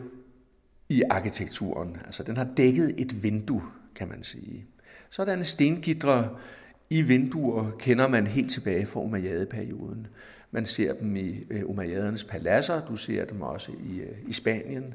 i 0.90 1.02
arkitekturen. 1.10 1.98
Altså 2.06 2.24
den 2.24 2.38
har 2.38 2.48
dækket 2.58 2.94
et 2.98 3.24
vindue, 3.24 3.64
kan 3.96 4.08
man 4.08 4.24
sige. 4.24 4.66
Sådanne 5.10 5.44
stengitre 5.44 6.38
i 6.90 7.02
vinduer 7.02 7.72
kender 7.80 8.08
man 8.08 8.28
helt 8.28 8.52
tilbage 8.52 8.86
fra 8.86 9.00
Umayyad-perioden. 9.00 10.08
Man 10.52 10.66
ser 10.66 10.94
dem 10.94 11.16
i 11.16 11.44
øh, 11.50 11.70
Umayyadernes 11.70 12.24
paladser, 12.24 12.86
du 12.86 12.96
ser 12.96 13.26
dem 13.26 13.42
også 13.42 13.72
i, 13.72 14.00
øh, 14.00 14.18
i 14.28 14.34
Spanien. 14.34 14.94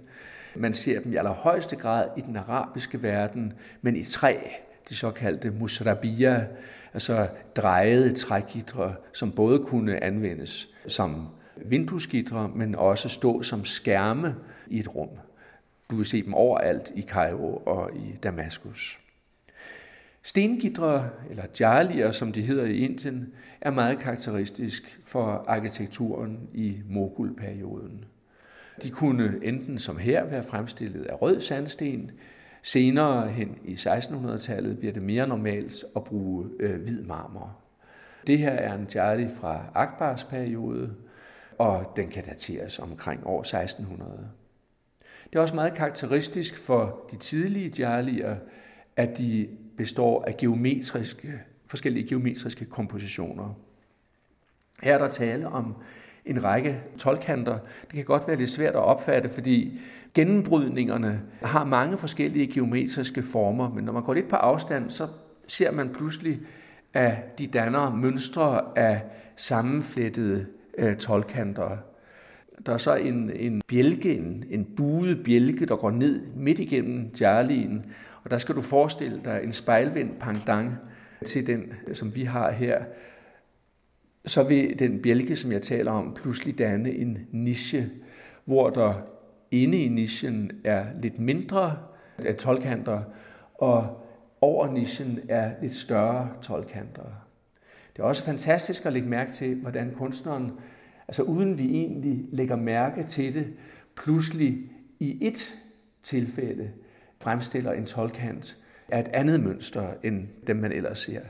Man 0.56 0.74
ser 0.74 1.00
dem 1.00 1.12
i 1.12 1.16
allerhøjeste 1.16 1.76
grad 1.76 2.08
i 2.16 2.20
den 2.20 2.36
arabiske 2.36 3.02
verden, 3.02 3.52
men 3.82 3.96
i 3.96 4.02
træ, 4.02 4.36
de 4.88 4.94
såkaldte 4.94 5.50
musrabia, 5.50 6.46
altså 6.94 7.28
drejede 7.56 8.12
trægitre, 8.12 8.94
som 9.12 9.32
både 9.32 9.58
kunne 9.58 10.04
anvendes 10.04 10.68
som 10.86 11.28
vinduesgitre, 11.56 12.50
men 12.54 12.74
også 12.74 13.08
stå 13.08 13.42
som 13.42 13.64
skærme 13.64 14.34
i 14.66 14.78
et 14.78 14.94
rum. 14.94 15.08
Du 15.90 15.96
vil 15.96 16.06
se 16.06 16.22
dem 16.22 16.34
overalt 16.34 16.92
i 16.94 17.02
Cairo 17.02 17.62
og 17.66 17.90
i 17.96 18.16
Damaskus. 18.22 19.05
Stengidre, 20.26 21.10
eller 21.30 21.44
jalier, 21.60 22.10
som 22.10 22.32
de 22.32 22.42
hedder 22.42 22.64
i 22.64 22.76
Indien, 22.76 23.32
er 23.60 23.70
meget 23.70 23.98
karakteristisk 23.98 25.00
for 25.04 25.44
arkitekturen 25.48 26.48
i 26.52 26.76
Mogulperioden. 26.88 28.04
De 28.82 28.90
kunne 28.90 29.38
enten 29.42 29.78
som 29.78 29.96
her 29.96 30.24
være 30.24 30.42
fremstillet 30.42 31.04
af 31.04 31.22
rød 31.22 31.40
sandsten, 31.40 32.10
senere 32.62 33.28
hen 33.28 33.58
i 33.64 33.74
1600-tallet 33.74 34.78
bliver 34.78 34.92
det 34.92 35.02
mere 35.02 35.28
normalt 35.28 35.84
at 35.96 36.04
bruge 36.04 36.46
øh, 36.60 36.80
hvid 36.82 37.02
marmor. 37.02 37.56
Det 38.26 38.38
her 38.38 38.52
er 38.52 38.74
en 38.74 38.86
jali 38.94 39.28
fra 39.40 39.64
Akbars 39.74 40.24
periode, 40.24 40.94
og 41.58 41.92
den 41.96 42.08
kan 42.08 42.24
dateres 42.24 42.78
omkring 42.78 43.26
år 43.26 43.40
1600. 43.40 44.28
Det 45.32 45.38
er 45.38 45.42
også 45.42 45.54
meget 45.54 45.74
karakteristisk 45.74 46.56
for 46.56 47.06
de 47.10 47.16
tidlige 47.16 47.72
jalier, 47.78 48.36
at 48.96 49.18
de 49.18 49.48
består 49.76 50.24
af 50.26 50.36
geometriske, 50.36 51.32
forskellige 51.66 52.08
geometriske 52.08 52.64
kompositioner. 52.64 53.54
Her 54.82 54.94
er 54.94 54.98
der 54.98 55.08
tale 55.08 55.48
om 55.48 55.74
en 56.24 56.44
række 56.44 56.80
tolkanter. 56.98 57.58
Det 57.82 57.92
kan 57.92 58.04
godt 58.04 58.28
være 58.28 58.36
lidt 58.36 58.50
svært 58.50 58.74
at 58.74 58.80
opfatte, 58.80 59.28
fordi 59.28 59.80
gennembrydningerne 60.14 61.22
har 61.42 61.64
mange 61.64 61.98
forskellige 61.98 62.46
geometriske 62.46 63.22
former, 63.22 63.74
men 63.74 63.84
når 63.84 63.92
man 63.92 64.02
går 64.02 64.14
lidt 64.14 64.28
på 64.28 64.36
afstand, 64.36 64.90
så 64.90 65.08
ser 65.46 65.70
man 65.70 65.88
pludselig, 65.88 66.40
at 66.94 67.38
de 67.38 67.46
danner 67.46 67.94
mønstre 67.94 68.78
af 68.78 69.02
sammenflettede 69.36 70.46
øh, 70.78 70.96
tolkanter. 70.96 71.76
Der 72.66 72.72
er 72.72 72.78
så 72.78 72.94
en, 72.94 73.30
en 73.30 73.62
bjælke, 73.68 74.16
en, 74.16 74.44
en 74.50 74.64
buet 74.76 75.22
bjælke, 75.24 75.66
der 75.66 75.76
går 75.76 75.90
ned 75.90 76.26
midt 76.36 76.58
igennem 76.58 77.10
jarlien, 77.20 77.84
og 78.26 78.30
der 78.30 78.38
skal 78.38 78.54
du 78.54 78.62
forestille 78.62 79.20
dig 79.24 79.40
en 79.44 79.52
spejlvendt 79.52 80.18
pangdang 80.18 80.74
til 81.26 81.46
den, 81.46 81.72
som 81.92 82.16
vi 82.16 82.24
har 82.24 82.50
her, 82.50 82.84
så 84.24 84.42
vil 84.42 84.78
den 84.78 85.02
bjælke, 85.02 85.36
som 85.36 85.52
jeg 85.52 85.62
taler 85.62 85.92
om, 85.92 86.14
pludselig 86.14 86.58
danne 86.58 86.90
en 86.90 87.18
niche, 87.30 87.90
hvor 88.44 88.70
der 88.70 88.94
inde 89.50 89.78
i 89.78 89.88
nichen 89.88 90.50
er 90.64 90.86
lidt 91.02 91.18
mindre 91.18 91.78
af 92.18 92.34
tolkanter, 92.34 93.02
og 93.54 94.06
over 94.40 94.72
nichen 94.72 95.20
er 95.28 95.50
lidt 95.62 95.74
større 95.74 96.28
tolkanter. 96.42 97.26
Det 97.96 98.02
er 98.02 98.06
også 98.06 98.24
fantastisk 98.24 98.86
at 98.86 98.92
lægge 98.92 99.08
mærke 99.08 99.32
til, 99.32 99.54
hvordan 99.54 99.94
kunstneren, 99.94 100.52
altså 101.08 101.22
uden 101.22 101.58
vi 101.58 101.64
egentlig 101.64 102.24
lægger 102.32 102.56
mærke 102.56 103.02
til 103.02 103.34
det, 103.34 103.52
pludselig 103.96 104.70
i 105.00 105.26
et 105.26 105.54
tilfælde 106.02 106.70
fremstiller 107.22 107.72
en 107.72 107.86
tolkant 107.86 108.56
af 108.88 109.00
et 109.00 109.08
andet 109.08 109.40
mønster, 109.40 109.94
end 110.02 110.28
dem 110.46 110.56
man 110.56 110.72
ellers 110.72 110.98
ser. 110.98 111.20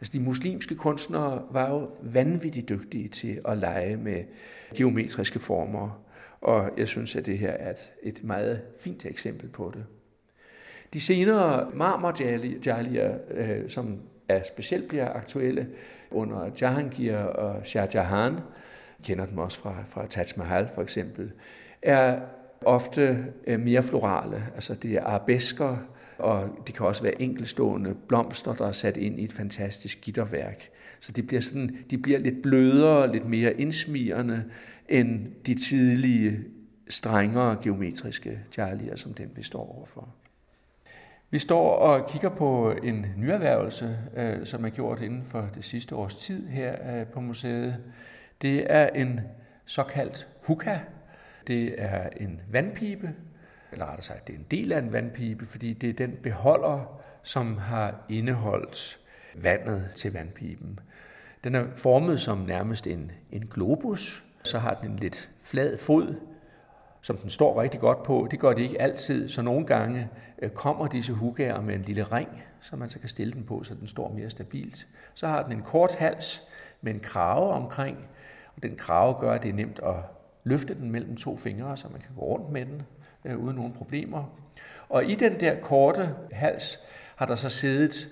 Altså 0.00 0.12
de 0.12 0.20
muslimske 0.20 0.74
kunstnere 0.74 1.42
var 1.50 1.70
jo 1.70 1.88
vanvittigt 2.02 2.68
dygtige 2.68 3.08
til 3.08 3.40
at 3.48 3.58
lege 3.58 3.96
med 3.96 4.24
geometriske 4.76 5.38
former, 5.38 6.02
og 6.40 6.70
jeg 6.76 6.88
synes, 6.88 7.16
at 7.16 7.26
det 7.26 7.38
her 7.38 7.50
er 7.50 7.70
et, 7.70 7.92
et 8.02 8.24
meget 8.24 8.62
fint 8.78 9.06
eksempel 9.06 9.48
på 9.48 9.72
det. 9.74 9.84
De 10.92 11.00
senere 11.00 11.70
marmorjalier, 11.74 13.18
øh, 13.30 13.68
som 13.68 14.00
er 14.28 14.42
specielt 14.42 14.88
bliver 14.88 15.12
aktuelle 15.12 15.68
under 16.10 16.50
Jahangir 16.60 17.16
og 17.16 17.66
Shah 17.66 17.88
Jahan, 17.94 18.38
kender 19.04 19.26
dem 19.26 19.38
også 19.38 19.58
fra, 19.58 19.74
fra 19.88 20.06
Taj 20.06 20.24
Mahal 20.36 20.68
for 20.74 20.82
eksempel, 20.82 21.32
er 21.82 22.20
ofte 22.66 23.24
øh, 23.46 23.60
mere 23.60 23.82
florale. 23.82 24.42
Altså 24.54 24.74
det 24.74 24.92
er 24.92 25.04
arabesker, 25.04 25.76
og 26.18 26.48
det 26.66 26.74
kan 26.74 26.86
også 26.86 27.02
være 27.02 27.22
enkelstående 27.22 27.94
blomster, 28.08 28.54
der 28.54 28.66
er 28.66 28.72
sat 28.72 28.96
ind 28.96 29.20
i 29.20 29.24
et 29.24 29.32
fantastisk 29.32 30.00
gitterværk. 30.00 30.68
Så 31.00 31.12
de 31.12 31.22
bliver, 31.22 31.40
sådan, 31.40 31.76
de 31.90 31.98
bliver 31.98 32.18
lidt 32.18 32.42
blødere, 32.42 33.12
lidt 33.12 33.26
mere 33.26 33.60
indsmirrende 33.60 34.44
end 34.88 35.26
de 35.46 35.54
tidlige, 35.54 36.38
strengere 36.88 37.56
geometriske 37.62 38.40
jarlier, 38.58 38.96
som 38.96 39.14
den 39.14 39.30
vi 39.36 39.42
står 39.42 39.76
overfor. 39.76 40.08
Vi 41.30 41.38
står 41.38 41.74
og 41.74 42.08
kigger 42.08 42.28
på 42.28 42.74
en 42.82 43.06
nyerhvervelse, 43.16 43.98
øh, 44.16 44.46
som 44.46 44.64
er 44.64 44.68
gjort 44.68 45.00
inden 45.00 45.22
for 45.24 45.48
det 45.54 45.64
sidste 45.64 45.96
års 45.96 46.14
tid 46.14 46.48
her 46.48 47.00
øh, 47.00 47.06
på 47.06 47.20
museet. 47.20 47.76
Det 48.42 48.72
er 48.72 48.88
en 48.88 49.20
såkaldt 49.64 50.28
hukka. 50.46 50.78
Det 51.46 51.74
er 51.82 52.08
en 52.16 52.40
vandpibe, 52.50 53.14
eller 53.72 53.86
rettere 53.86 54.02
sagt, 54.02 54.26
det 54.26 54.34
er 54.34 54.38
en 54.38 54.46
del 54.50 54.72
af 54.72 54.78
en 54.78 54.92
vandpibe, 54.92 55.46
fordi 55.46 55.72
det 55.72 55.88
er 55.90 55.94
den 55.94 56.16
beholder, 56.22 57.02
som 57.22 57.58
har 57.58 57.94
indeholdt 58.08 58.98
vandet 59.34 59.90
til 59.94 60.12
vandpiben. 60.12 60.80
Den 61.44 61.54
er 61.54 61.64
formet 61.76 62.20
som 62.20 62.38
nærmest 62.38 62.86
en, 62.86 63.12
en 63.32 63.46
globus, 63.46 64.24
så 64.42 64.58
har 64.58 64.74
den 64.74 64.90
en 64.90 64.96
lidt 64.96 65.30
flad 65.42 65.78
fod, 65.78 66.14
som 67.00 67.16
den 67.16 67.30
står 67.30 67.62
rigtig 67.62 67.80
godt 67.80 68.02
på. 68.02 68.28
Det 68.30 68.40
gør 68.40 68.52
det 68.52 68.62
ikke 68.62 68.80
altid, 68.80 69.28
så 69.28 69.42
nogle 69.42 69.66
gange 69.66 70.08
øh, 70.42 70.50
kommer 70.50 70.86
disse 70.86 71.12
hugger 71.12 71.60
med 71.60 71.74
en 71.74 71.82
lille 71.82 72.02
ring, 72.02 72.42
som 72.60 72.78
man 72.78 72.88
så 72.88 72.98
kan 72.98 73.08
stille 73.08 73.32
den 73.32 73.44
på, 73.44 73.62
så 73.62 73.74
den 73.74 73.86
står 73.86 74.12
mere 74.12 74.30
stabilt. 74.30 74.86
Så 75.14 75.26
har 75.26 75.42
den 75.42 75.52
en 75.52 75.62
kort 75.62 75.94
hals, 75.94 76.42
med 76.82 76.94
en 76.94 77.00
krave 77.00 77.50
omkring, 77.50 78.08
og 78.56 78.62
den 78.62 78.76
krave 78.76 79.14
gør, 79.20 79.32
at 79.32 79.42
det 79.42 79.48
er 79.48 79.54
nemt 79.54 79.80
at 79.82 79.94
løfte 80.44 80.74
den 80.74 80.90
mellem 80.90 81.16
to 81.16 81.36
fingre, 81.36 81.76
så 81.76 81.88
man 81.92 82.00
kan 82.00 82.14
gå 82.14 82.20
rundt 82.20 82.52
med 82.52 82.66
den 82.66 82.82
øh, 83.24 83.38
uden 83.38 83.56
nogen 83.56 83.72
problemer. 83.72 84.36
Og 84.88 85.04
i 85.04 85.14
den 85.14 85.40
der 85.40 85.60
korte 85.60 86.14
hals 86.32 86.78
har 87.16 87.26
der 87.26 87.34
så 87.34 87.48
siddet 87.48 88.08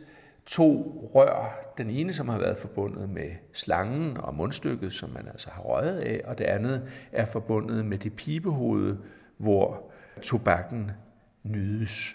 to 0.46 1.00
rør. 1.14 1.58
Den 1.78 1.90
ene, 1.90 2.12
som 2.12 2.28
har 2.28 2.38
været 2.38 2.56
forbundet 2.56 3.10
med 3.10 3.30
slangen 3.52 4.16
og 4.16 4.34
mundstykket, 4.34 4.92
som 4.92 5.10
man 5.10 5.28
altså 5.28 5.50
har 5.50 5.62
røget 5.62 5.98
af, 5.98 6.20
og 6.24 6.38
det 6.38 6.44
andet 6.44 6.88
er 7.12 7.24
forbundet 7.24 7.84
med 7.84 7.98
det 7.98 8.16
pibehoved, 8.16 8.96
hvor 9.36 9.90
tobakken 10.22 10.90
nydes. 11.42 12.14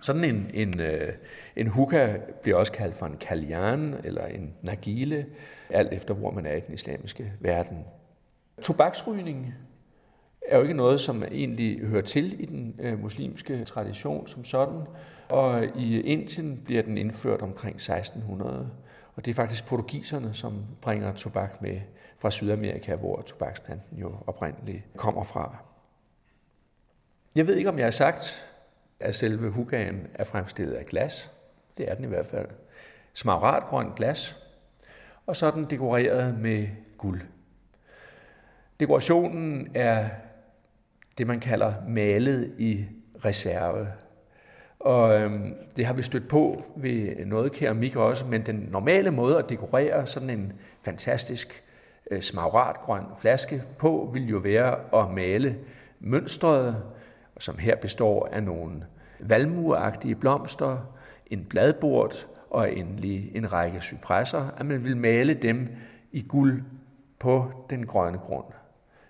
Sådan 0.00 0.24
en, 0.24 0.50
en, 0.54 0.80
øh, 0.80 1.12
en 1.56 1.66
hookah 1.66 2.18
bliver 2.42 2.56
også 2.58 2.72
kaldt 2.72 2.96
for 2.96 3.06
en 3.06 3.16
kaljan 3.16 3.94
eller 4.04 4.26
en 4.26 4.54
nagile, 4.62 5.26
alt 5.70 5.92
efter 5.92 6.14
hvor 6.14 6.30
man 6.30 6.46
er 6.46 6.52
i 6.52 6.60
den 6.60 6.74
islamiske 6.74 7.32
verden. 7.40 7.84
Tobaksrygning 8.62 9.54
er 10.46 10.56
jo 10.56 10.62
ikke 10.62 10.74
noget, 10.74 11.00
som 11.00 11.22
egentlig 11.22 11.80
hører 11.86 12.02
til 12.02 12.42
i 12.42 12.46
den 12.46 12.74
øh, 12.78 13.02
muslimske 13.02 13.64
tradition 13.64 14.28
som 14.28 14.44
sådan, 14.44 14.80
og 15.28 15.64
i 15.76 16.00
Indien 16.00 16.62
bliver 16.64 16.82
den 16.82 16.98
indført 16.98 17.42
omkring 17.42 17.74
1600. 17.74 18.70
Og 19.14 19.24
det 19.24 19.30
er 19.30 19.34
faktisk 19.34 19.66
portugiserne, 19.66 20.34
som 20.34 20.64
bringer 20.80 21.12
tobak 21.12 21.62
med 21.62 21.80
fra 22.18 22.30
Sydamerika, 22.30 22.94
hvor 22.94 23.22
tobaksplanten 23.22 23.98
jo 23.98 24.14
oprindeligt 24.26 24.82
kommer 24.96 25.24
fra. 25.24 25.56
Jeg 27.34 27.46
ved 27.46 27.56
ikke, 27.56 27.70
om 27.70 27.78
jeg 27.78 27.86
har 27.86 27.90
sagt, 27.90 28.48
at 29.00 29.14
selve 29.14 29.50
hugaen 29.50 30.06
er 30.14 30.24
fremstillet 30.24 30.72
af 30.72 30.86
glas. 30.86 31.30
Det 31.76 31.90
er 31.90 31.94
den 31.94 32.04
i 32.04 32.08
hvert 32.08 32.26
fald. 32.26 32.48
Smaragdgrønt 33.14 33.94
glas. 33.94 34.36
Og 35.26 35.36
så 35.36 35.46
er 35.46 35.50
den 35.50 35.64
dekoreret 35.64 36.38
med 36.38 36.68
guld. 36.98 37.20
Dekorationen 38.80 39.68
er 39.74 40.08
det, 41.18 41.26
man 41.26 41.40
kalder 41.40 41.74
malet 41.88 42.54
i 42.58 42.84
reserve. 43.24 43.88
Og 44.80 45.20
øhm, 45.20 45.54
det 45.76 45.86
har 45.86 45.94
vi 45.94 46.02
stødt 46.02 46.28
på 46.28 46.62
ved 46.76 47.26
noget 47.26 47.52
keramik 47.52 47.96
også, 47.96 48.26
men 48.26 48.46
den 48.46 48.68
normale 48.70 49.10
måde 49.10 49.38
at 49.38 49.48
dekorere 49.48 50.06
sådan 50.06 50.30
en 50.30 50.52
fantastisk 50.82 51.64
øh, 52.10 52.20
smaragdgrøn 52.20 53.04
flaske 53.20 53.62
på, 53.78 54.10
vil 54.14 54.28
jo 54.28 54.38
være 54.38 55.00
at 55.02 55.14
male 55.14 55.58
mønstret, 56.00 56.82
som 57.38 57.58
her 57.58 57.76
består 57.76 58.28
af 58.32 58.42
nogle 58.42 58.84
valmueagtige 59.20 60.14
blomster, 60.14 60.94
en 61.26 61.44
bladbord 61.44 62.26
og 62.50 62.76
endelig 62.76 63.36
en 63.36 63.52
række 63.52 63.80
cypresser, 63.80 64.50
at 64.56 64.66
man 64.66 64.84
vil 64.84 64.96
male 64.96 65.34
dem 65.34 65.68
i 66.12 66.24
guld 66.28 66.62
på 67.18 67.52
den 67.70 67.86
grønne 67.86 68.18
grund. 68.18 68.44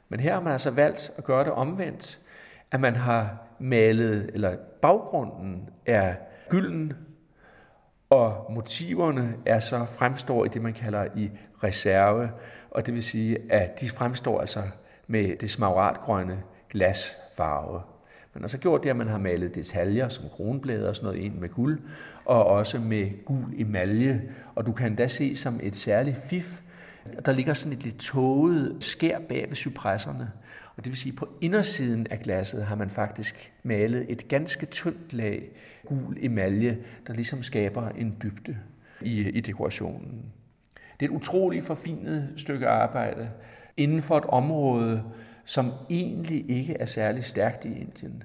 Men 0.08 0.20
her 0.20 0.34
har 0.34 0.40
man 0.40 0.52
altså 0.52 0.70
valgt 0.70 1.10
at 1.16 1.24
gøre 1.24 1.44
det 1.44 1.52
omvendt, 1.52 2.20
at 2.70 2.80
man 2.80 2.96
har 2.96 3.36
malet, 3.58 4.30
eller 4.34 4.56
baggrunden 4.82 5.68
er 5.86 6.14
gylden, 6.48 6.92
og 8.10 8.52
motiverne 8.52 9.34
er 9.46 9.60
så 9.60 9.84
fremstår 9.84 10.44
i 10.44 10.48
det, 10.48 10.62
man 10.62 10.72
kalder 10.72 11.06
i 11.16 11.30
reserve, 11.64 12.30
og 12.70 12.86
det 12.86 12.94
vil 12.94 13.02
sige, 13.02 13.52
at 13.52 13.80
de 13.80 13.88
fremstår 13.88 14.40
altså 14.40 14.60
med 15.06 15.36
det 15.36 15.50
smaragdgrønne 15.50 16.42
glasfarve. 16.70 17.82
Man 18.34 18.42
har 18.42 18.48
så 18.48 18.58
gjort 18.58 18.82
det, 18.82 18.90
at 18.90 18.96
man 18.96 19.08
har 19.08 19.18
malet 19.18 19.54
detaljer 19.54 20.08
som 20.08 20.28
kronblade 20.28 20.88
og 20.88 20.96
sådan 20.96 21.06
noget 21.06 21.20
ind 21.20 21.34
med 21.34 21.48
guld, 21.48 21.80
og 22.24 22.46
også 22.46 22.78
med 22.78 23.24
gul 23.24 23.54
emalje. 23.60 24.22
Og 24.54 24.66
du 24.66 24.72
kan 24.72 24.96
da 24.96 25.06
se 25.06 25.36
som 25.36 25.60
et 25.62 25.76
særligt 25.76 26.16
fif, 26.30 26.60
der 27.26 27.32
ligger 27.32 27.54
sådan 27.54 27.78
et 27.78 27.84
lidt 27.84 27.98
tåget 27.98 28.76
skær 28.80 29.18
bag 29.28 29.44
ved 29.48 29.56
cypresserne. 29.56 30.30
Og 30.76 30.84
det 30.84 30.90
vil 30.90 30.96
sige, 30.96 31.12
at 31.12 31.16
på 31.16 31.28
indersiden 31.40 32.06
af 32.10 32.18
glasset 32.18 32.66
har 32.66 32.74
man 32.74 32.90
faktisk 32.90 33.52
malet 33.62 34.06
et 34.08 34.28
ganske 34.28 34.66
tyndt 34.66 35.12
lag 35.12 35.50
gul 35.86 36.16
emalje, 36.20 36.78
der 37.06 37.12
ligesom 37.12 37.42
skaber 37.42 37.88
en 37.88 38.16
dybde 38.22 38.58
i, 39.00 39.28
i 39.28 39.40
dekorationen. 39.40 40.24
Det 41.00 41.06
er 41.06 41.10
et 41.10 41.16
utroligt 41.16 41.64
forfinet 41.64 42.28
stykke 42.36 42.68
arbejde 42.68 43.30
inden 43.76 44.02
for 44.02 44.18
et 44.18 44.24
område, 44.24 45.04
som 45.44 45.72
egentlig 45.90 46.50
ikke 46.50 46.74
er 46.74 46.86
særlig 46.86 47.24
stærkt 47.24 47.64
i 47.64 47.68
Indien. 47.68 48.22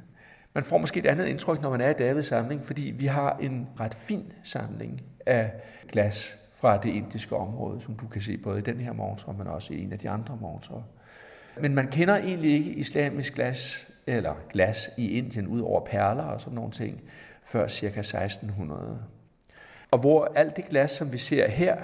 Man 0.53 0.63
får 0.63 0.77
måske 0.77 0.99
et 0.99 1.05
andet 1.05 1.25
indtryk, 1.25 1.61
når 1.61 1.69
man 1.69 1.81
er 1.81 1.89
i 1.89 1.93
Davids 1.93 2.27
samling, 2.27 2.65
fordi 2.65 2.93
vi 2.97 3.05
har 3.05 3.37
en 3.37 3.67
ret 3.79 3.93
fin 3.93 4.33
samling 4.43 5.01
af 5.25 5.51
glas 5.87 6.42
fra 6.63 6.77
det 6.77 6.89
indiske 6.89 7.35
område, 7.35 7.81
som 7.81 7.95
du 7.95 8.07
kan 8.07 8.21
se 8.21 8.37
både 8.37 8.59
i 8.59 8.61
den 8.61 8.77
her 8.77 8.93
montre, 8.93 9.33
men 9.37 9.47
også 9.47 9.73
i 9.73 9.83
en 9.83 9.91
af 9.93 9.99
de 9.99 10.09
andre 10.09 10.37
montrer. 10.41 10.81
Men 11.61 11.75
man 11.75 11.87
kender 11.87 12.15
egentlig 12.15 12.51
ikke 12.51 12.71
islamisk 12.71 13.35
glas, 13.35 13.91
eller 14.07 14.33
glas 14.49 14.89
i 14.97 15.17
Indien, 15.17 15.47
ud 15.47 15.61
over 15.61 15.85
perler 15.85 16.23
og 16.23 16.41
sådan 16.41 16.55
nogle 16.55 16.71
ting, 16.71 17.01
før 17.45 17.67
ca. 17.67 17.87
1600. 17.87 18.99
Og 19.91 19.99
hvor 19.99 20.31
alt 20.35 20.55
det 20.55 20.65
glas, 20.65 20.91
som 20.91 21.13
vi 21.13 21.17
ser 21.17 21.49
her, 21.49 21.77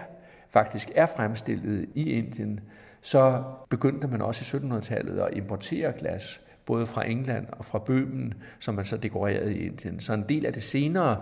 faktisk 0.50 0.92
er 0.96 1.06
fremstillet 1.06 1.90
i 1.96 2.10
Indien, 2.10 2.60
så 3.02 3.44
begyndte 3.70 4.08
man 4.08 4.22
også 4.22 4.58
i 4.58 4.60
1700-tallet 4.60 5.20
at 5.20 5.38
importere 5.38 5.94
glas, 6.00 6.42
både 6.66 6.86
fra 6.86 7.10
England 7.10 7.48
og 7.52 7.66
fra 7.66 7.80
Bøhmen, 7.80 8.34
som 8.60 8.76
man 8.76 8.86
så 8.86 8.98
dekorerede 8.98 9.58
i 9.58 9.66
Indien. 9.66 10.00
Så 10.00 10.14
en 10.14 10.26
del 10.30 10.46
af 10.46 10.54
det 10.54 10.64
senere 10.64 11.22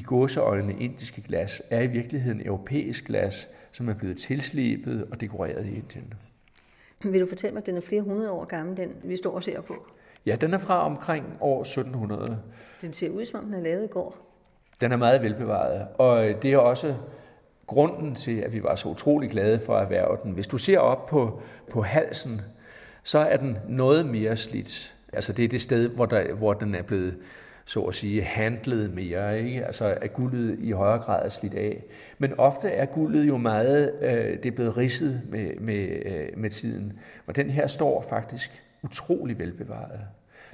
i 0.00 0.02
gåseøjne 0.02 0.76
indiske 0.80 1.22
glas 1.22 1.62
er 1.70 1.80
i 1.80 1.86
virkeligheden 1.86 2.46
europæisk 2.46 3.06
glas, 3.06 3.48
som 3.72 3.88
er 3.88 3.94
blevet 3.94 4.16
tilslebet 4.16 5.06
og 5.10 5.20
dekoreret 5.20 5.66
i 5.66 5.68
Indien. 5.68 6.14
Vil 7.04 7.20
du 7.20 7.26
fortælle 7.26 7.54
mig, 7.54 7.60
at 7.60 7.66
den 7.66 7.76
er 7.76 7.80
flere 7.80 8.02
hundrede 8.02 8.30
år 8.30 8.44
gammel, 8.44 8.76
den 8.76 8.94
vi 9.04 9.16
står 9.16 9.34
og 9.34 9.42
ser 9.42 9.60
på? 9.60 9.74
Ja, 10.26 10.36
den 10.36 10.54
er 10.54 10.58
fra 10.58 10.86
omkring 10.86 11.26
år 11.40 11.60
1700. 11.60 12.38
Den 12.80 12.92
ser 12.92 13.10
ud, 13.10 13.24
som 13.24 13.40
om 13.40 13.44
den 13.46 13.54
er 13.54 13.60
lavet 13.60 13.84
i 13.84 13.86
går. 13.86 14.16
Den 14.80 14.92
er 14.92 14.96
meget 14.96 15.22
velbevaret, 15.22 15.88
og 15.98 16.42
det 16.42 16.52
er 16.52 16.58
også 16.58 16.94
grunden 17.66 18.14
til, 18.14 18.38
at 18.38 18.52
vi 18.52 18.62
var 18.62 18.74
så 18.74 18.88
utrolig 18.88 19.30
glade 19.30 19.60
for 19.60 19.76
at 19.76 19.82
erhverve 19.82 20.18
den. 20.22 20.32
Hvis 20.32 20.46
du 20.46 20.58
ser 20.58 20.78
op 20.78 21.06
på, 21.06 21.42
på 21.70 21.82
halsen, 21.82 22.40
så 23.02 23.18
er 23.18 23.36
den 23.36 23.58
noget 23.68 24.06
mere 24.06 24.36
slidt. 24.36 24.94
Altså 25.12 25.32
det 25.32 25.44
er 25.44 25.48
det 25.48 25.60
sted, 25.60 25.88
hvor, 25.88 26.06
der, 26.06 26.34
hvor 26.34 26.52
den 26.52 26.74
er 26.74 26.82
blevet 26.82 27.16
så 27.70 27.82
at 27.82 27.94
sige, 27.94 28.22
handlet 28.22 28.94
mere, 28.94 29.42
ikke? 29.42 29.66
altså 29.66 29.98
at 30.00 30.12
guldet 30.12 30.58
i 30.60 30.70
højere 30.70 30.98
grad 30.98 31.24
er 31.24 31.28
slidt 31.28 31.54
af. 31.54 31.84
Men 32.18 32.34
ofte 32.38 32.68
er 32.68 32.86
guldet 32.86 33.28
jo 33.28 33.36
meget, 33.36 33.92
øh, 34.00 34.42
det 34.42 34.46
er 34.46 34.50
blevet 34.50 34.76
ridset 34.76 35.22
med, 35.28 35.50
med, 35.60 35.88
øh, 36.06 36.28
med 36.36 36.50
tiden, 36.50 36.98
og 37.26 37.36
den 37.36 37.50
her 37.50 37.66
står 37.66 38.02
faktisk 38.08 38.62
utrolig 38.82 39.38
velbevaret. 39.38 40.00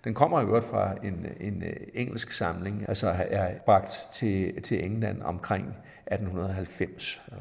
Den 0.04 0.14
kommer 0.14 0.40
jo 0.40 0.60
fra 0.60 0.94
en, 1.04 1.26
en 1.40 1.62
øh, 1.62 1.76
engelsk 1.94 2.32
samling, 2.32 2.84
altså 2.88 3.14
er 3.30 3.54
bragt 3.66 4.08
til, 4.12 4.62
til 4.62 4.84
England 4.84 5.22
omkring 5.22 5.66
1890, 6.06 7.22
øh, 7.32 7.38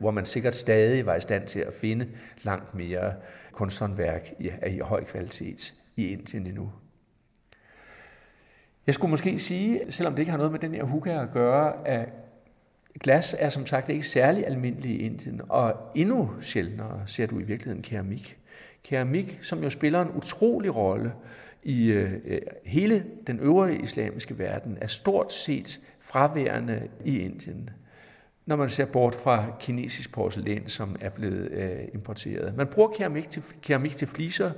hvor 0.00 0.10
man 0.10 0.24
sikkert 0.24 0.54
stadig 0.54 1.06
var 1.06 1.14
i 1.14 1.20
stand 1.20 1.46
til 1.46 1.60
at 1.60 1.72
finde 1.72 2.08
langt 2.42 2.74
mere 2.74 3.12
kunsthåndværk 3.52 4.32
i, 4.38 4.50
i 4.68 4.78
høj 4.78 5.04
kvalitet 5.04 5.74
i 5.96 6.06
Indien 6.06 6.46
endnu. 6.46 6.72
Jeg 8.86 8.94
skulle 8.94 9.10
måske 9.10 9.38
sige, 9.38 9.80
selvom 9.90 10.12
det 10.12 10.20
ikke 10.20 10.30
har 10.30 10.38
noget 10.38 10.52
med 10.52 10.60
den 10.60 10.74
her 10.74 10.84
hookah 10.84 11.22
at 11.22 11.32
gøre, 11.32 11.88
at 11.88 12.08
glas 13.00 13.36
er 13.38 13.48
som 13.48 13.66
sagt 13.66 13.88
ikke 13.88 14.06
særlig 14.06 14.46
almindelig 14.46 14.90
i 14.90 14.98
Indien, 14.98 15.40
og 15.48 15.74
endnu 15.94 16.30
sjældnere 16.40 17.02
ser 17.06 17.26
du 17.26 17.38
i 17.38 17.42
virkeligheden 17.42 17.82
keramik. 17.82 18.38
Keramik, 18.84 19.38
som 19.42 19.62
jo 19.62 19.70
spiller 19.70 20.02
en 20.02 20.10
utrolig 20.16 20.76
rolle 20.76 21.12
i 21.62 21.92
øh, 21.92 22.40
hele 22.64 23.04
den 23.26 23.40
øvrige 23.40 23.82
islamiske 23.82 24.38
verden, 24.38 24.78
er 24.80 24.86
stort 24.86 25.32
set 25.32 25.80
fraværende 26.00 26.88
i 27.04 27.18
Indien 27.18 27.70
når 28.46 28.56
man 28.56 28.68
ser 28.68 28.84
bort 28.84 29.14
fra 29.14 29.46
kinesisk 29.60 30.12
porcelæn, 30.12 30.68
som 30.68 30.96
er 31.00 31.10
blevet 31.10 31.50
øh, 31.50 31.88
importeret. 31.94 32.56
Man 32.56 32.66
bruger 32.66 32.88
keramik 32.88 33.30
til, 33.30 33.42
keramik 33.62 33.96
til 33.96 34.08
fliser, 34.08 34.50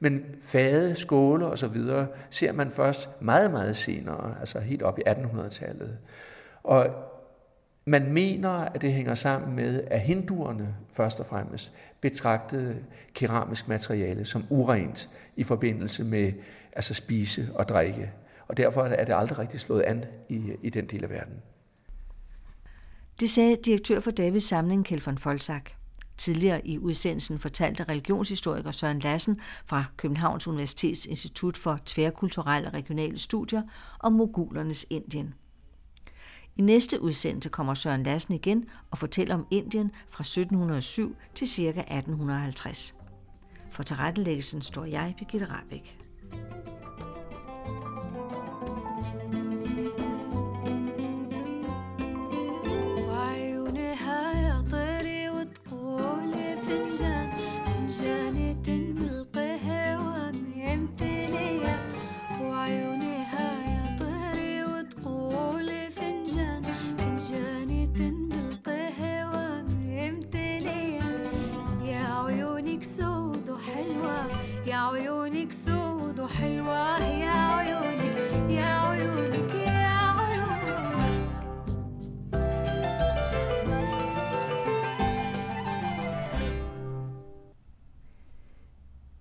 men 0.00 0.24
fade, 0.42 0.94
skåle 0.94 1.46
og 1.46 1.58
så 1.58 1.68
videre 1.68 2.06
ser 2.30 2.52
man 2.52 2.70
først 2.70 3.22
meget, 3.22 3.50
meget 3.50 3.76
senere, 3.76 4.34
altså 4.40 4.60
helt 4.60 4.82
op 4.82 4.98
i 4.98 5.02
1800-tallet. 5.06 5.98
Og 6.62 6.86
man 7.84 8.12
mener, 8.12 8.50
at 8.50 8.82
det 8.82 8.92
hænger 8.92 9.14
sammen 9.14 9.56
med, 9.56 9.84
at 9.86 10.00
hinduerne 10.00 10.74
først 10.92 11.20
og 11.20 11.26
fremmest 11.26 11.72
betragtede 12.00 12.76
keramisk 13.14 13.68
materiale 13.68 14.24
som 14.24 14.44
urent 14.50 15.08
i 15.36 15.42
forbindelse 15.42 16.04
med 16.04 16.32
altså 16.72 16.94
spise 16.94 17.48
og 17.54 17.68
drikke. 17.68 18.12
Og 18.48 18.56
derfor 18.56 18.82
er 18.82 19.04
det 19.04 19.14
aldrig 19.16 19.38
rigtig 19.38 19.60
slået 19.60 19.82
an 19.82 20.04
i, 20.28 20.52
i 20.62 20.70
den 20.70 20.86
del 20.86 21.04
af 21.04 21.10
verden. 21.10 21.34
Det 23.20 23.30
sagde 23.30 23.56
direktør 23.56 24.00
for 24.00 24.10
Davids 24.10 24.44
samling, 24.44 24.84
Kjeld 24.84 25.02
von 25.04 25.18
Folsak. 25.18 25.70
Tidligere 26.20 26.66
i 26.66 26.78
udsendelsen 26.78 27.38
fortalte 27.38 27.84
religionshistoriker 27.84 28.70
Søren 28.70 28.98
Lassen 28.98 29.40
fra 29.66 29.84
Københavns 29.96 30.48
Universitets 30.48 31.06
Institut 31.06 31.56
for 31.56 31.78
Tværkulturelle 31.86 32.68
og 32.68 32.74
Regionale 32.74 33.18
Studier 33.18 33.62
om 33.98 34.12
mogulernes 34.12 34.86
Indien. 34.90 35.34
I 36.56 36.62
næste 36.62 37.02
udsendelse 37.02 37.48
kommer 37.48 37.74
Søren 37.74 38.02
Lassen 38.02 38.34
igen 38.34 38.64
og 38.90 38.98
fortæller 38.98 39.34
om 39.34 39.46
Indien 39.50 39.92
fra 40.08 40.22
1707 40.22 41.16
til 41.34 41.48
ca. 41.48 41.68
1850. 41.68 42.94
For 43.70 43.82
tilrettelæggelsen 43.82 44.62
står 44.62 44.84
jeg, 44.84 45.14
Birgitte 45.18 45.46
Rabeck. 45.46 45.96